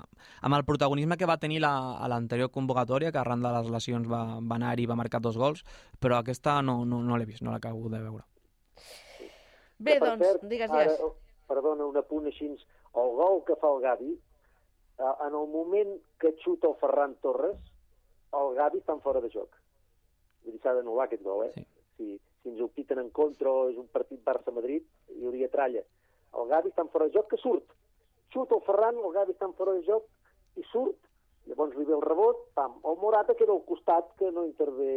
amb 0.41 0.55
el 0.55 0.65
protagonisme 0.65 1.17
que 1.17 1.25
va 1.25 1.37
tenir 1.37 1.59
la, 1.61 1.95
a 1.97 2.07
l'anterior 2.07 2.51
convocatòria, 2.51 3.11
que 3.11 3.17
arran 3.17 3.41
de 3.41 3.51
les 3.51 3.69
lesions 3.69 4.07
va, 4.07 4.39
va 4.41 4.55
anar-hi 4.55 4.83
i 4.83 4.85
va 4.87 4.95
marcar 4.95 5.21
dos 5.21 5.37
gols, 5.37 5.63
però 5.99 6.19
aquesta 6.19 6.61
no, 6.61 6.83
no, 6.85 7.01
no 7.01 7.17
l'he 7.17 7.25
vist, 7.25 7.41
no 7.41 7.51
l'acabo 7.51 7.89
de 7.89 7.99
veure. 8.01 8.23
Bé, 9.77 9.99
doncs, 9.99 10.23
cert, 10.23 10.43
digues, 10.47 10.69
ara, 10.71 10.83
digues. 10.91 11.11
Perdona, 11.47 11.85
un 11.85 11.97
apunt 11.99 12.25
així. 12.29 12.47
El 12.95 13.09
gol 13.19 13.41
que 13.45 13.55
fa 13.61 13.67
el 13.75 13.81
Gavi, 13.83 14.11
eh, 14.15 15.13
en 15.27 15.33
el 15.35 15.47
moment 15.51 15.91
que 16.17 16.31
xuta 16.43 16.69
el 16.71 16.75
Ferran 16.79 17.15
Torres, 17.21 17.57
el 18.33 18.55
Gavi 18.55 18.79
està 18.81 18.93
en 18.93 19.01
fora 19.01 19.21
de 19.21 19.29
joc. 19.29 19.49
Vull 20.43 20.53
dir, 20.53 20.61
s'ha 20.61 20.73
d'anul·lar 20.73 21.05
aquest 21.07 21.23
gol, 21.23 21.45
eh? 21.47 21.51
Sí. 21.55 21.65
Si, 21.97 22.19
si 22.43 22.49
ens 22.49 22.59
ho 22.61 22.67
piten 22.67 22.99
en 22.99 23.09
contra 23.09 23.49
o 23.51 23.69
és 23.69 23.77
un 23.77 23.87
partit 23.87 24.21
Barça-Madrid, 24.25 24.83
hi 25.15 25.25
hauria 25.25 25.49
tralla. 25.49 25.81
El 26.35 26.47
Gavi 26.51 26.69
està 26.69 26.81
en 26.83 26.89
fora 26.91 27.07
de 27.07 27.13
joc, 27.15 27.29
que 27.31 27.37
surt. 27.37 27.63
Xuta 28.33 28.55
el 28.57 28.61
Ferran, 28.67 28.97
el 28.99 29.13
Gavi 29.15 29.31
està 29.33 29.45
en 29.47 29.53
fora 29.55 29.73
de 29.77 29.83
joc 29.87 30.05
i 30.59 30.63
surt. 30.71 30.97
Llavors 31.45 31.75
li 31.77 31.85
ve 31.85 31.93
el 31.93 32.01
rebot, 32.01 32.47
pam. 32.57 32.79
El 32.89 32.97
Morata 32.97 33.35
queda 33.37 33.53
al 33.53 33.61
costat, 33.65 34.15
que 34.17 34.31
no 34.31 34.45
intervé 34.47 34.93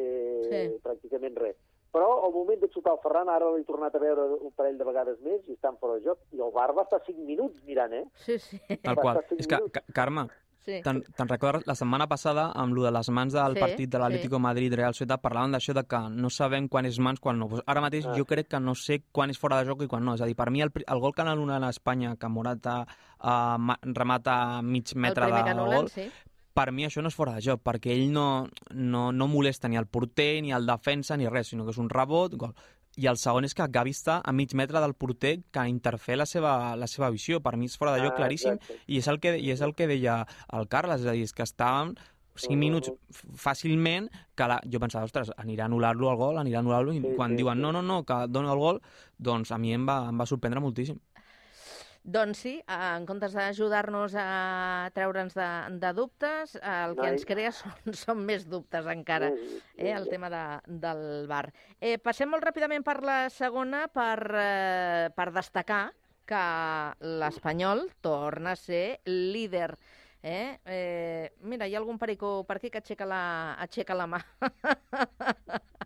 Sí. 0.49 0.79
pràcticament 0.83 1.37
res. 1.37 1.57
Però 1.93 2.24
al 2.24 2.33
moment 2.33 2.61
de 2.61 2.68
xutar 2.68 2.93
el 2.95 3.01
Ferran, 3.03 3.29
ara 3.29 3.51
l'he 3.53 3.64
tornat 3.64 3.95
a 3.95 3.99
veure 3.99 4.24
un 4.41 4.51
parell 4.53 4.76
de 4.79 4.85
vegades 4.85 5.20
més 5.20 5.47
i 5.49 5.53
està 5.55 5.68
en 5.70 5.76
fora 5.79 5.95
de 5.99 6.05
joc. 6.05 6.18
I 6.33 6.41
el 6.41 6.51
Bar 6.53 6.74
va 6.76 6.83
estar 6.83 7.03
5 7.07 7.20
minuts 7.24 7.62
mirant, 7.64 7.93
eh? 7.93 8.05
Sí, 8.24 8.39
sí. 8.39 8.59
Tal 8.83 8.97
qual. 8.97 9.22
És 9.39 9.47
que, 9.47 9.59
Carme, 9.95 10.26
Sí. 10.69 10.83
te'n 10.85 10.99
te'n 11.16 11.29
recordes 11.31 11.64
la 11.66 11.75
setmana 11.75 12.07
passada 12.07 12.51
amb 12.55 12.75
lo 12.77 12.83
de 12.85 12.91
les 12.93 13.09
mans 13.09 13.33
del 13.33 13.55
Sí, 13.57 13.61
partit 13.61 13.89
de 13.91 13.99
l'Atlético 13.99 14.37
sí. 14.37 14.43
Madrid-Real 14.43 14.93
Societat 14.93 15.23
parlàvem 15.25 15.55
d'això 15.57 15.73
de 15.75 15.85
que 15.89 16.01
no 16.12 16.29
sabem 16.31 16.69
quan 16.69 16.85
és 16.87 16.99
mans, 17.01 17.19
quan 17.21 17.39
no. 17.41 17.49
Pues 17.49 17.62
ara 17.66 17.81
mateix 17.81 18.05
Ah. 18.07 18.12
jo 18.16 18.27
crec 18.29 18.49
que 18.49 18.61
no 18.61 18.75
sé 18.75 19.03
quan 19.11 19.31
és 19.31 19.39
fora 19.39 19.59
de 19.62 19.66
joc 19.71 19.83
i 19.83 19.89
quan 19.89 20.05
no. 20.05 20.14
És 20.14 20.21
a 20.21 20.27
dir, 20.27 20.37
per 20.37 20.51
mi 20.51 20.61
el, 20.61 20.71
el 20.87 21.01
gol 21.01 21.14
que 21.14 21.23
anul·len 21.23 21.64
a 21.64 21.71
Espanya, 21.71 22.16
que 22.16 22.29
Morata 22.29 22.87
ma- 23.59 23.79
remata 23.83 24.59
a 24.59 24.62
mig 24.62 24.95
metre 24.95 25.27
de 25.27 25.55
gol, 25.55 25.89
sí. 25.91 26.09
per 26.53 26.73
mi 26.73 26.85
això 26.85 27.01
no 27.03 27.09
és 27.09 27.14
fora 27.14 27.35
de 27.35 27.41
joc, 27.41 27.62
perquè 27.62 27.93
ell 27.95 28.11
no, 28.12 28.49
no, 28.75 29.12
no 29.12 29.27
molesta 29.29 29.69
ni 29.69 29.77
el 29.77 29.87
porter, 29.87 30.43
ni 30.43 30.53
el 30.53 30.66
defensa, 30.66 31.16
ni 31.16 31.29
res, 31.29 31.49
sinó 31.49 31.64
que 31.64 31.71
és 31.71 31.79
un 31.79 31.89
rebot, 31.89 32.35
gol. 32.37 32.55
I 32.99 33.07
el 33.07 33.16
segon 33.20 33.46
és 33.46 33.55
que 33.55 33.66
Gavi 33.70 33.92
està 33.94 34.18
a 34.26 34.32
mig 34.34 34.53
metre 34.59 34.80
del 34.82 34.94
porter 34.99 35.36
que 35.55 35.64
interfé 35.70 36.16
la 36.18 36.26
seva, 36.26 36.74
la 36.76 36.88
seva 36.90 37.11
visió. 37.14 37.38
Per 37.44 37.55
mi 37.57 37.68
és 37.70 37.76
fora 37.78 37.92
de 37.94 38.03
joc 38.03 38.16
Ah, 38.16 38.20
claríssim 38.24 38.57
exacte. 38.59 38.80
i 38.90 38.99
és 38.99 39.07
el 39.09 39.20
que, 39.22 39.36
i 39.38 39.53
és 39.55 39.61
el 39.62 39.74
que 39.78 39.86
deia 39.86 40.24
el 40.53 40.66
Carles, 40.68 41.05
és 41.05 41.07
a 41.07 41.14
dir, 41.14 41.22
és 41.28 41.32
que 41.36 41.46
estàvem 41.46 41.94
5 42.38 42.55
minuts 42.59 42.90
fàcilment 43.34 44.09
que 44.38 44.46
la, 44.51 44.61
jo 44.70 44.78
pensava, 44.82 45.07
ostres, 45.09 45.30
anirà 45.38 45.66
a 45.66 45.70
anul·lar-lo 45.70 46.11
el 46.11 46.18
gol, 46.20 46.38
anirà 46.38 46.61
a 46.61 46.62
anul·lar-lo, 46.62 46.92
i 46.94 47.01
Sí, 47.03 47.14
quan 47.16 47.32
sí, 47.34 47.40
diuen 47.42 47.59
sí. 47.59 47.62
no, 47.62 47.72
no, 47.72 47.82
no, 47.82 48.05
que 48.07 48.18
dona 48.28 48.53
el 48.53 48.59
gol, 48.59 48.80
doncs 49.18 49.51
a 49.53 49.59
mi 49.59 49.72
em 49.74 49.86
va, 49.88 50.09
em 50.11 50.18
va 50.18 50.26
sorprendre 50.26 50.61
moltíssim. 50.62 50.99
Doncs 52.09 52.38
sí, 52.40 52.54
eh, 52.64 52.76
en 52.96 53.04
comptes 53.04 53.34
d'ajudar-nos 53.36 54.14
a 54.16 54.88
treure'ns 54.96 55.34
de, 55.36 55.48
de 55.82 55.90
dubtes, 55.92 56.54
eh, 56.56 56.76
el 56.86 56.94
que 56.96 57.11
ens 57.12 57.26
crea 57.28 57.50
són, 57.59 57.92
són 57.92 58.22
més 58.24 58.46
dubtes 58.48 58.88
encara, 58.88 59.28
eh, 59.76 59.92
el 59.92 60.09
tema 60.09 60.30
de, 60.32 60.42
del 60.86 61.02
bar. 61.28 61.50
Eh, 61.76 61.98
passem 62.00 62.32
molt 62.32 62.46
ràpidament 62.48 62.86
per 62.86 62.96
la 63.04 63.18
segona 63.34 63.84
per, 63.92 64.16
eh, 64.40 65.09
per 65.12 65.28
destacar 65.36 65.82
que 66.28 66.42
l'Espanyol 67.20 67.90
torna 68.00 68.56
a 68.56 68.61
ser 68.61 69.00
líder. 69.04 69.74
Eh? 70.22 70.59
Eh, 70.64 71.32
mira, 71.44 71.68
hi 71.68 71.76
ha 71.76 71.82
algun 71.82 72.00
perico 72.00 72.38
per 72.48 72.56
aquí 72.56 72.72
que 72.72 72.80
aixeca 72.80 73.04
la, 73.09 73.20
aixeca 73.68 73.96
la 73.96 74.09
mà. 74.09 74.24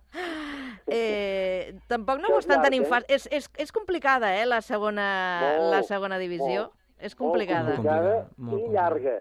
eh, 0.86 1.74
tampoc 1.88 2.20
no 2.22 2.32
ho 2.32 2.40
estan 2.40 2.64
eh? 2.64 2.80
fàcil. 2.88 3.08
És, 3.08 3.28
és, 3.30 3.48
és 3.64 3.72
complicada, 3.72 4.32
eh, 4.38 4.46
la 4.46 4.60
segona, 4.64 5.06
Molt, 5.42 5.68
la 5.76 5.82
segona 5.88 6.18
divisió. 6.20 6.66
molt, 6.66 6.74
és 6.98 7.14
complicada. 7.18 7.76
Molt 7.76 7.82
complicada 7.82 8.16
Molt 8.36 8.66
i 8.66 8.74
llarga. 8.76 9.16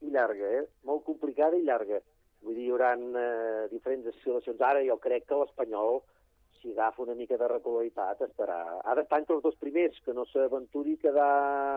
I 0.00 0.12
llarga, 0.14 0.52
eh? 0.60 0.62
Molt 0.86 1.04
complicada 1.04 1.58
i 1.58 1.64
llarga. 1.66 2.00
Vull 2.44 2.54
dir, 2.54 2.68
hi 2.68 2.70
haurà 2.70 2.92
eh, 2.94 3.66
diferents 3.72 4.06
situacions. 4.20 4.60
Ara 4.62 4.84
jo 4.86 4.96
crec 5.02 5.26
que 5.26 5.38
l'Espanyol, 5.40 6.02
si 6.60 6.72
agafa 6.72 7.02
una 7.02 7.16
mica 7.18 7.36
de 7.38 7.48
regularitat, 7.50 8.22
estarà... 8.28 8.58
Ha 8.84 8.94
d'estar 8.98 9.20
entre 9.22 9.36
els 9.38 9.42
dos 9.42 9.58
primers, 9.58 9.98
que 10.04 10.14
no 10.14 10.24
s'aventuri 10.30 10.96
quedar 11.02 11.32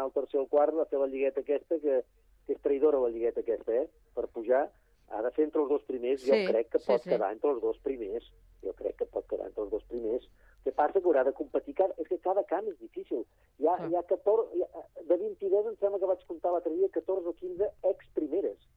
al 0.06 0.14
tercer 0.14 0.40
o 0.42 0.48
quart 0.50 0.78
a 0.78 0.86
fer 0.90 1.02
la 1.02 1.10
lligueta 1.10 1.42
aquesta, 1.42 1.78
que, 1.82 2.02
que 2.46 2.56
és 2.58 2.62
traïdora 2.62 3.02
la 3.02 3.10
lligueta 3.14 3.42
aquesta, 3.42 3.82
eh? 3.82 3.88
Per 4.18 4.28
pujar. 4.30 4.68
Ha 5.12 5.22
de 5.26 5.32
fer 5.36 5.46
entre 5.48 5.62
els 5.62 5.70
dos 5.70 5.84
primers. 5.88 6.24
Jo 6.24 6.38
Sí, 6.38 6.46
crec 6.48 6.70
que 6.72 6.80
pot 6.86 7.04
sí. 7.04 7.10
quedar 7.12 7.32
entre 7.36 7.52
els 7.52 7.62
dos 7.62 7.80
primers. 7.84 8.28
Jo 8.64 8.74
crec 8.80 8.96
que 9.02 9.08
pot 9.16 9.28
quedar 9.28 9.50
entre 9.50 9.64
els 9.66 9.72
dos 9.72 9.84
primers. 9.90 10.28
Que 10.64 10.72
passa 10.72 11.00
que 11.00 11.08
haurà 11.10 11.24
de 11.28 11.34
competir... 11.34 11.76
Cada... 11.76 11.96
És 11.98 12.08
que 12.08 12.20
cada 12.24 12.44
camp 12.52 12.70
és 12.72 12.78
difícil. 12.80 13.26
Hi 13.60 13.68
ha, 13.68 13.76
hi 13.88 13.98
ha 13.98 14.04
14... 14.14 14.48
Hi 14.56 14.64
ha, 14.64 14.86
de 15.10 15.18
22 15.26 15.68
em 15.74 15.76
sembla 15.82 16.00
que 16.00 16.12
vaig 16.14 16.24
comptar 16.30 16.54
l'altre 16.54 16.74
dia 16.78 16.90
14 16.96 17.28
o 17.28 17.36
15 17.42 17.70
ex-primeres. 17.92 18.70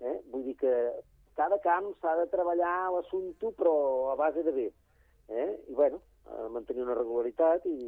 Eh? 0.00 0.16
Vull 0.32 0.44
dir 0.50 0.56
que 0.60 0.74
cada 1.40 1.58
camp 1.64 1.90
s'ha 2.00 2.16
de 2.20 2.28
treballar 2.34 2.76
l'assumpte, 2.92 3.52
però 3.56 3.74
a 4.12 4.16
base 4.20 4.44
de 4.44 4.52
bé. 4.52 4.68
Eh? 5.30 5.50
I, 5.70 5.74
bueno, 5.74 6.02
mantenir 6.52 6.84
una 6.84 6.98
regularitat 6.98 7.64
i, 7.70 7.78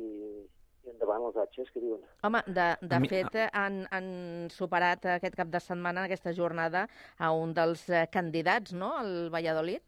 i 0.86 0.90
endavant 0.90 1.22
els 1.28 1.36
atxes 1.36 1.70
que 1.70 1.80
diuen. 1.80 2.00
Home, 2.26 2.42
de, 2.46 2.66
de 2.82 3.00
mi- 3.00 3.08
fet, 3.08 3.36
han, 3.52 3.82
han 3.90 4.48
superat 4.50 5.06
aquest 5.18 5.36
cap 5.38 5.48
de 5.52 5.60
setmana, 5.60 6.04
aquesta 6.08 6.32
jornada, 6.34 6.86
a 7.18 7.32
un 7.32 7.54
dels 7.54 7.88
eh, 7.90 8.06
candidats, 8.12 8.72
no?, 8.72 8.92
al 8.98 9.30
Valladolid. 9.30 9.82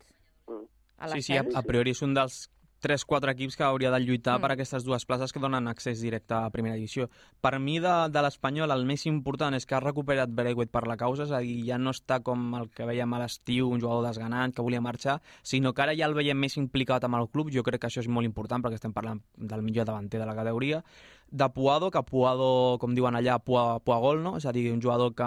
Mm. 0.49 0.65
A 0.99 1.09
Sí, 1.09 1.23
sí, 1.27 1.37
a, 1.37 1.43
a 1.59 1.63
priori 1.67 1.91
és 1.91 2.03
un 2.07 2.15
dels 2.15 2.45
3-4 2.85 3.33
equips 3.33 3.57
que 3.57 3.65
hauria 3.65 3.91
de 3.91 4.01
lluitar 4.05 4.37
Mm. 4.39 4.43
per 4.43 4.51
aquestes 4.53 4.85
dues 4.85 5.07
places 5.09 5.33
que 5.33 5.41
donen 5.41 5.67
accés 5.69 6.03
directe 6.05 6.35
a 6.35 6.51
primera 6.51 6.77
divisió. 6.77 7.09
Per 7.41 7.59
mi, 7.59 7.79
de, 7.81 7.95
de 8.13 8.23
l'Espanyol, 8.23 8.71
el 8.71 8.85
més 8.85 9.07
important 9.07 9.55
és 9.57 9.65
que 9.67 9.75
ha 9.75 9.81
recuperat 9.81 10.29
Bereguet 10.29 10.71
per 10.71 10.85
la 10.87 10.99
causa, 11.01 11.25
és 11.25 11.33
a 11.33 11.41
dir, 11.41 11.65
ja 11.67 11.79
no 11.79 11.91
està 11.97 12.21
com 12.23 12.55
el 12.61 12.69
que 12.71 12.85
veiem 12.85 13.15
a 13.15 13.23
l'estiu, 13.25 13.71
un 13.71 13.81
jugador 13.81 14.05
desganant 14.07 14.53
que 14.55 14.63
volia 14.63 14.83
marxar, 14.85 15.21
sinó 15.43 15.73
que 15.73 15.83
ara 15.83 15.97
ja 15.97 16.07
el 16.07 16.15
veiem 16.15 16.39
més 16.39 16.59
implicat 16.61 17.05
amb 17.05 17.17
el 17.17 17.29
club. 17.31 17.51
Jo 17.51 17.63
crec 17.63 17.81
que 17.81 17.87
això 17.89 18.05
és 18.05 18.09
molt 18.09 18.27
important 18.29 18.63
perquè 18.63 18.75
estem 18.75 18.93
parlant 18.93 19.23
del 19.37 19.63
millor 19.63 19.87
davanter 19.87 20.21
de 20.21 20.27
la 20.27 20.35
categoria. 20.37 20.85
De 21.31 21.49
Puado, 21.51 21.91
que 21.91 22.03
Puado, 22.03 22.77
com 22.79 22.95
diuen 22.95 23.17
allà, 23.17 23.39
Pua, 23.43 23.81
Pua 23.81 23.99
gol, 23.99 24.23
no? 24.23 24.37
És 24.37 24.45
a 24.47 24.53
dir, 24.53 24.71
un 24.71 24.83
jugador 24.83 25.15
que 25.15 25.25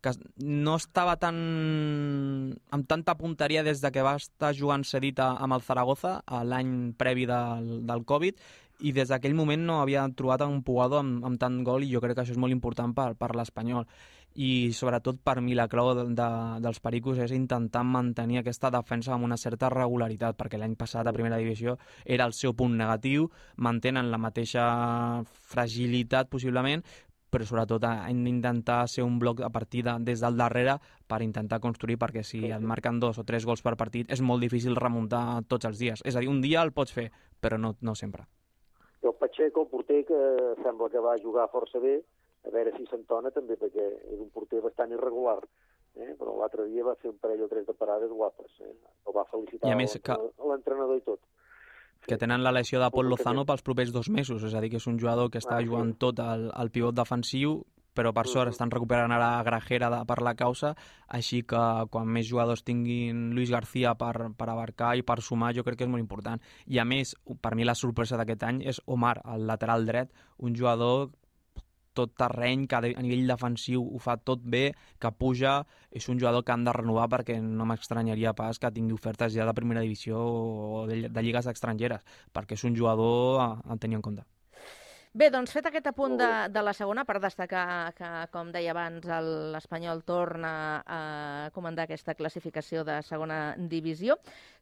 que 0.00 0.14
no 0.40 0.76
estava 0.80 1.16
tan 1.20 1.36
amb 2.72 2.88
tanta 2.88 3.16
punteria 3.20 3.62
des 3.62 3.82
de 3.84 3.90
que 3.92 4.04
va 4.06 4.16
estar 4.16 4.54
jugant 4.56 4.84
cedit 4.84 5.20
amb 5.20 5.56
el 5.56 5.62
Zaragoza 5.66 6.20
l'any 6.44 6.94
previ 6.98 7.28
del, 7.28 7.86
del 7.86 8.04
Covid 8.08 8.40
i 8.80 8.92
des 8.96 9.10
d'aquell 9.12 9.36
moment 9.36 9.60
no 9.66 9.80
havia 9.80 10.06
trobat 10.16 10.46
un 10.46 10.62
Puado 10.64 11.00
amb, 11.00 11.24
amb 11.26 11.40
tant 11.40 11.60
gol 11.66 11.84
i 11.84 11.90
jo 11.92 12.00
crec 12.00 12.16
que 12.16 12.24
això 12.24 12.34
és 12.36 12.40
molt 12.40 12.54
important 12.54 12.94
per, 12.96 13.12
per 13.18 13.34
l'Espanyol. 13.36 13.86
I 14.40 14.70
sobretot 14.76 15.18
per 15.26 15.40
mi 15.42 15.56
la 15.58 15.66
clau 15.68 15.90
de, 15.98 16.04
de, 16.14 16.28
dels 16.62 16.78
Pericos 16.80 17.18
és 17.18 17.34
intentar 17.34 17.82
mantenir 17.82 18.38
aquesta 18.40 18.70
defensa 18.70 19.12
amb 19.16 19.26
una 19.26 19.36
certa 19.40 19.68
regularitat 19.72 20.38
perquè 20.38 20.60
l'any 20.60 20.76
passat 20.78 21.06
a 21.06 21.14
primera 21.16 21.40
divisió 21.40 21.76
era 22.04 22.28
el 22.30 22.36
seu 22.36 22.54
punt 22.54 22.76
negatiu, 22.78 23.26
mantenen 23.56 24.12
la 24.12 24.22
mateixa 24.22 24.64
fragilitat 25.50 26.30
possiblement 26.30 26.86
però 27.30 27.46
sobretot 27.46 27.86
hem 27.86 28.24
d'intentar 28.26 28.82
ser 28.90 29.04
un 29.06 29.18
bloc 29.22 29.40
a 29.46 29.50
partir 29.54 29.84
de, 29.86 29.94
des 30.04 30.20
del 30.20 30.36
darrere 30.36 30.76
per 31.08 31.22
intentar 31.22 31.60
construir, 31.60 31.96
perquè 31.98 32.24
si 32.26 32.42
et 32.50 32.66
marquen 32.72 33.00
dos 33.00 33.18
o 33.18 33.24
tres 33.24 33.46
gols 33.46 33.62
per 33.62 33.76
partit 33.78 34.10
és 34.10 34.20
molt 34.20 34.42
difícil 34.42 34.76
remuntar 34.76 35.42
tots 35.48 35.70
els 35.70 35.78
dies. 35.78 36.02
És 36.04 36.16
a 36.16 36.20
dir, 36.20 36.28
un 36.28 36.42
dia 36.42 36.62
el 36.62 36.74
pots 36.76 36.92
fer, 36.92 37.10
però 37.40 37.58
no, 37.58 37.74
no 37.80 37.94
sempre. 37.94 38.26
El 39.02 39.14
Pacheco, 39.16 39.62
el 39.62 39.70
porter, 39.72 40.04
que 40.04 40.20
sembla 40.62 40.90
que 40.92 41.00
va 41.00 41.16
jugar 41.22 41.48
força 41.52 41.80
bé, 41.80 42.00
a 42.44 42.52
veure 42.52 42.72
si 42.76 42.86
s'entona 42.88 43.32
també, 43.32 43.56
perquè 43.60 43.86
és 44.12 44.20
un 44.20 44.30
porter 44.34 44.60
bastant 44.64 44.92
irregular. 44.92 45.38
Eh? 45.96 46.14
Però 46.18 46.36
l'altre 46.38 46.66
dia 46.68 46.84
va 46.86 46.96
fer 47.00 47.10
un 47.10 47.18
parell 47.22 47.44
o 47.44 47.48
tres 47.50 47.66
de 47.66 47.74
parades 47.74 48.12
guapes. 48.12 48.52
Eh? 48.60 48.74
El 49.06 49.16
va 49.16 49.26
felicitar 49.30 49.72
l'entrenador 50.50 51.00
i 51.00 51.04
tot. 51.06 51.20
Que 52.06 52.18
tenen 52.18 52.42
la 52.42 52.52
lesió 52.52 52.80
de 52.80 52.90
Pol 52.90 53.08
Lozano 53.10 53.44
pels 53.46 53.62
propers 53.62 53.92
dos 53.92 54.08
mesos, 54.08 54.42
és 54.42 54.54
a 54.54 54.60
dir, 54.60 54.70
que 54.72 54.80
és 54.80 54.86
un 54.90 54.98
jugador 54.98 55.30
que 55.30 55.38
està 55.38 55.58
Ah, 55.58 55.64
jugant 55.64 55.94
tot 55.98 56.20
al, 56.20 56.50
al 56.54 56.70
pivot 56.70 56.94
defensiu, 56.96 57.60
però 57.94 58.12
per 58.14 58.26
sort 58.30 58.52
estan 58.52 58.70
recuperant 58.70 59.12
ara 59.12 59.42
Grajera 59.44 59.90
de, 59.90 60.00
per 60.06 60.20
la 60.22 60.34
causa, 60.38 60.74
així 61.08 61.42
que 61.42 61.60
quan 61.90 62.08
més 62.08 62.28
jugadors 62.28 62.62
tinguin 62.64 63.30
Luis 63.34 63.50
García 63.50 63.94
per, 63.98 64.30
per 64.38 64.48
abarcar 64.48 64.94
i 64.96 65.02
per 65.02 65.20
sumar, 65.20 65.52
jo 65.56 65.64
crec 65.66 65.80
que 65.80 65.88
és 65.88 65.90
molt 65.90 66.02
important. 66.02 66.40
I 66.66 66.78
a 66.78 66.86
més, 66.86 67.16
per 67.42 67.54
mi 67.58 67.66
la 67.66 67.74
sorpresa 67.74 68.16
d'aquest 68.16 68.46
any 68.46 68.62
és 68.70 68.80
Omar, 68.86 69.18
el 69.34 69.46
lateral 69.50 69.86
dret, 69.86 70.14
un 70.38 70.56
jugador 70.56 71.10
tot 72.00 72.16
terreny, 72.18 72.66
que 72.66 72.80
a 72.80 73.04
nivell 73.04 73.28
defensiu 73.30 73.84
ho 73.84 74.00
fa 74.02 74.16
tot 74.16 74.42
bé, 74.42 74.72
que 74.98 75.12
puja, 75.12 75.60
és 75.92 76.08
un 76.08 76.18
jugador 76.18 76.42
que 76.44 76.56
han 76.56 76.64
de 76.66 76.74
renovar 76.74 77.06
perquè 77.12 77.38
no 77.44 77.68
m'estranyaria 77.68 78.34
pas 78.34 78.58
que 78.58 78.72
tingui 78.74 78.96
ofertes 78.96 79.36
ja 79.36 79.46
de 79.46 79.54
primera 79.54 79.84
divisió 79.84 80.18
o 80.18 80.84
de, 80.90 81.06
de 81.12 81.22
lligues 81.22 81.46
estrangeres, 81.52 82.02
perquè 82.32 82.58
és 82.58 82.64
un 82.66 82.76
jugador 82.76 83.40
a, 83.44 83.48
a 83.68 83.78
tenir 83.80 84.00
en 84.00 84.06
compte. 84.10 84.26
Bé, 85.10 85.26
doncs 85.34 85.50
fet 85.50 85.66
aquest 85.66 85.88
apunt 85.90 86.12
de, 86.20 86.26
de 86.54 86.60
la 86.62 86.70
segona, 86.70 87.02
per 87.02 87.16
destacar 87.18 87.90
que, 87.98 88.08
com 88.30 88.52
deia 88.54 88.70
abans, 88.70 89.08
el- 89.10 89.50
l'Espanyol 89.56 90.04
torna 90.06 90.52
a 90.86 91.00
comandar 91.50 91.88
aquesta 91.88 92.14
classificació 92.14 92.84
de 92.86 93.00
segona 93.02 93.56
divisió, 93.58 94.20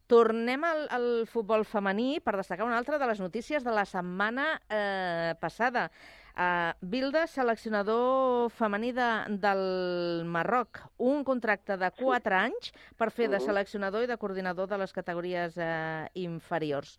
tornem 0.09 0.65
al, 0.65 0.87
al 0.89 1.05
futbol 1.29 1.67
femení 1.69 2.17
per 2.25 2.33
destacar 2.39 2.65
una 2.65 2.79
altra 2.81 2.97
de 2.97 3.11
les 3.11 3.21
notícies 3.21 3.61
de 3.61 3.75
la 3.77 3.85
setmana 3.85 4.55
eh, 4.73 5.35
passada. 5.37 5.91
Uh, 6.37 6.71
Bilda, 6.81 7.25
seleccionador 7.27 8.49
femení 8.55 8.91
de, 8.95 9.07
del 9.41 10.23
Marroc, 10.25 10.79
un 10.97 11.23
contracte 11.27 11.75
de 11.77 11.89
4 11.97 12.35
anys 12.37 12.71
per 12.97 13.09
fer 13.11 13.27
de 13.29 13.37
Mhm. 13.39 13.45
seleccionador 13.45 14.03
i 14.03 14.07
de 14.07 14.17
coordinador 14.17 14.67
de 14.67 14.77
les 14.77 14.93
categories 14.93 15.57
eh, 15.57 16.07
inferiors. 16.13 16.97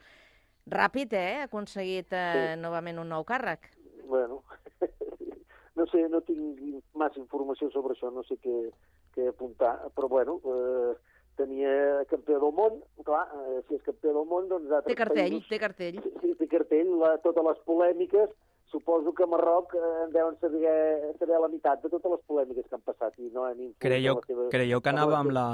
Ràpid, 0.66 1.12
eh? 1.12 1.37
Ha 1.41 1.45
aconseguit 1.49 2.12
eh, 2.12 2.57
novament 2.59 2.99
un 2.99 3.09
nou 3.09 3.24
càrrec. 3.24 3.70
Bueno, 4.07 4.43
no 5.76 5.87
sé, 5.87 6.09
no 6.09 6.20
tinc 6.20 6.85
massa 6.95 7.18
informació 7.18 7.70
sobre 7.70 7.95
això, 7.95 8.11
no 8.12 8.22
sé 8.24 8.37
què, 8.43 8.70
què 9.14 9.28
apuntar, 9.31 9.78
però 9.97 10.09
bueno, 10.09 10.41
eh, 10.45 10.93
tenia 11.41 12.05
campió 12.11 12.39
del 12.43 12.53
món, 12.53 12.83
clar, 13.07 13.24
eh, 13.33 13.62
si 13.68 13.74
és 13.78 13.83
campió 13.83 14.12
del 14.12 14.26
món, 14.28 14.49
doncs 14.51 14.68
Té 14.85 14.95
cartell, 14.95 15.33
països... 15.39 15.49
té 15.49 15.59
cartell. 15.59 16.01
Sí, 16.20 16.35
té 16.35 16.47
cartell, 16.47 16.93
la, 17.01 17.16
totes 17.24 17.43
les 17.47 17.59
polèmiques, 17.64 18.28
suposo 18.70 19.12
que 19.12 19.26
a 19.26 19.26
Marroc 19.30 19.74
eh, 19.74 19.82
en 20.04 20.14
deuen 20.14 20.38
saber, 20.40 21.12
saber 21.18 21.42
la 21.42 21.50
meitat 21.52 21.82
de 21.82 21.90
totes 21.92 22.16
les 22.16 22.24
polèmiques 22.30 22.66
que 22.68 22.78
han 22.78 22.86
passat 22.86 23.18
i 23.18 23.30
no 23.34 23.44
han 23.48 23.60
Creieu, 23.82 24.18
la 24.18 24.26
seva, 24.26 24.48
creieu 24.54 24.80
que 24.80 24.92
anava 24.92 25.18
amb 25.20 25.34
la... 25.36 25.46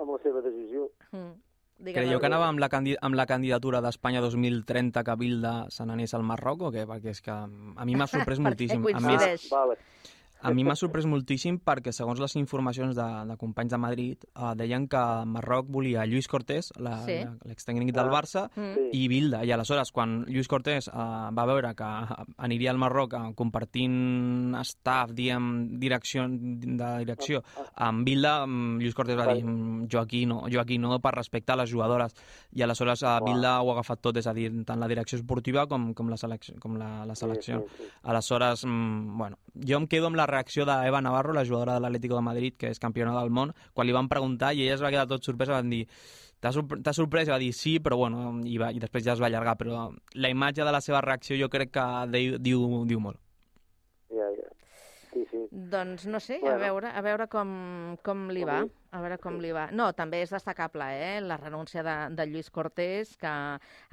amb 0.00 0.14
la 0.14 0.20
seva 0.26 0.42
decisió. 0.44 0.88
Mm. 1.12 1.34
Creieu 1.84 2.20
que 2.22 2.28
anava 2.30 2.46
amb 2.48 2.62
la, 2.62 2.68
amb 2.70 3.18
la 3.18 3.26
candidatura 3.26 3.80
d'Espanya 3.84 4.22
2030 4.22 5.02
que 5.04 5.16
Bilda 5.20 5.54
se 5.74 5.84
n'anés 5.84 6.14
al 6.14 6.22
Marroc 6.26 6.68
o 6.68 6.70
què? 6.74 6.86
Perquè 6.88 7.12
és 7.12 7.20
que 7.24 7.34
a 7.34 7.86
mi 7.88 7.96
m'ha 7.98 8.06
sorprès 8.14 8.40
moltíssim. 8.42 8.84
A 8.94 9.02
més, 9.02 9.48
Vale. 9.52 9.78
A 10.44 10.52
mi 10.54 10.62
m'ha 10.64 10.76
sorprès 10.76 11.06
moltíssim 11.08 11.58
perquè, 11.58 11.90
segons 11.92 12.20
les 12.20 12.36
informacions 12.36 12.94
de, 12.94 13.06
de 13.30 13.36
companys 13.40 13.70
de 13.72 13.78
Madrid, 13.78 14.24
eh, 14.34 14.52
deien 14.56 14.86
que 14.88 15.02
Marroc 15.26 15.66
volia 15.68 16.04
Lluís 16.06 16.28
Cortés, 16.28 16.70
la- 16.78 17.02
Sí. 17.04 17.16
l'extècnic 17.48 17.92
del 17.92 18.06
Ah. 18.08 18.12
Barça, 18.12 18.50
Mm. 18.54 18.90
i 18.92 19.08
Bilda. 19.08 19.44
I 19.44 19.52
aleshores, 19.52 19.90
quan 19.92 20.24
Lluís 20.26 20.46
Cortés 20.48 20.88
eh, 20.88 20.92
va 20.94 21.46
veure 21.46 21.74
que 21.74 21.84
aniria 22.38 22.70
al 22.70 22.78
Marroc 22.78 23.14
eh, 23.14 23.32
compartint 23.34 24.54
staff, 24.64 25.10
diem, 25.12 25.78
direcció, 25.80 26.26
de 26.28 26.98
direcció, 26.98 27.42
amb 27.76 28.04
Bilda, 28.04 28.46
mm, 28.46 28.78
Lluís 28.80 28.94
Cortés 28.94 29.16
va 29.18 29.32
dir 29.34 29.44
"Mm, 29.44 29.86
jo 29.90 30.00
aquí 30.00 30.26
no, 30.26 30.44
jo 30.50 30.60
aquí 30.60 30.78
no, 30.78 30.98
per 31.00 31.14
respecte 31.14 31.52
a 31.52 31.56
les 31.56 31.72
jugadores. 31.72 32.14
I 32.52 32.62
aleshores 32.62 33.02
eh, 33.02 33.18
Bilda 33.24 33.60
ho 33.62 33.70
ha 33.70 33.74
agafat 33.74 34.00
tot, 34.00 34.16
és 34.16 34.26
a 34.26 34.32
dir, 34.34 34.50
tant 34.64 34.78
la 34.80 34.88
direcció 34.88 35.18
esportiva 35.18 35.66
com, 35.66 35.92
com 35.94 36.08
la 36.08 36.16
selecció. 36.16 36.54
Com 36.60 36.76
la, 36.76 37.04
la 37.06 37.14
selecció. 37.14 37.60
sí, 37.60 37.84
sí. 37.84 37.84
Aleshores, 38.04 38.64
mm, 38.64 39.16
bueno, 39.18 39.38
jo 39.54 39.76
em 39.78 39.86
quedo 39.86 40.06
amb 40.06 40.16
la 40.16 40.26
reacció 40.34 40.66
d'Eva 40.68 41.00
Navarro, 41.04 41.32
la 41.36 41.46
jugadora 41.46 41.78
de 41.78 41.84
l'Atlético 41.86 42.18
de 42.18 42.26
Madrid, 42.28 42.58
que 42.58 42.74
és 42.74 42.82
campiona 42.82 43.14
del 43.16 43.32
món, 43.32 43.54
quan 43.72 43.88
li 43.88 43.96
van 43.96 44.10
preguntar 44.12 44.52
i 44.52 44.66
ella 44.66 44.76
es 44.76 44.84
va 44.84 44.92
quedar 44.92 45.08
tot 45.10 45.24
sorpresa, 45.24 45.56
van 45.56 45.72
dir 45.72 45.84
t'ha 46.44 46.52
sorprès? 46.92 47.28
I 47.28 47.32
va 47.32 47.40
dir 47.40 47.52
sí, 47.56 47.78
però 47.80 47.96
bueno, 47.96 48.40
i, 48.44 48.58
va, 48.60 48.70
i 48.74 48.82
després 48.82 49.04
ja 49.06 49.14
es 49.14 49.22
va 49.22 49.30
allargar, 49.30 49.56
però 49.60 49.88
la 50.14 50.32
imatge 50.32 50.64
de 50.66 50.74
la 50.74 50.82
seva 50.84 51.00
reacció 51.04 51.38
jo 51.40 51.48
crec 51.52 51.72
que 51.72 51.84
diu, 52.12 52.38
diu, 52.38 52.66
diu 52.90 53.00
molt. 53.00 53.23
Sí, 55.14 55.22
sí. 55.30 55.44
Doncs 55.50 56.06
no 56.10 56.18
sé, 56.20 56.36
a 56.36 56.40
Bueno. 56.42 56.58
veure, 56.58 56.88
a 56.90 57.00
veure 57.06 57.28
com, 57.30 57.96
com 58.02 58.26
li 58.34 58.42
va. 58.44 58.64
A 58.94 59.00
veure 59.02 59.16
com 59.18 59.40
li 59.42 59.50
va. 59.50 59.68
No, 59.74 59.88
també 59.94 60.20
és 60.22 60.30
destacable, 60.30 60.84
eh?, 60.94 61.20
la 61.22 61.36
renúncia 61.36 61.82
de, 61.82 61.94
de 62.14 62.26
Lluís 62.30 62.50
Cortés, 62.54 63.16
que 63.18 63.32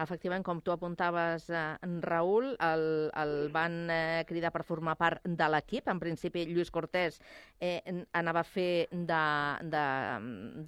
efectivament, 0.01 0.43
com 0.45 0.59
tu 0.61 0.73
apuntaves, 0.73 1.47
eh, 1.49 1.77
Raül, 2.05 2.51
el, 2.61 2.83
el 3.17 3.33
van 3.53 3.89
eh, 3.89 4.23
cridar 4.29 4.51
per 4.53 4.61
formar 4.65 4.95
part 4.99 5.23
de 5.25 5.47
l'equip. 5.49 5.89
En 5.89 5.99
principi, 6.01 6.45
Lluís 6.49 6.69
Cortés 6.73 7.17
eh, 7.59 7.81
anava 8.13 8.41
a 8.43 8.45
fer 8.45 8.87
de, 8.91 9.23
de, 9.73 9.85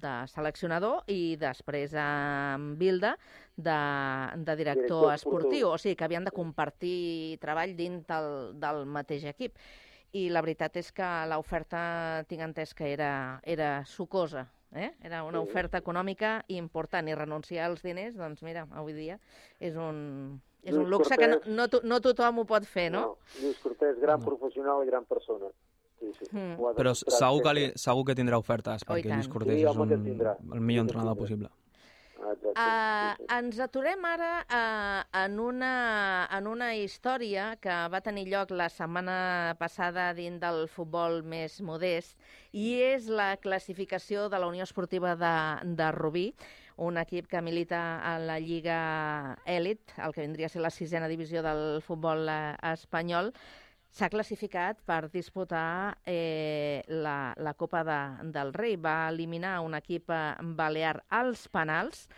de 0.02 0.14
seleccionador 0.34 1.04
i 1.14 1.36
després 1.38 1.94
amb 1.94 2.74
Bilda 2.78 3.14
de, 3.56 3.78
de 4.42 4.56
director, 4.56 4.74
Director 4.74 5.14
esportiu. 5.14 5.14
esportiu. 5.14 5.68
O 5.74 5.78
sigui, 5.78 5.94
que 5.94 6.04
havien 6.08 6.26
de 6.26 6.34
compartir 6.34 7.38
treball 7.42 7.76
dins 7.78 8.02
del, 8.10 8.30
del 8.58 8.82
mateix 8.86 9.24
equip 9.30 9.54
i 10.14 10.28
la 10.30 10.42
veritat 10.44 10.76
és 10.78 10.92
que 10.94 11.06
l'oferta 11.30 12.24
tinc 12.30 12.44
entès 12.46 12.72
que 12.78 12.86
era, 12.92 13.40
era 13.42 13.84
sucosa, 13.84 14.46
eh? 14.72 14.92
era 15.02 15.24
una 15.26 15.40
oferta 15.42 15.78
econòmica 15.82 16.36
important 16.54 17.08
i 17.10 17.14
renunciar 17.18 17.66
als 17.66 17.82
diners, 17.82 18.14
doncs 18.16 18.42
mira, 18.46 18.66
avui 18.78 18.94
dia 18.94 19.18
és 19.58 19.74
un, 19.74 20.40
és 20.62 20.70
Lluís 20.74 20.84
un 20.84 20.90
luxe 20.92 21.18
que 21.18 21.28
no, 21.28 21.40
Cortés- 21.40 21.82
no, 21.82 21.88
no 21.96 22.00
tothom 22.00 22.38
ho 22.38 22.46
pot 22.46 22.66
fer, 22.66 22.90
no? 22.94 23.00
No, 23.00 23.40
Lluís 23.42 23.58
Cortés, 23.62 23.98
gran 24.02 24.22
professional 24.22 24.84
i 24.84 24.90
gran 24.92 25.04
persona. 25.04 25.50
Sí, 25.98 26.12
sí. 26.18 26.26
Mm. 26.30 26.56
Però 26.78 26.94
segur 26.94 27.42
que, 27.42 27.54
li, 27.54 27.66
segur 27.80 28.04
que 28.06 28.14
tindrà 28.18 28.38
ofertes, 28.38 28.82
Oh, 28.86 28.92
perquè. 28.94 29.10
Lluís 29.10 29.28
Cortés 29.28 29.58
Sí, 29.58 29.66
és 29.66 29.76
un, 29.76 29.92
el 29.94 30.60
millor 30.60 30.86
entrenador 30.86 31.16
possible. 31.16 31.50
Exacte. 32.32 32.54
Uh, 32.56 33.26
ens 33.36 33.58
aturem 33.60 34.04
ara 34.08 34.30
uh, 34.44 35.00
en, 35.24 35.38
una, 35.42 35.72
en 36.32 36.48
una 36.48 36.70
història 36.78 37.50
que 37.60 37.74
va 37.92 38.00
tenir 38.04 38.26
lloc 38.30 38.54
la 38.54 38.70
setmana 38.72 39.56
passada 39.60 40.12
dins 40.16 40.40
del 40.42 40.64
futbol 40.72 41.22
més 41.22 41.60
modest 41.60 42.16
i 42.52 42.74
és 42.80 43.08
la 43.10 43.34
classificació 43.42 44.28
de 44.32 44.40
la 44.40 44.48
Unió 44.48 44.64
Esportiva 44.64 45.14
de, 45.20 45.34
de 45.76 45.90
Rubí, 45.96 46.28
un 46.76 46.98
equip 46.98 47.28
que 47.30 47.42
milita 47.42 47.80
a 48.02 48.16
la 48.18 48.38
Lliga 48.42 49.36
Elit, 49.46 49.94
el 49.98 50.14
que 50.14 50.24
vindria 50.24 50.46
a 50.46 50.54
ser 50.54 50.62
la 50.62 50.72
sisena 50.74 51.10
divisió 51.10 51.42
del 51.42 51.82
futbol 51.86 52.28
eh, 52.28 52.56
espanyol, 52.72 53.32
s'ha 53.94 54.10
classificat 54.10 54.80
per 54.82 55.08
disputar 55.12 55.94
eh, 56.04 56.82
la, 56.88 57.32
la 57.38 57.54
Copa 57.54 57.84
de, 57.86 57.98
del 58.34 58.52
Rei. 58.52 58.76
Va 58.76 59.08
eliminar 59.12 59.60
un 59.62 59.76
equip 59.78 60.10
eh, 60.10 60.34
balear 60.58 60.96
als 61.14 61.46
penals. 61.48 62.08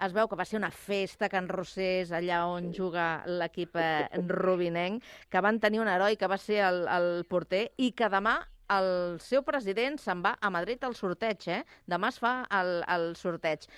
Es 0.00 0.12
veu 0.16 0.28
que 0.28 0.36
va 0.36 0.44
ser 0.48 0.58
una 0.58 0.72
festa 0.72 1.28
Can 1.32 1.48
Rossers, 1.48 2.12
allà 2.16 2.42
on 2.48 2.70
juga 2.76 3.22
l'equip 3.28 3.76
eh, 3.80 4.08
rubinenc, 4.32 5.04
que 5.32 5.44
van 5.44 5.60
tenir 5.60 5.80
un 5.80 5.92
heroi 5.92 6.16
que 6.16 6.28
va 6.28 6.40
ser 6.40 6.62
el, 6.64 6.84
el 6.88 7.10
porter 7.28 7.66
i 7.76 7.92
que 7.96 8.08
demà 8.12 8.38
el 8.72 9.20
seu 9.22 9.44
president 9.46 10.00
se'n 10.00 10.24
va 10.24 10.34
a 10.40 10.50
Madrid 10.50 10.82
al 10.84 10.96
sorteig, 10.98 11.48
eh? 11.52 11.62
Demà 11.86 12.10
es 12.12 12.18
fa 12.20 12.38
el, 12.60 12.80
el 12.96 13.12
sorteig. 13.16 13.68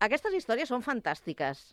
Aquestes 0.00 0.34
històries 0.38 0.70
són 0.70 0.86
fantàstiques. 0.86 1.66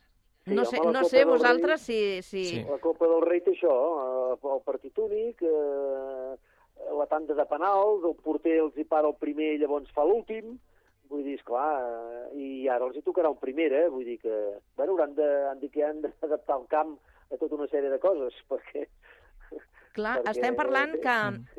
Sí, 0.48 0.54
no 0.54 0.62
home, 0.62 0.70
sé, 0.70 0.78
la 0.84 0.92
no 0.92 1.04
sé 1.08 1.24
vosaltres 1.24 1.80
si... 1.86 1.98
Rei- 1.98 2.22
si... 2.22 2.44
Sí. 2.52 2.62
La 2.68 2.78
Copa 2.82 3.06
del 3.10 3.22
Rei 3.26 3.40
té 3.46 3.52
això, 3.54 3.74
eh, 4.32 4.38
el 4.54 4.62
partit 4.66 4.98
únic, 5.04 5.42
eh, 5.42 6.36
la 6.98 7.06
tanda 7.10 7.34
de 7.34 7.46
penals, 7.50 8.04
el 8.08 8.16
porter 8.24 8.58
els 8.62 8.76
hi 8.78 8.84
para 8.88 9.08
el 9.08 9.14
primer 9.20 9.52
i 9.54 9.58
llavors 9.62 9.90
fa 9.94 10.04
l'últim, 10.08 10.56
vull 11.08 11.22
dir, 11.24 11.38
esclar, 11.38 11.68
eh, 11.82 12.38
i 12.38 12.68
ara 12.68 12.84
els 12.88 12.96
hi 12.98 13.02
tocarà 13.06 13.30
un 13.32 13.38
primer, 13.40 13.70
eh? 13.72 13.86
vull 13.92 14.04
dir 14.04 14.18
que, 14.20 14.34
bueno, 14.76 14.92
hauran 14.96 15.14
de, 15.16 15.28
han 15.50 15.60
dit 15.60 15.72
que 15.72 15.84
han 15.86 16.02
d'adaptar 16.04 16.58
el 16.60 16.66
camp 16.68 16.96
a 17.32 17.36
tota 17.36 17.54
una 17.56 17.68
sèrie 17.68 17.90
de 17.92 17.98
coses, 18.02 18.36
perquè... 18.50 18.86
Clar, 19.98 20.18
perquè- 20.20 20.30
estem 20.36 20.54
parlant 20.54 20.92
que 21.02 21.14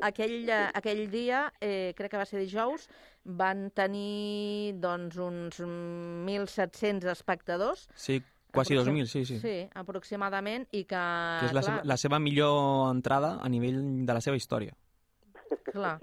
aquell, 0.07 0.37
eh, 0.47 0.69
aquell 0.79 1.01
dia, 1.11 1.47
eh, 1.59 1.91
crec 1.97 2.13
que 2.13 2.21
va 2.21 2.27
ser 2.29 2.39
dijous, 2.39 2.85
van 3.25 3.65
tenir 3.75 4.77
doncs, 4.79 5.17
uns 5.19 5.59
1.700 5.59 7.09
espectadors. 7.11 7.87
Sí, 7.95 8.21
quasi 8.51 8.75
Aproxim- 8.75 8.95
2.000, 9.03 9.05
sí, 9.07 9.25
sí. 9.25 9.39
Sí, 9.39 9.55
aproximadament, 9.75 10.67
i 10.71 10.83
que... 10.85 10.95
Que 11.39 11.45
és 11.49 11.53
la, 11.53 11.61
clar, 11.61 11.63
seva, 11.63 11.81
la 11.85 11.97
seva 11.97 12.19
millor 12.19 12.91
entrada 12.95 13.37
a 13.41 13.49
nivell 13.49 14.05
de 14.05 14.13
la 14.13 14.21
seva 14.21 14.37
història. 14.37 14.73
clar, 15.71 15.99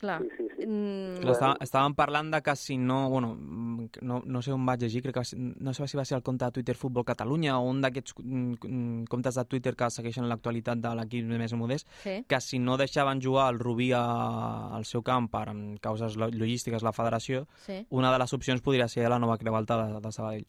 clar. 0.00 0.20
Mm, 0.64 1.18
Clar, 1.20 1.32
estava, 1.34 1.56
estàvem 1.64 1.94
parlant 1.96 2.30
de 2.32 2.38
que 2.44 2.54
si 2.56 2.76
no, 2.80 3.08
bueno, 3.10 3.34
mm, 3.34 3.88
no, 4.06 4.22
no 4.24 4.40
sé 4.42 4.52
on 4.52 4.64
vaig 4.66 4.80
llegir, 4.80 5.02
crec 5.02 5.14
que 5.14 5.20
va 5.20 5.24
ser- 5.24 5.38
no 5.38 5.74
sé 5.74 5.86
si 5.88 5.96
va 5.96 6.04
ser 6.04 6.16
el 6.16 6.22
compte 6.22 6.44
de 6.44 6.52
Twitter 6.52 6.74
Futbol 6.76 7.04
Catalunya 7.04 7.58
o 7.58 7.68
un 7.68 7.80
d'aquests 7.82 8.14
mm, 8.22 8.54
mm, 8.62 9.04
comptes 9.12 9.34
de 9.34 9.44
Twitter 9.44 9.74
que 9.76 9.90
segueixen 9.90 10.28
l'actualitat 10.28 10.78
de 10.80 10.94
l'equip 10.94 11.24
més 11.26 11.52
modest, 11.54 11.88
Sí. 12.02 12.24
que 12.28 12.40
si 12.40 12.58
no 12.58 12.76
deixaven 12.76 13.20
jugar 13.20 13.50
el 13.52 13.58
Rubí 13.58 13.92
a, 13.92 14.74
al 14.76 14.84
seu 14.84 15.02
camp 15.02 15.28
per 15.30 15.52
mm, 15.52 15.76
causes 15.80 16.16
lo- 16.16 16.30
logístiques 16.30 16.82
la 16.82 16.92
federació, 16.92 17.46
Sí. 17.66 17.86
una 17.90 18.12
de 18.12 18.18
les 18.18 18.32
opcions 18.32 18.60
podria 18.62 18.88
ser 18.88 19.08
la 19.08 19.18
nova 19.18 19.36
Creu 19.38 19.56
Alta 19.56 19.86
de, 19.86 20.00
de 20.00 20.12
Sabadell. 20.12 20.46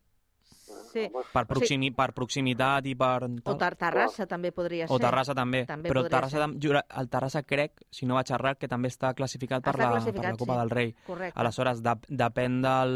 Sí. 0.95 1.09
Per, 1.11 1.19
O 1.19 1.25
sigui, 1.25 1.45
proximi, 1.49 1.89
per 1.91 2.07
proximitat 2.15 2.85
i 2.87 2.93
per... 2.95 3.27
o 3.27 3.55
Tar 3.59 3.73
Terrassa 3.75 4.23
també 4.31 4.53
podria 4.55 4.85
ser. 4.87 4.95
O 4.95 4.99
Terrassa 5.01 5.35
també, 5.35 5.65
També 5.67 5.91
però 5.91 6.05
Terrassa, 6.07 6.45
ser. 6.47 6.83
el 7.01 7.09
Terrassa 7.11 7.41
crec, 7.43 7.83
si 7.91 8.07
no 8.07 8.15
vaig 8.15 8.31
errar, 8.31 8.55
que 8.55 8.69
també 8.71 8.87
està 8.93 9.11
classificat 9.17 9.65
per, 9.65 9.73
Està 9.75 9.83
la, 9.83 9.89
per 9.89 9.97
classificat, 9.99 10.31
la 10.31 10.39
Copa 10.39 10.53
sí. 10.53 10.59
del 10.61 10.71
Rei. 10.71 10.93
Correcte. 11.09 11.39
Aleshores, 11.43 11.83
de, 11.83 11.95
depèn 12.23 12.61
del... 12.63 12.95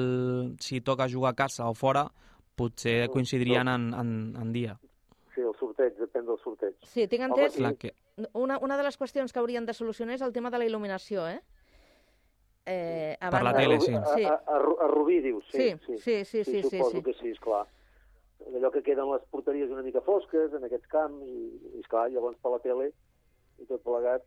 si 0.64 0.80
toca 0.80 1.10
jugar 1.12 1.34
a 1.36 1.40
casa 1.44 1.68
o 1.68 1.76
fora, 1.76 2.06
potser 2.56 3.10
coincidirien 3.12 3.68
en, 3.68 3.92
en, 3.94 4.14
en 4.40 4.54
dia. 4.56 4.78
Sí, 5.36 5.44
el 5.44 5.56
sorteig, 5.60 5.96
depèn 6.00 6.26
del 6.28 6.40
sorteig. 6.44 6.76
Sí, 6.88 7.08
tinc 7.12 7.28
Home, 7.28 7.36
entès... 7.36 7.58
sí. 7.58 7.64
Clar 7.66 7.76
que... 7.80 7.96
Una, 8.36 8.58
una 8.60 8.76
de 8.80 8.84
les 8.84 8.98
qüestions 9.00 9.32
que 9.32 9.40
haurien 9.40 9.68
de 9.68 9.76
solucionar 9.76 10.16
és 10.16 10.24
el 10.24 10.32
tema 10.36 10.52
de 10.52 10.60
la 10.60 10.66
il·luminació, 10.68 11.28
eh? 11.28 11.40
eh 12.68 13.16
a 13.20 13.30
Per 13.32 13.44
la 13.44 13.54
tele, 13.56 13.80
sí. 13.80 13.94
A, 13.96 14.04
Sí. 14.16 14.24
a, 14.24 14.34
a, 14.36 14.56
a 14.56 14.88
Rubí, 14.88 15.20
dius? 15.24 15.44
Sí, 15.52 15.72
Sí, 15.88 15.98
sí, 16.00 16.26
sí, 16.26 16.44
sí, 16.44 16.44
sí, 16.44 16.64
suposo 16.64 16.98
sí. 16.98 17.04
que 17.04 17.14
sí, 17.14 17.30
esclar. 17.30 17.68
Allò 18.56 18.72
que 18.72 18.84
queden 18.84 19.12
les 19.12 19.24
porteries 19.32 19.72
una 19.72 19.84
mica 19.86 20.02
fosques 20.02 20.54
en 20.54 20.64
aquests 20.66 20.88
camps, 20.88 21.24
i, 21.26 21.50
i 21.76 21.80
esclar, 21.84 22.10
llavors 22.12 22.38
per 22.42 22.52
la 22.52 22.60
tele 22.64 22.92
i 23.60 23.66
tot 23.68 23.84
plegat, 23.84 24.24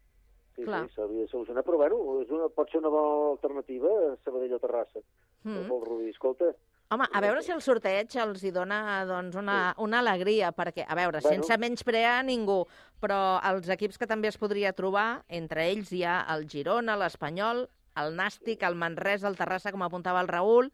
sí, 0.56 0.64
Clar. 0.66 0.84
sí, 0.88 0.94
s'hauria 0.94 1.24
de 1.24 1.28
solucionar, 1.32 1.64
però 1.64 1.78
bueno, 1.80 2.20
és 2.20 2.30
una, 2.30 2.48
pot 2.52 2.70
ser 2.70 2.82
una 2.82 2.90
bona 2.92 3.30
alternativa 3.32 3.88
a 4.12 4.16
Sabadell 4.24 4.54
o 4.58 4.62
Terrassa, 4.62 5.00
Mm. 5.42 5.64
pel 5.66 5.80
Rubí. 5.82 6.10
Escolta, 6.10 6.52
Home, 6.92 7.06
a 7.10 7.20
veure 7.24 7.40
si 7.42 7.50
el 7.50 7.62
sorteig 7.64 8.14
els 8.20 8.42
hi 8.44 8.50
dona 8.52 9.04
doncs, 9.08 9.34
una, 9.34 9.74
una 9.78 9.98
alegria, 10.00 10.52
perquè, 10.52 10.84
a 10.86 10.94
veure, 10.94 11.20
Bueno. 11.22 11.42
sense 11.42 11.56
menysprear 11.58 12.22
ningú, 12.24 12.66
però 13.00 13.40
els 13.50 13.66
equips 13.68 13.96
que 13.98 14.06
també 14.06 14.28
es 14.28 14.36
podria 14.36 14.74
trobar, 14.74 15.24
entre 15.28 15.70
ells 15.70 15.90
hi 15.90 16.04
ha 16.04 16.20
el 16.34 16.46
Girona, 16.46 16.94
l'Espanyol, 17.00 17.66
el 17.96 18.14
Nàstic, 18.14 18.62
el 18.62 18.74
Manresa, 18.76 19.26
el 19.26 19.36
Terrassa, 19.36 19.72
com 19.72 19.82
apuntava 19.82 20.20
el 20.20 20.28
Raül, 20.28 20.70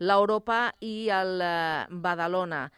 l'Europa 0.00 0.74
i 0.80 1.08
el 1.08 1.40
eh, 1.40 1.86
Badalona. 1.90 2.70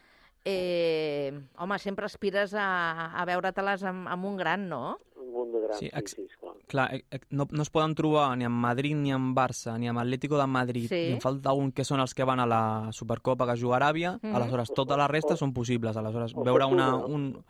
Eh, 0.44 1.32
home, 1.58 1.78
sempre 1.78 2.04
aspires 2.06 2.52
a, 2.58 3.12
a 3.14 3.24
veure-te-les 3.24 3.84
amb, 3.86 4.08
amb 4.10 4.24
un 4.26 4.36
gran, 4.36 4.68
no? 4.68 4.98
un 5.22 5.28
munt 5.30 5.52
de 5.54 5.60
grans, 5.62 5.78
Sí, 5.78 5.86
sí, 5.86 5.92
ex- 5.96 6.16
sí. 6.16 6.26
Clar, 6.66 6.88
eh, 6.94 7.04
eh, 7.10 7.20
no, 7.30 7.46
no 7.50 7.62
es 7.62 7.70
poden 7.70 7.94
trobar 7.94 8.36
ni 8.36 8.44
amb 8.44 8.58
Madrid, 8.58 8.96
ni 8.96 9.12
amb 9.14 9.36
Barça, 9.38 9.76
ni 9.78 9.86
amb 9.88 10.00
Atlético 10.02 10.36
de 10.38 10.46
Madrid, 10.46 10.88
Sí. 10.88 10.96
i 10.96 11.12
en 11.12 11.20
falta 11.20 11.52
un 11.52 11.70
que 11.72 11.84
són 11.84 12.00
els 12.00 12.12
que 12.14 12.24
van 12.24 12.40
a 12.40 12.46
la 12.46 12.88
Supercopa 12.92 13.46
que 13.46 13.56
juga 13.60 13.76
a 13.76 13.80
Aràbia, 13.80 14.18
Mhm. 14.20 14.34
aleshores 14.34 14.72
tota 14.74 14.96
la 14.96 15.06
resta 15.08 15.36
són 15.36 15.52
possibles, 15.54 15.96
aleshores 15.96 16.34
o 16.34 16.42
veure 16.42 16.66
una, 16.66 16.96
un... 16.96 17.44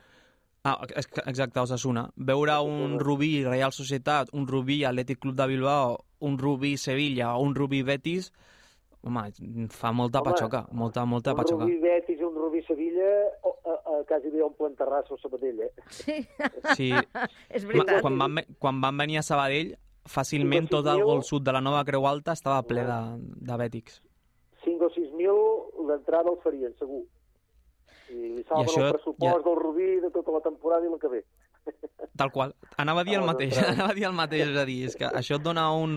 Ah, 0.64 0.78
ex- 0.94 1.22
exacte, 1.26 1.58
Osasuna. 1.58 2.08
Veure 2.14 2.60
un 2.60 3.00
Rubí 3.00 3.42
Real 3.44 3.72
Societat, 3.72 4.28
un 4.32 4.46
Rubí 4.46 4.84
Atlètic 4.84 5.18
Club 5.18 5.34
de 5.34 5.46
Bilbao, 5.48 6.04
un 6.20 6.38
Rubí 6.38 6.76
Sevilla 6.76 7.34
o 7.34 7.42
un 7.42 7.54
Rubí 7.56 7.82
Betis, 7.82 8.32
home, 9.02 9.32
fa 9.70 9.90
molta 9.90 10.20
Home, 10.20 10.30
patxoca, 10.30 10.68
molta, 10.70 11.04
molta 11.04 11.32
un 11.32 11.36
patxoca. 11.38 11.64
Rubí 11.64 11.80
Betis 11.80 12.11
i 12.62 12.66
Sevilla, 12.68 13.10
o, 13.42 13.52
a, 13.66 13.74
a, 13.74 13.96
quasi 14.08 14.30
bé 14.30 14.40
omplen 14.46 14.76
Terrassa 14.78 15.16
o 15.16 15.18
Sabadell, 15.20 15.60
eh? 15.66 15.72
Sí, 15.90 16.20
Sí. 16.78 16.90
és 17.50 17.66
Ma- 17.66 17.72
veritat. 17.74 18.00
Quan 18.06 18.18
van, 18.22 18.38
quan 18.62 18.80
van 18.80 19.02
venir 19.02 19.18
a 19.20 19.26
Sabadell, 19.26 19.74
fàcilment 20.08 20.70
tot 20.70 20.86
el 20.90 21.02
gol 21.06 21.20
sud 21.26 21.44
de 21.46 21.52
la 21.54 21.60
nova 21.62 21.84
Creu 21.86 22.06
Alta 22.10 22.32
estava 22.38 22.62
ple 22.66 22.82
de, 22.88 23.00
de 23.50 23.58
bètics. 23.60 24.00
5 24.64 24.86
o 24.86 24.90
6 24.94 25.12
mil 25.18 25.38
l'entrada 25.90 26.30
el 26.30 26.38
farien, 26.42 26.72
segur. 26.78 27.02
I 28.12 28.18
li 28.38 28.42
salven 28.48 28.66
això 28.68 28.82
el 28.88 28.92
pressupost 28.96 29.46
del 29.46 29.56
Rubí 29.58 29.86
de 30.02 30.10
tota 30.14 30.34
la 30.34 30.40
temporada 30.44 30.86
i 30.86 30.90
la 30.92 30.98
que 31.02 31.08
ve. 31.10 31.22
Tal 32.18 32.32
qual. 32.34 32.52
Anava 32.82 33.02
a 33.02 33.06
dir 33.06 33.14
el 33.20 33.24
mateix, 33.26 33.56
anava 33.62 33.90
a 33.92 33.96
dir 33.96 34.04
el 34.08 34.14
mateix, 34.18 34.48
és 34.50 34.58
a 34.58 34.64
dir, 34.68 34.80
és 34.90 34.96
que 34.98 35.06
això 35.08 35.38
et 35.38 35.44
dona 35.46 35.68
un, 35.74 35.96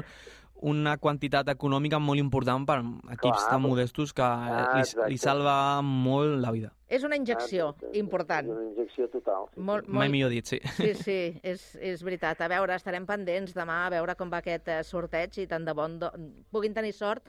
una 0.62 0.96
quantitat 0.98 1.50
econòmica 1.52 2.00
molt 2.00 2.20
important 2.20 2.66
per 2.66 2.78
equips 2.80 3.20
Clar, 3.42 3.50
tan 3.50 3.62
però- 3.62 3.70
modestos 3.70 4.14
que 4.14 4.24
Ah, 4.24 4.82
li, 4.82 5.12
li 5.12 5.18
salva 5.18 5.82
molt 5.82 6.40
la 6.42 6.52
vida. 6.52 6.72
És 6.88 7.04
una 7.04 7.16
injecció 7.18 7.76
important. 7.94 8.48
Una 8.50 8.64
injecció 8.70 9.08
total. 9.10 9.48
Sí. 9.54 9.60
Molt, 9.60 9.88
Mai 9.88 10.08
millor 10.10 10.30
dit, 10.30 10.46
sí. 10.46 10.60
Sí, 10.78 10.94
sí, 11.08 11.18
és, 11.44 11.76
és 11.82 12.04
veritat. 12.04 12.40
A 12.42 12.48
veure, 12.48 12.76
estarem 12.76 13.06
pendents 13.06 13.54
demà 13.54 13.86
a 13.88 13.90
veure 13.90 14.16
com 14.16 14.30
va 14.32 14.38
aquest 14.44 14.68
eh, 14.70 14.80
sorteig 14.84 15.38
i 15.44 15.48
tant 15.48 15.66
de 15.66 15.74
bon 15.74 16.00
do... 16.00 16.12
puguin 16.52 16.74
tenir 16.74 16.94
sort 16.94 17.26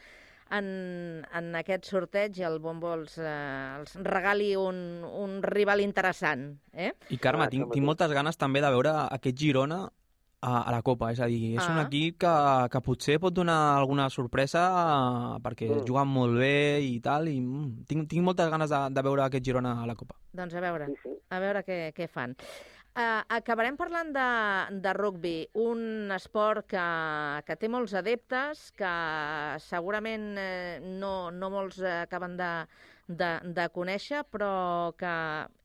en, 0.50 1.24
en 1.34 1.54
aquest 1.58 1.88
sorteig 1.90 2.36
i 2.38 2.44
el 2.46 2.60
Bombo 2.62 2.92
els, 2.94 3.16
eh, 3.18 3.80
els 3.80 3.96
regali 4.06 4.54
un, 4.56 5.02
un 5.04 5.40
rival 5.42 5.80
interessant. 5.82 6.52
Eh? 6.72 6.92
I 7.10 7.18
Carme, 7.18 7.48
tinc, 7.50 7.72
tinc 7.72 7.84
moltes 7.84 8.12
ganes 8.14 8.36
també 8.38 8.60
de 8.62 8.70
veure 8.70 8.92
aquest 9.10 9.36
Girona 9.40 9.88
a, 10.42 10.60
a 10.68 10.70
la 10.70 10.82
Copa, 10.82 11.10
és 11.12 11.20
a 11.20 11.26
dir, 11.26 11.56
és 11.56 11.66
un 11.68 11.78
Ah. 11.78 11.86
equip 11.86 12.18
que, 12.20 12.32
que 12.70 12.80
potser 12.84 13.18
pot 13.18 13.32
donar 13.34 13.76
alguna 13.78 14.08
sorpresa 14.10 14.66
eh, 14.68 15.40
perquè 15.42 15.68
Mm. 15.70 15.86
juguen 15.88 16.08
molt 16.08 16.36
bé 16.38 16.80
i 16.84 17.00
tal, 17.00 17.28
i 17.28 17.40
mm, 17.40 17.84
tinc, 17.88 18.08
tinc 18.08 18.22
moltes 18.24 18.50
ganes 18.50 18.70
de, 18.70 18.80
de 18.90 19.02
veure 19.02 19.22
aquest 19.24 19.44
Girona 19.44 19.82
a 19.82 19.86
la 19.86 19.94
Copa. 19.94 20.14
Doncs 20.32 20.54
a 20.54 20.60
veure, 20.60 20.86
Sí, 20.86 20.94
sí. 21.02 21.14
a 21.30 21.38
veure 21.40 21.64
què, 21.64 21.92
què 21.96 22.08
fan. 22.08 22.36
Uh, 22.96 23.20
acabarem 23.28 23.76
parlant 23.76 24.08
de, 24.14 24.80
de 24.80 24.92
rugby, 24.94 25.48
un 25.60 26.10
esport 26.14 26.64
que, 26.66 27.42
que 27.44 27.56
té 27.60 27.68
molts 27.68 27.92
adeptes, 27.92 28.70
que 28.72 28.92
segurament 29.60 30.36
eh, 30.38 30.80
no, 30.80 31.30
no 31.30 31.50
molts 31.52 31.82
acaben 31.82 32.38
de, 32.38 32.48
de, 33.06 33.28
de 33.54 33.68
conèixer, 33.74 34.24
però 34.30 34.92
que 34.98 35.10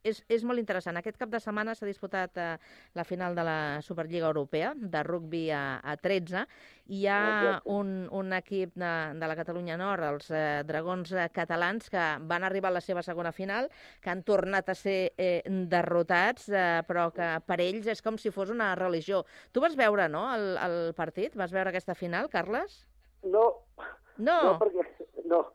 és, 0.06 0.20
és 0.30 0.44
molt 0.46 0.62
interessant. 0.62 0.98
Aquest 0.98 1.18
cap 1.18 1.30
de 1.30 1.40
setmana 1.42 1.74
s'ha 1.78 1.88
disputat 1.90 2.38
eh, 2.42 2.58
la 2.98 3.06
final 3.06 3.36
de 3.38 3.44
la 3.46 3.56
Superliga 3.86 4.28
Europea 4.30 4.74
de 4.76 5.04
rugby 5.04 5.44
a, 5.54 5.80
a 5.84 5.96
13. 5.98 6.44
Hi 6.92 7.02
ha 7.08 7.62
un, 7.70 8.08
un 8.12 8.34
equip 8.34 8.74
de, 8.76 8.92
de 9.18 9.30
la 9.30 9.38
Catalunya 9.38 9.78
Nord, 9.80 10.06
els 10.10 10.30
eh, 10.34 10.62
Dragons 10.68 11.14
eh, 11.14 11.28
catalans, 11.34 11.90
que 11.90 12.06
van 12.30 12.44
arribar 12.44 12.72
a 12.72 12.78
la 12.78 12.84
seva 12.86 13.04
segona 13.06 13.32
final, 13.32 13.70
que 14.02 14.12
han 14.14 14.24
tornat 14.28 14.70
a 14.70 14.76
ser 14.78 15.00
eh, 15.18 15.42
derrotats, 15.46 16.50
eh, 16.50 16.82
però 16.90 17.10
que 17.16 17.34
per 17.46 17.60
ells 17.64 17.90
és 17.94 18.02
com 18.06 18.18
si 18.22 18.34
fos 18.34 18.54
una 18.54 18.74
religió. 18.76 19.24
Tu 19.52 19.62
vas 19.64 19.78
veure, 19.80 20.10
no?, 20.10 20.28
el, 20.36 20.54
el 20.62 20.80
partit? 20.98 21.38
Vas 21.38 21.54
veure 21.54 21.74
aquesta 21.74 21.96
final, 21.98 22.30
Carles? 22.30 22.84
No, 23.24 23.48
No. 24.22 24.36
no, 24.44 24.50
perquè... 24.60 24.84
No, 25.26 25.46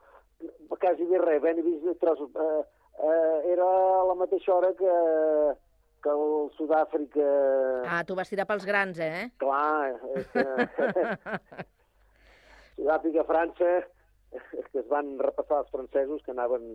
quasi 0.81 1.07
bé 1.09 1.21
res, 1.23 1.43
ben 1.43 1.63
vist 1.65 2.01
trossos. 2.01 2.31
Eh, 2.35 2.63
eh, 3.07 3.53
era 3.55 3.67
a 3.67 4.05
la 4.11 4.17
mateixa 4.19 4.55
hora 4.55 4.73
que, 4.79 4.93
que 6.03 6.13
el 6.13 6.51
Sud-àfrica... 6.57 7.29
Ah, 7.87 8.03
tu 8.07 8.17
vas 8.19 8.31
tirar 8.31 8.47
pels 8.49 8.67
grans, 8.69 9.01
eh? 9.03 9.31
Clar, 9.43 9.97
és 10.15 10.29
que... 10.35 10.45
Sud-àfrica-França, 12.77 13.73
que 14.71 14.81
es 14.83 14.89
van 14.93 15.17
repassar 15.23 15.63
els 15.65 15.73
francesos, 15.73 16.23
que 16.25 16.35
anaven, 16.35 16.67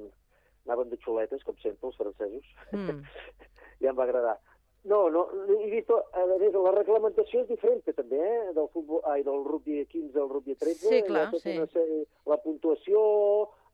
anaven 0.65 0.89
de 0.89 0.97
xuletes, 1.05 1.43
com 1.45 1.57
sempre, 1.61 1.91
els 1.91 1.99
francesos. 1.99 2.55
Mm. 2.73 3.03
ja 3.81 3.93
em 3.93 3.97
va 3.97 4.07
agradar. 4.07 4.39
No, 4.83 5.09
no, 5.13 5.27
he 5.45 5.69
vist, 5.69 5.91
a 5.93 6.23
més, 6.25 6.55
la 6.57 6.71
reglamentació 6.73 7.43
és 7.43 7.49
diferent 7.51 7.83
també, 7.93 8.17
eh? 8.17 8.53
del, 8.55 8.67
futbol, 8.73 9.03
ai, 9.11 9.21
del 9.27 9.43
rugby 9.45 9.83
15 9.91 10.17
al 10.17 10.29
rugby 10.31 10.55
13. 10.57 10.87
Sí, 10.87 11.01
clar, 11.05 11.27
tota 11.29 11.43
sí. 11.43 11.57
Una 11.59 11.69
sèrie, 11.69 12.05
la 12.31 12.37
puntuació, 12.41 13.01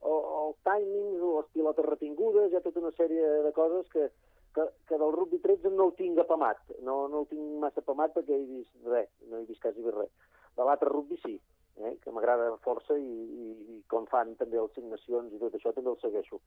o, 0.02 0.18
els 0.42 0.58
timings, 0.68 1.22
o 1.24 1.38
les 1.38 1.48
pilotes 1.56 1.88
retingudes, 1.88 2.52
hi 2.52 2.60
ha 2.60 2.64
tota 2.66 2.84
una 2.84 2.92
sèrie 3.00 3.30
de 3.46 3.54
coses 3.56 3.88
que, 3.94 4.10
que, 4.58 4.68
que 4.90 5.00
del 5.00 5.16
rugby 5.16 5.40
13 5.46 5.72
no 5.78 5.88
ho 5.88 5.96
tinc 5.96 6.20
apamat. 6.26 6.60
No, 6.84 7.06
no 7.08 7.24
el 7.24 7.30
tinc 7.32 7.56
massa 7.64 7.86
apamat 7.86 8.12
perquè 8.18 8.36
he 8.36 8.44
vist 8.44 8.92
res, 8.92 9.08
no 9.32 9.40
he 9.40 9.48
vist 9.48 9.64
quasi 9.64 9.88
res. 9.88 10.12
De 10.60 10.68
l'altre 10.68 10.92
rugby 10.92 11.22
sí, 11.24 11.38
eh? 11.86 11.98
que 12.04 12.12
m'agrada 12.12 12.50
força 12.66 12.96
i, 12.98 13.04
i, 13.04 13.48
i 13.78 13.82
com 13.92 14.06
fan 14.10 14.36
també 14.40 14.58
les 14.58 14.72
assignacions 14.72 15.34
i 15.34 15.40
tot 15.42 15.54
això 15.58 15.74
també 15.76 15.92
el 15.94 16.00
segueixo. 16.02 16.40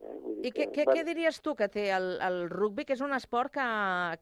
Eh? 0.00 0.14
Vull 0.22 0.34
dir 0.36 0.46
I 0.46 0.52
què, 0.52 0.66
que- 0.66 0.70
què, 0.74 0.84
bueno, 0.84 0.98
què 1.00 1.04
diries 1.08 1.40
tu 1.40 1.54
que 1.56 1.68
té 1.68 1.86
el, 1.96 2.08
el 2.20 2.38
rugby, 2.50 2.84
que 2.84 2.92
és 2.98 3.00
un 3.04 3.14
esport 3.16 3.52
que, 3.54 3.66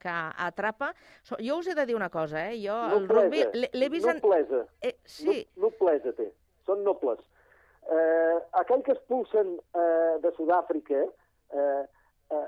que 0.03 0.15
atrapa... 0.47 0.93
So- 1.23 1.41
Jo 1.43 1.59
us 1.59 1.67
he 1.69 1.75
de 1.75 1.87
dir 1.87 1.97
una 1.99 2.11
cosa, 2.11 2.45
eh? 2.51 2.59
Jo 2.63 2.77
el 2.99 3.09
rugby 3.09 3.43
Noblesa, 3.45 3.59
l'he 3.59 3.71
l'he 3.73 3.89
vist... 3.97 4.07
En... 4.13 4.21
Noblesa. 4.23 4.65
Eh, 4.81 4.97
sí, 5.05 5.41
No, 5.57 5.69
noblesa 5.71 6.13
té. 6.19 6.29
Són 6.67 6.85
nobles. 6.87 7.19
Eh, 7.91 8.37
aquell 8.61 8.83
que 8.87 8.93
expulsen 8.95 9.57
eh, 9.75 10.19
de 10.23 10.31
Sud-àfrica 10.37 11.01
eh, 11.03 11.83
eh, 12.31 12.47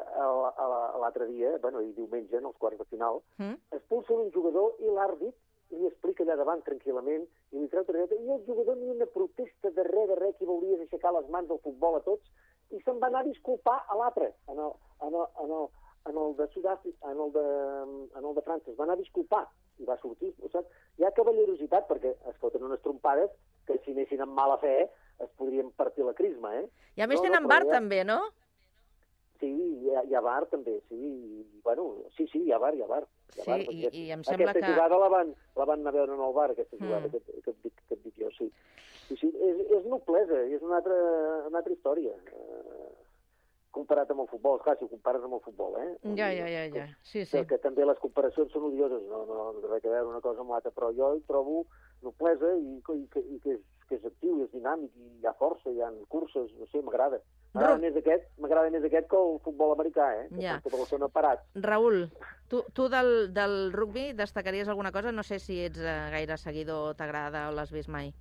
l'altre 1.00 1.26
dia, 1.26 1.56
bueno, 1.60 1.80
i 1.82 1.90
diumenge, 1.96 2.36
en 2.38 2.46
els 2.46 2.56
quarts 2.62 2.78
de 2.78 2.86
final, 2.92 3.18
Mm. 3.38 3.56
expulsen 3.74 4.20
un 4.22 4.30
jugador 4.32 4.76
i 4.78 4.86
l'àrbit 4.94 5.34
li 5.70 5.86
explica 5.88 6.22
allà 6.24 6.36
davant 6.36 6.62
tranquil·lament 6.66 7.24
i 7.52 7.58
li 7.58 7.68
treu 7.72 7.84
targeta 7.84 8.14
i 8.14 8.30
el 8.30 8.42
jugador 8.46 8.76
ni 8.76 8.90
una 8.92 9.06
protesta 9.06 9.70
de 9.70 9.82
res, 9.88 10.08
de 10.08 10.14
res, 10.20 10.36
que 10.38 10.44
volia 10.48 10.78
aixecar 10.80 11.12
les 11.16 11.28
mans 11.30 11.48
del 11.48 11.58
futbol 11.64 11.96
a 11.96 12.02
tots 12.04 12.30
i 12.70 12.80
se'n 12.82 13.00
va 13.02 13.08
anar 13.08 13.20
a 13.24 13.28
disculpar 13.28 13.78
a 13.88 13.96
l'altre, 13.96 14.32
en 14.48 14.58
el, 14.58 14.72
en 15.06 15.14
el, 15.14 15.26
en 15.44 15.50
el, 15.58 15.66
en 16.10 16.16
el 16.20 16.36
de 16.36 16.46
Sud-àfrica, 16.54 17.10
en, 17.10 17.20
el 17.20 17.32
de, 17.32 17.44
en 18.18 18.24
el 18.24 18.34
de 18.34 18.42
França, 18.46 18.70
es 18.70 18.78
va 18.78 18.84
anar 18.84 18.96
a 18.98 19.02
disculpar 19.02 19.42
i 19.78 19.84
va 19.88 19.96
sortir. 20.00 20.30
Saps? 20.52 20.68
Hi 20.98 21.04
ha 21.04 21.10
cavallerositat 21.16 21.88
perquè 21.90 22.14
es 22.30 22.36
foten 22.42 22.62
unes 22.62 22.80
trompades 22.84 23.30
que 23.66 23.78
si 23.84 23.92
anessin 23.96 24.20
amb 24.22 24.36
mala 24.36 24.58
fe 24.62 24.74
es 25.24 25.30
podrien 25.38 25.70
partir 25.72 26.04
la 26.04 26.14
crisma, 26.14 26.54
eh? 26.60 26.66
I 26.96 27.02
a 27.02 27.06
més 27.10 27.18
No, 27.20 27.24
no, 27.24 27.28
tenen 27.30 27.44
però 27.46 27.52
bar 27.54 27.64
ja- 27.66 27.72
també, 27.78 28.04
no? 28.04 28.20
Sí, 29.44 29.50
hi 29.84 29.90
ha, 29.92 30.02
hi 30.08 30.14
ha 30.16 30.20
bar 30.24 30.46
també, 30.48 30.78
sí. 30.88 30.96
I, 30.96 31.42
bueno, 31.64 31.84
sí, 32.16 32.24
sí, 32.32 32.40
hi 32.46 32.52
ha 32.54 32.58
bar, 32.62 32.72
hi 32.76 32.82
ha 32.82 32.86
bar. 32.88 33.02
Hi 33.34 33.40
ha 33.40 33.44
Sí, 33.44 33.50
bar, 33.50 33.58
i- 33.60 33.66
perquè 33.66 33.90
i 34.00 34.04
em 34.14 34.22
sembla 34.24 34.50
aquesta 34.50 34.60
que- 34.66 34.72
jugada 34.72 34.98
la 35.02 35.08
van, 35.12 35.34
la 35.60 35.64
van 35.68 35.80
anar 35.80 35.92
a 35.92 35.96
veure 35.98 36.14
en 36.14 36.22
el 36.28 36.32
bar, 36.32 36.50
aquesta 36.54 36.76
jugada 36.80 37.06
Mm. 37.08 37.10
que, 37.10 37.20
que, 37.42 37.50
et 37.50 37.62
dic, 37.62 37.74
que 37.88 37.94
et 37.94 38.02
dic 38.04 38.14
jo, 38.22 38.30
sí. 38.38 38.48
Sí, 39.08 39.16
sí, 39.20 39.28
és, 39.36 39.58
és 39.76 39.84
noblesa, 39.84 40.40
és 40.48 40.62
una 40.62 40.76
altra, 40.80 40.96
una 41.50 41.58
altra 41.58 41.72
història. 41.74 42.14
Eh, 42.32 42.92
comparat 43.74 44.10
amb 44.10 44.20
el 44.22 44.28
futbol, 44.28 44.60
clar, 44.62 44.78
si 44.78 44.84
ho 44.84 44.88
compares 44.88 45.22
amb 45.22 45.34
el 45.34 45.40
futbol, 45.40 45.74
eh? 45.82 45.98
Ja, 46.14 46.30
ja, 46.32 46.46
ja, 46.48 46.64
ja. 46.72 46.86
Sí, 47.02 47.24
sí. 47.26 47.36
Que, 47.36 47.44
que 47.46 47.58
també 47.58 47.84
les 47.84 47.98
comparacions 47.98 48.50
són 48.52 48.62
odioses, 48.70 49.02
no, 49.10 49.24
no, 49.26 49.52
no 49.52 49.68
res 49.68 49.84
a 49.84 49.88
veure 49.90 50.08
una 50.08 50.20
cosa 50.22 50.40
amb 50.40 50.50
l'altra, 50.54 50.70
però 50.70 50.92
jo 50.94 51.12
hi 51.16 51.20
trobo 51.26 51.66
noblesa 52.00 52.54
i, 52.56 52.78
i, 52.78 53.06
que, 53.10 53.20
i 53.20 53.38
que, 53.42 53.50
és, 53.58 53.60
que 53.88 53.96
és 53.96 54.04
actiu 54.04 54.38
i 54.40 54.44
és 54.44 54.50
dinàmic 54.52 54.90
i 54.96 55.08
hi 55.22 55.26
ha 55.26 55.32
força, 55.38 55.70
hi 55.70 55.80
ha 55.82 55.90
curses, 56.08 56.50
no 56.58 56.66
sé, 56.70 56.82
m'agrada. 56.82 57.20
M'agrada 57.54 57.78
més 57.78 57.96
aquest, 57.96 58.24
m'agrada 58.42 58.70
més 58.74 58.84
aquest 58.84 59.06
que 59.10 59.16
el 59.16 59.38
futbol 59.44 59.72
americà, 59.76 60.08
eh? 60.24 60.28
Que 60.34 60.42
Ja. 60.42 60.60
tota 60.64 60.76
l'estona 60.80 61.08
parats. 61.08 61.44
Raül, 61.54 62.08
tu, 62.48 62.64
tu 62.74 62.88
del, 62.88 63.32
del 63.32 63.72
rugby 63.72 64.12
destacaries 64.12 64.68
alguna 64.68 64.90
cosa? 64.92 65.12
No 65.12 65.22
sé 65.22 65.38
si 65.38 65.60
ets 65.64 65.78
eh, 65.78 66.10
gaire 66.10 66.36
seguidor, 66.36 66.94
t'agrada 66.96 67.48
o 67.48 67.52
l'has 67.54 67.70
vist 67.70 67.88
mai. 67.88 68.12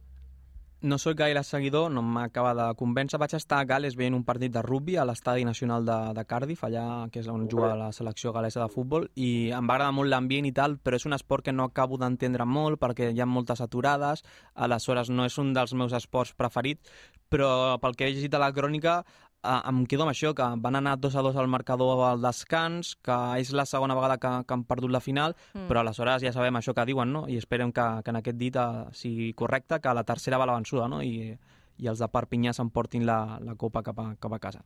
No 0.83 0.97
sóc 0.99 1.15
gaire 1.15 1.39
seguidor, 1.47 1.85
no 1.95 2.01
m'acaba 2.03 2.49
de 2.57 2.63
convèncer. 2.75 3.15
Vaig 3.15 3.31
estar 3.37 3.61
a 3.61 3.63
Gales 3.63 3.93
veient 3.95 4.17
un 4.17 4.25
partit 4.27 4.51
de 4.51 4.59
rugby 4.65 4.97
a 4.99 5.05
l'estadi 5.07 5.45
nacional 5.47 5.85
de, 5.87 5.95
de 6.17 6.25
Cardiff, 6.27 6.65
allà 6.67 7.07
que 7.07 7.21
és 7.21 7.29
on 7.31 7.45
juga 7.47 7.69
la 7.79 7.87
selecció 7.95 8.33
galesa 8.35 8.59
de 8.59 8.67
futbol, 8.73 9.07
i 9.15 9.47
em 9.55 9.63
va 9.63 9.77
agradar 9.77 9.95
molt 9.95 10.11
l'ambient 10.11 10.49
i 10.49 10.51
tal, 10.51 10.75
però 10.83 10.99
és 10.99 11.07
un 11.07 11.15
esport 11.15 11.47
que 11.47 11.55
no 11.55 11.69
acabo 11.69 11.95
d'entendre 12.01 12.43
molt 12.43 12.81
perquè 12.83 13.13
hi 13.13 13.23
ha 13.23 13.29
moltes 13.31 13.63
aturades, 13.63 14.25
aleshores 14.67 15.07
no 15.07 15.23
és 15.23 15.39
un 15.39 15.55
dels 15.55 15.71
meus 15.71 15.95
esports 15.95 16.35
preferits, 16.35 16.91
però 17.31 17.79
pel 17.79 17.95
que 17.95 18.09
he 18.09 18.11
llegit 18.11 18.35
a 18.35 18.43
la 18.43 18.51
crònica 18.51 19.05
em 19.43 19.85
quedo 19.85 20.03
amb 20.05 20.11
això, 20.13 20.33
que 20.35 20.45
van 20.63 20.75
anar 20.79 20.97
2 20.97 21.15
a 21.15 21.21
2 21.25 21.35
al 21.35 21.47
marcador 21.51 22.03
al 22.07 22.21
descans, 22.23 22.95
que 23.03 23.17
és 23.41 23.51
la 23.51 23.65
segona 23.65 23.95
vegada 23.95 24.17
que, 24.17 24.31
que 24.47 24.53
han 24.53 24.63
perdut 24.63 24.91
la 24.91 25.01
final, 25.03 25.35
Mm. 25.53 25.67
però 25.69 25.81
aleshores 25.81 26.21
ja 26.23 26.31
sabem 26.33 26.55
això 26.55 26.73
que 26.73 26.85
diuen, 26.85 27.11
no? 27.11 27.25
I 27.27 27.37
esperem 27.37 27.71
que, 27.71 27.87
que 28.03 28.09
en 28.11 28.15
aquest 28.21 28.37
dit 28.37 28.55
eh, 28.55 28.85
sigui 28.91 29.33
correcte, 29.33 29.79
que 29.79 29.93
la 29.93 30.03
tercera 30.03 30.37
va 30.37 30.45
la 30.45 30.55
vençuda, 30.55 30.87
no? 30.87 31.01
I, 31.03 31.37
i 31.77 31.87
els 31.87 31.99
de 31.99 32.07
Perpinyà 32.07 32.53
s'emportin 32.53 33.05
la, 33.05 33.39
la 33.41 33.55
copa 33.55 33.83
cap 33.83 33.99
a, 33.99 34.15
cap 34.19 34.33
a 34.33 34.39
casa. 34.39 34.61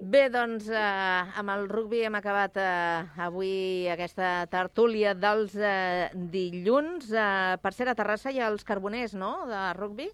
Bé, 0.00 0.28
doncs 0.32 0.68
eh, 0.72 1.38
amb 1.40 1.50
el 1.52 1.66
rugbi 1.68 2.02
hem 2.06 2.14
acabat 2.16 2.56
eh, 2.56 3.04
avui 3.20 3.88
aquesta 3.92 4.46
tertúlia 4.48 5.12
dels 5.14 5.56
eh, 5.56 6.08
dilluns. 6.14 7.10
Eh, 7.12 7.56
per 7.60 7.72
cert, 7.76 7.90
a 7.92 7.94
Terrassa 7.98 8.32
hi 8.32 8.40
ha 8.40 8.48
els 8.48 8.64
carboners, 8.64 9.14
no?, 9.18 9.34
de 9.50 9.60
rugbi? 9.76 10.08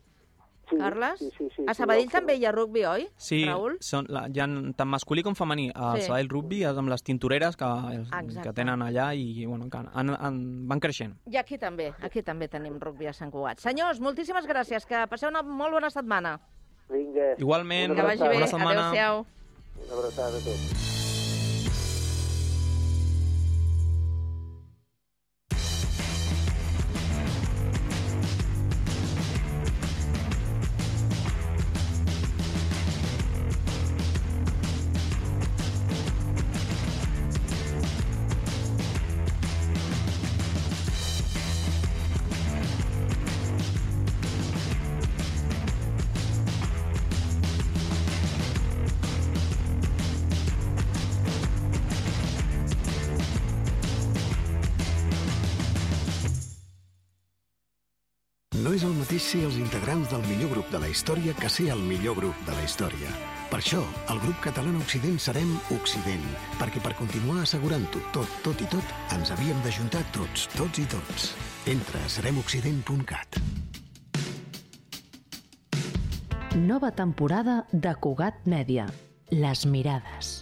Sí, 0.72 0.78
Carles? 0.78 1.18
sí, 1.18 1.30
sí, 1.38 1.48
sí, 1.56 1.64
a 1.66 1.74
sí, 1.74 1.78
Sabadell 1.78 2.06
sí. 2.08 2.12
també 2.16 2.34
hi 2.36 2.44
ha 2.46 2.52
rugbi, 2.52 2.84
oi, 2.84 3.08
Sí, 3.16 3.44
Raül? 3.46 3.76
són, 3.80 4.06
la, 4.08 4.26
hi 4.28 4.40
ha 4.40 4.46
tant 4.76 4.88
masculí 4.88 5.22
com 5.22 5.34
femení. 5.36 5.68
El 5.70 5.96
Sí. 5.96 6.00
sí. 6.00 6.06
Sabadell 6.06 6.28
Rugby 6.30 6.62
és 6.64 6.76
amb 6.76 6.88
les 6.88 7.02
tintoreres 7.02 7.56
que, 7.56 7.64
Exacte. 7.94 8.42
que 8.42 8.52
tenen 8.52 8.80
allà 8.82 9.14
i 9.14 9.44
bueno, 9.46 9.68
que 9.70 9.76
han, 9.78 10.10
han, 10.18 10.68
van 10.68 10.80
creixent. 10.80 11.14
I 11.30 11.36
aquí 11.36 11.58
també, 11.58 11.92
aquí 12.02 12.22
també 12.22 12.48
tenim 12.48 12.78
rugbi 12.80 13.06
a 13.06 13.12
Sant 13.12 13.30
Cugat. 13.30 13.60
Senyors, 13.60 14.00
moltíssimes 14.00 14.46
gràcies, 14.46 14.86
que 14.86 15.06
passeu 15.08 15.28
una 15.28 15.42
molt 15.42 15.72
bona 15.72 15.90
setmana. 15.90 16.40
Vinga. 16.90 17.34
Igualment, 17.38 17.94
Que 17.94 18.02
vagi 18.02 18.22
bé, 18.22 18.34
bona 18.34 18.46
setmana. 18.46 18.88
adéu-siau. 18.90 19.26
Una 19.86 19.94
abraçada 19.98 20.36
a 20.36 20.40
tots. 20.40 20.91
Història 61.02 61.34
que 61.34 61.48
ser 61.50 61.64
el 61.74 61.80
millor 61.82 62.14
grup 62.14 62.42
de 62.46 62.54
la 62.54 62.62
història. 62.62 63.10
Per 63.50 63.58
això, 63.58 63.80
el 64.12 64.20
grup 64.22 64.38
català 64.44 64.70
Occident 64.78 65.18
serem 65.18 65.50
Occident, 65.74 66.22
perquè 66.60 66.78
per 66.84 66.92
continuar 66.94 67.42
assegurant-ho 67.42 68.02
tot, 68.14 68.36
tot 68.44 68.62
i 68.62 68.68
tot, 68.70 68.94
ens 69.16 69.32
havíem 69.34 69.58
d'ajuntar 69.64 70.04
tots, 70.14 70.46
tots 70.54 70.78
i 70.78 70.86
tots. 70.86 71.32
Entra 71.66 71.98
a 72.06 72.12
seremoccident.cat. 72.14 73.40
Nova 76.70 76.94
temporada 76.94 77.64
de 77.72 77.96
Cugat 77.98 78.46
Mèdia. 78.46 78.86
Les 79.34 79.66
mirades, 79.66 80.34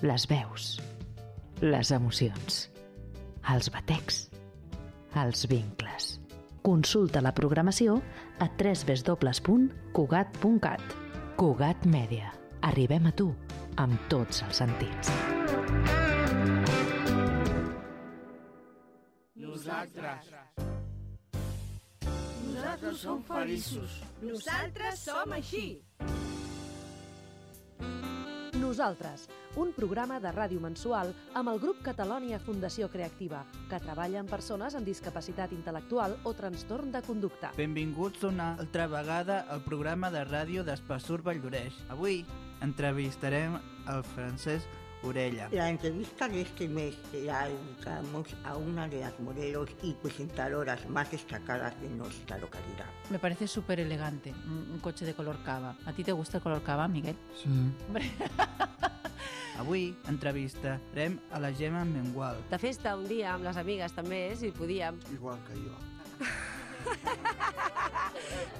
les 0.00 0.28
veus, 0.30 0.76
les 1.60 1.92
emocions, 1.92 2.62
els 3.52 3.68
batecs, 3.74 4.28
els 5.20 5.44
vincles. 5.50 6.15
Consulta 6.66 7.20
la 7.22 7.30
programació 7.30 8.02
a 8.42 8.50
www.cugat.cat. 8.58 10.82
Cugat 11.38 11.86
Mèdia. 11.86 12.34
Arribem 12.66 13.06
a 13.06 13.14
tu 13.14 13.30
amb 13.78 13.94
tots 14.10 14.42
els 14.42 14.58
sentits. 14.64 15.06
Nosaltres. 19.46 20.34
Nosaltres 22.50 22.98
som 23.04 23.22
feliços. 23.30 24.02
Nosaltres 24.26 25.06
som 25.06 25.38
així. 25.38 25.78
Nosaltres, 27.78 28.15
un 29.56 29.70
programa 29.72 30.16
de 30.18 30.30
ràdio 30.34 30.58
mensual 30.60 31.12
amb 31.38 31.52
el 31.52 31.60
grup 31.62 31.82
Catalònia 31.86 32.40
Fundació 32.42 32.88
Creativa, 32.90 33.44
que 33.70 33.78
treballa 33.78 34.18
amb 34.20 34.30
persones 34.30 34.74
amb 34.74 34.88
discapacitat 34.88 35.52
intel·lectual 35.54 36.16
o 36.24 36.32
trastorn 36.34 36.90
de 36.90 37.02
conducta. 37.06 37.52
Benvinguts 37.56 38.24
una 38.26 38.54
altra 38.58 38.88
vegada 38.90 39.44
al 39.54 39.62
programa 39.62 40.10
de 40.10 40.24
ràdio 40.26 40.64
d'Espassur 40.66 41.22
Valldoreix. 41.22 41.78
Avui 41.94 42.24
entrevistarem 42.66 43.54
el 43.92 44.02
Francesc 44.16 44.85
Orella. 45.06 45.48
La 45.52 45.70
entrevista 45.70 46.28
de 46.28 46.42
este 46.42 46.68
mes 46.68 46.94
la 47.12 47.48
dedicamos 47.48 48.28
a 48.44 48.56
una 48.56 48.88
de 48.88 49.00
las 49.00 49.18
modelos 49.20 49.70
y 49.82 49.92
presentadoras 49.94 50.88
más 50.88 51.10
destacadas 51.10 51.80
de 51.80 51.88
nuestra 51.88 52.38
localidad. 52.38 52.86
Me 53.10 53.18
parece 53.18 53.46
súper 53.46 53.80
elegante, 53.80 54.32
un, 54.46 54.70
un 54.72 54.78
coche 54.80 55.04
de 55.04 55.14
color 55.14 55.36
cava. 55.44 55.76
¿A 55.86 55.92
ti 55.92 56.04
te 56.04 56.12
gusta 56.12 56.38
el 56.38 56.42
color 56.42 56.62
cava, 56.62 56.88
Miguel? 56.88 57.16
Sí. 57.42 57.48
Hombre. 57.86 58.10
Avui 59.58 59.96
entrevistarem 60.08 61.18
a 61.32 61.40
la 61.40 61.50
Gemma 61.52 61.84
Mengual. 61.84 62.36
De 62.50 62.58
festa 62.60 62.92
un 62.96 63.06
dia 63.08 63.30
amb 63.32 63.44
les 63.46 63.56
amigues 63.56 63.92
també, 63.96 64.36
si 64.36 64.50
podíem. 64.52 64.98
Igual 65.14 65.38
que 65.46 65.54
jo. 65.56 65.72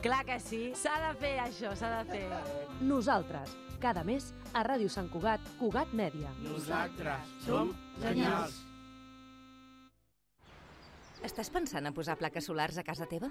Clar 0.03 0.24
que 0.24 0.38
sí, 0.40 0.72
s'ha 0.78 0.94
de 1.03 1.12
fer 1.20 1.34
això, 1.42 1.74
s'ha 1.76 1.90
de 1.99 2.05
fer. 2.14 2.24
Nosaltres, 2.80 3.53
cada 3.81 4.05
mes 4.05 4.33
a 4.53 4.62
Ràdio 4.66 4.91
Sant 4.93 5.09
Cugat, 5.12 5.43
Cugat 5.61 5.93
Mèdia. 5.97 6.31
Nosaltres 6.45 7.35
som 7.47 7.72
genials. 8.03 8.62
Estàs 11.27 11.51
pensant 11.51 11.87
a 11.89 11.93
posar 11.97 12.18
plaques 12.20 12.45
solars 12.47 12.79
a 12.79 12.85
casa 12.87 13.09
teva? 13.11 13.31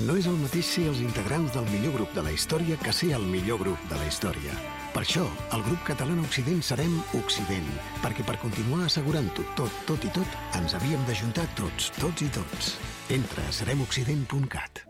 No 0.00 0.14
és 0.16 0.24
el 0.24 0.38
mateix 0.40 0.64
ser 0.72 0.86
els 0.88 1.02
integrants 1.04 1.52
del 1.52 1.66
millor 1.68 1.92
grup 1.98 2.14
de 2.16 2.22
la 2.24 2.30
història 2.32 2.78
que 2.80 2.94
ser 2.96 3.10
el 3.12 3.26
millor 3.28 3.58
grup 3.60 3.82
de 3.90 3.98
la 4.00 4.06
història. 4.08 4.54
Per 4.94 5.02
això, 5.04 5.24
el 5.52 5.64
grup 5.66 5.82
català 5.84 6.16
Occident 6.24 6.62
serem 6.64 6.94
Occident, 7.18 7.68
perquè 8.00 8.24
per 8.24 8.38
continuar 8.40 8.86
assegurant-ho 8.86 9.44
tot, 9.58 9.72
tot 9.88 10.04
i 10.04 10.12
tot, 10.16 10.38
ens 10.56 10.74
havíem 10.78 11.04
d'ajuntar 11.08 11.44
tots, 11.58 11.90
tots 11.98 12.24
i 12.24 12.28
tots. 12.32 12.72
Entra 13.12 13.44
a 13.44 13.52
seremoccident.cat. 13.52 14.82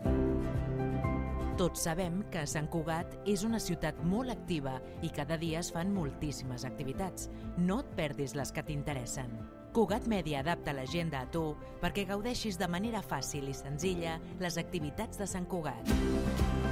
Tots 1.59 1.83
sabem 1.85 2.23
que 2.31 2.45
Sant 2.49 2.69
Cugat 2.71 3.19
és 3.29 3.43
una 3.43 3.59
ciutat 3.61 3.99
molt 4.07 4.31
activa 4.31 4.79
i 5.03 5.11
cada 5.13 5.37
dia 5.37 5.59
es 5.59 5.71
fan 5.75 5.91
moltíssimes 5.93 6.63
activitats. 6.65 7.27
No 7.57 7.81
et 7.83 7.91
perdis 7.99 8.35
les 8.39 8.55
que 8.55 8.63
t'interessen. 8.63 9.35
Cugat 9.73 10.05
Mèdia 10.05 10.43
adapta 10.43 10.69
l'agenda 10.69 11.23
a 11.23 11.27
tu 11.33 11.55
perquè 11.81 12.03
gaudeixis 12.05 12.59
de 12.61 12.67
manera 12.69 12.99
fàcil 13.01 13.47
i 13.49 13.55
senzilla 13.57 14.19
les 14.37 14.59
activitats 14.61 15.17
de 15.17 15.25
Sant 15.25 15.47
Cugat. 15.49 15.89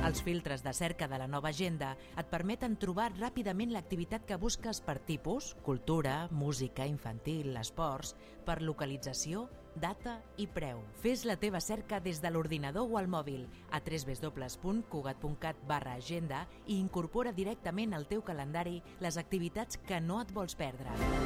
Els 0.06 0.22
filtres 0.22 0.62
de 0.62 0.70
cerca 0.78 1.08
de 1.10 1.18
la 1.18 1.26
nova 1.26 1.50
agenda 1.50 1.96
et 2.14 2.30
permeten 2.30 2.76
trobar 2.78 3.08
ràpidament 3.16 3.74
l'activitat 3.74 4.28
que 4.30 4.38
busques 4.38 4.84
per 4.86 5.00
tipus, 5.08 5.56
cultura, 5.66 6.28
música, 6.30 6.86
infantil, 6.86 7.58
esports, 7.58 8.14
per 8.46 8.60
localització, 8.62 9.48
data 9.74 10.20
i 10.38 10.46
preu. 10.46 10.86
Fes 11.02 11.26
la 11.26 11.40
teva 11.42 11.58
cerca 11.58 11.98
des 12.06 12.22
de 12.22 12.30
l'ordinador 12.30 12.86
o 12.86 13.02
al 13.02 13.10
mòbil 13.10 13.48
a 13.72 13.82
www.cugat.cat 13.82 15.66
barra 15.66 15.98
agenda 15.98 16.46
i 16.68 16.78
incorpora 16.78 17.34
directament 17.34 17.98
al 17.98 18.06
teu 18.06 18.22
calendari 18.22 18.78
les 19.02 19.18
activitats 19.18 19.82
que 19.90 19.98
no 20.02 20.22
et 20.22 20.38
vols 20.38 20.54
perdre. 20.54 21.22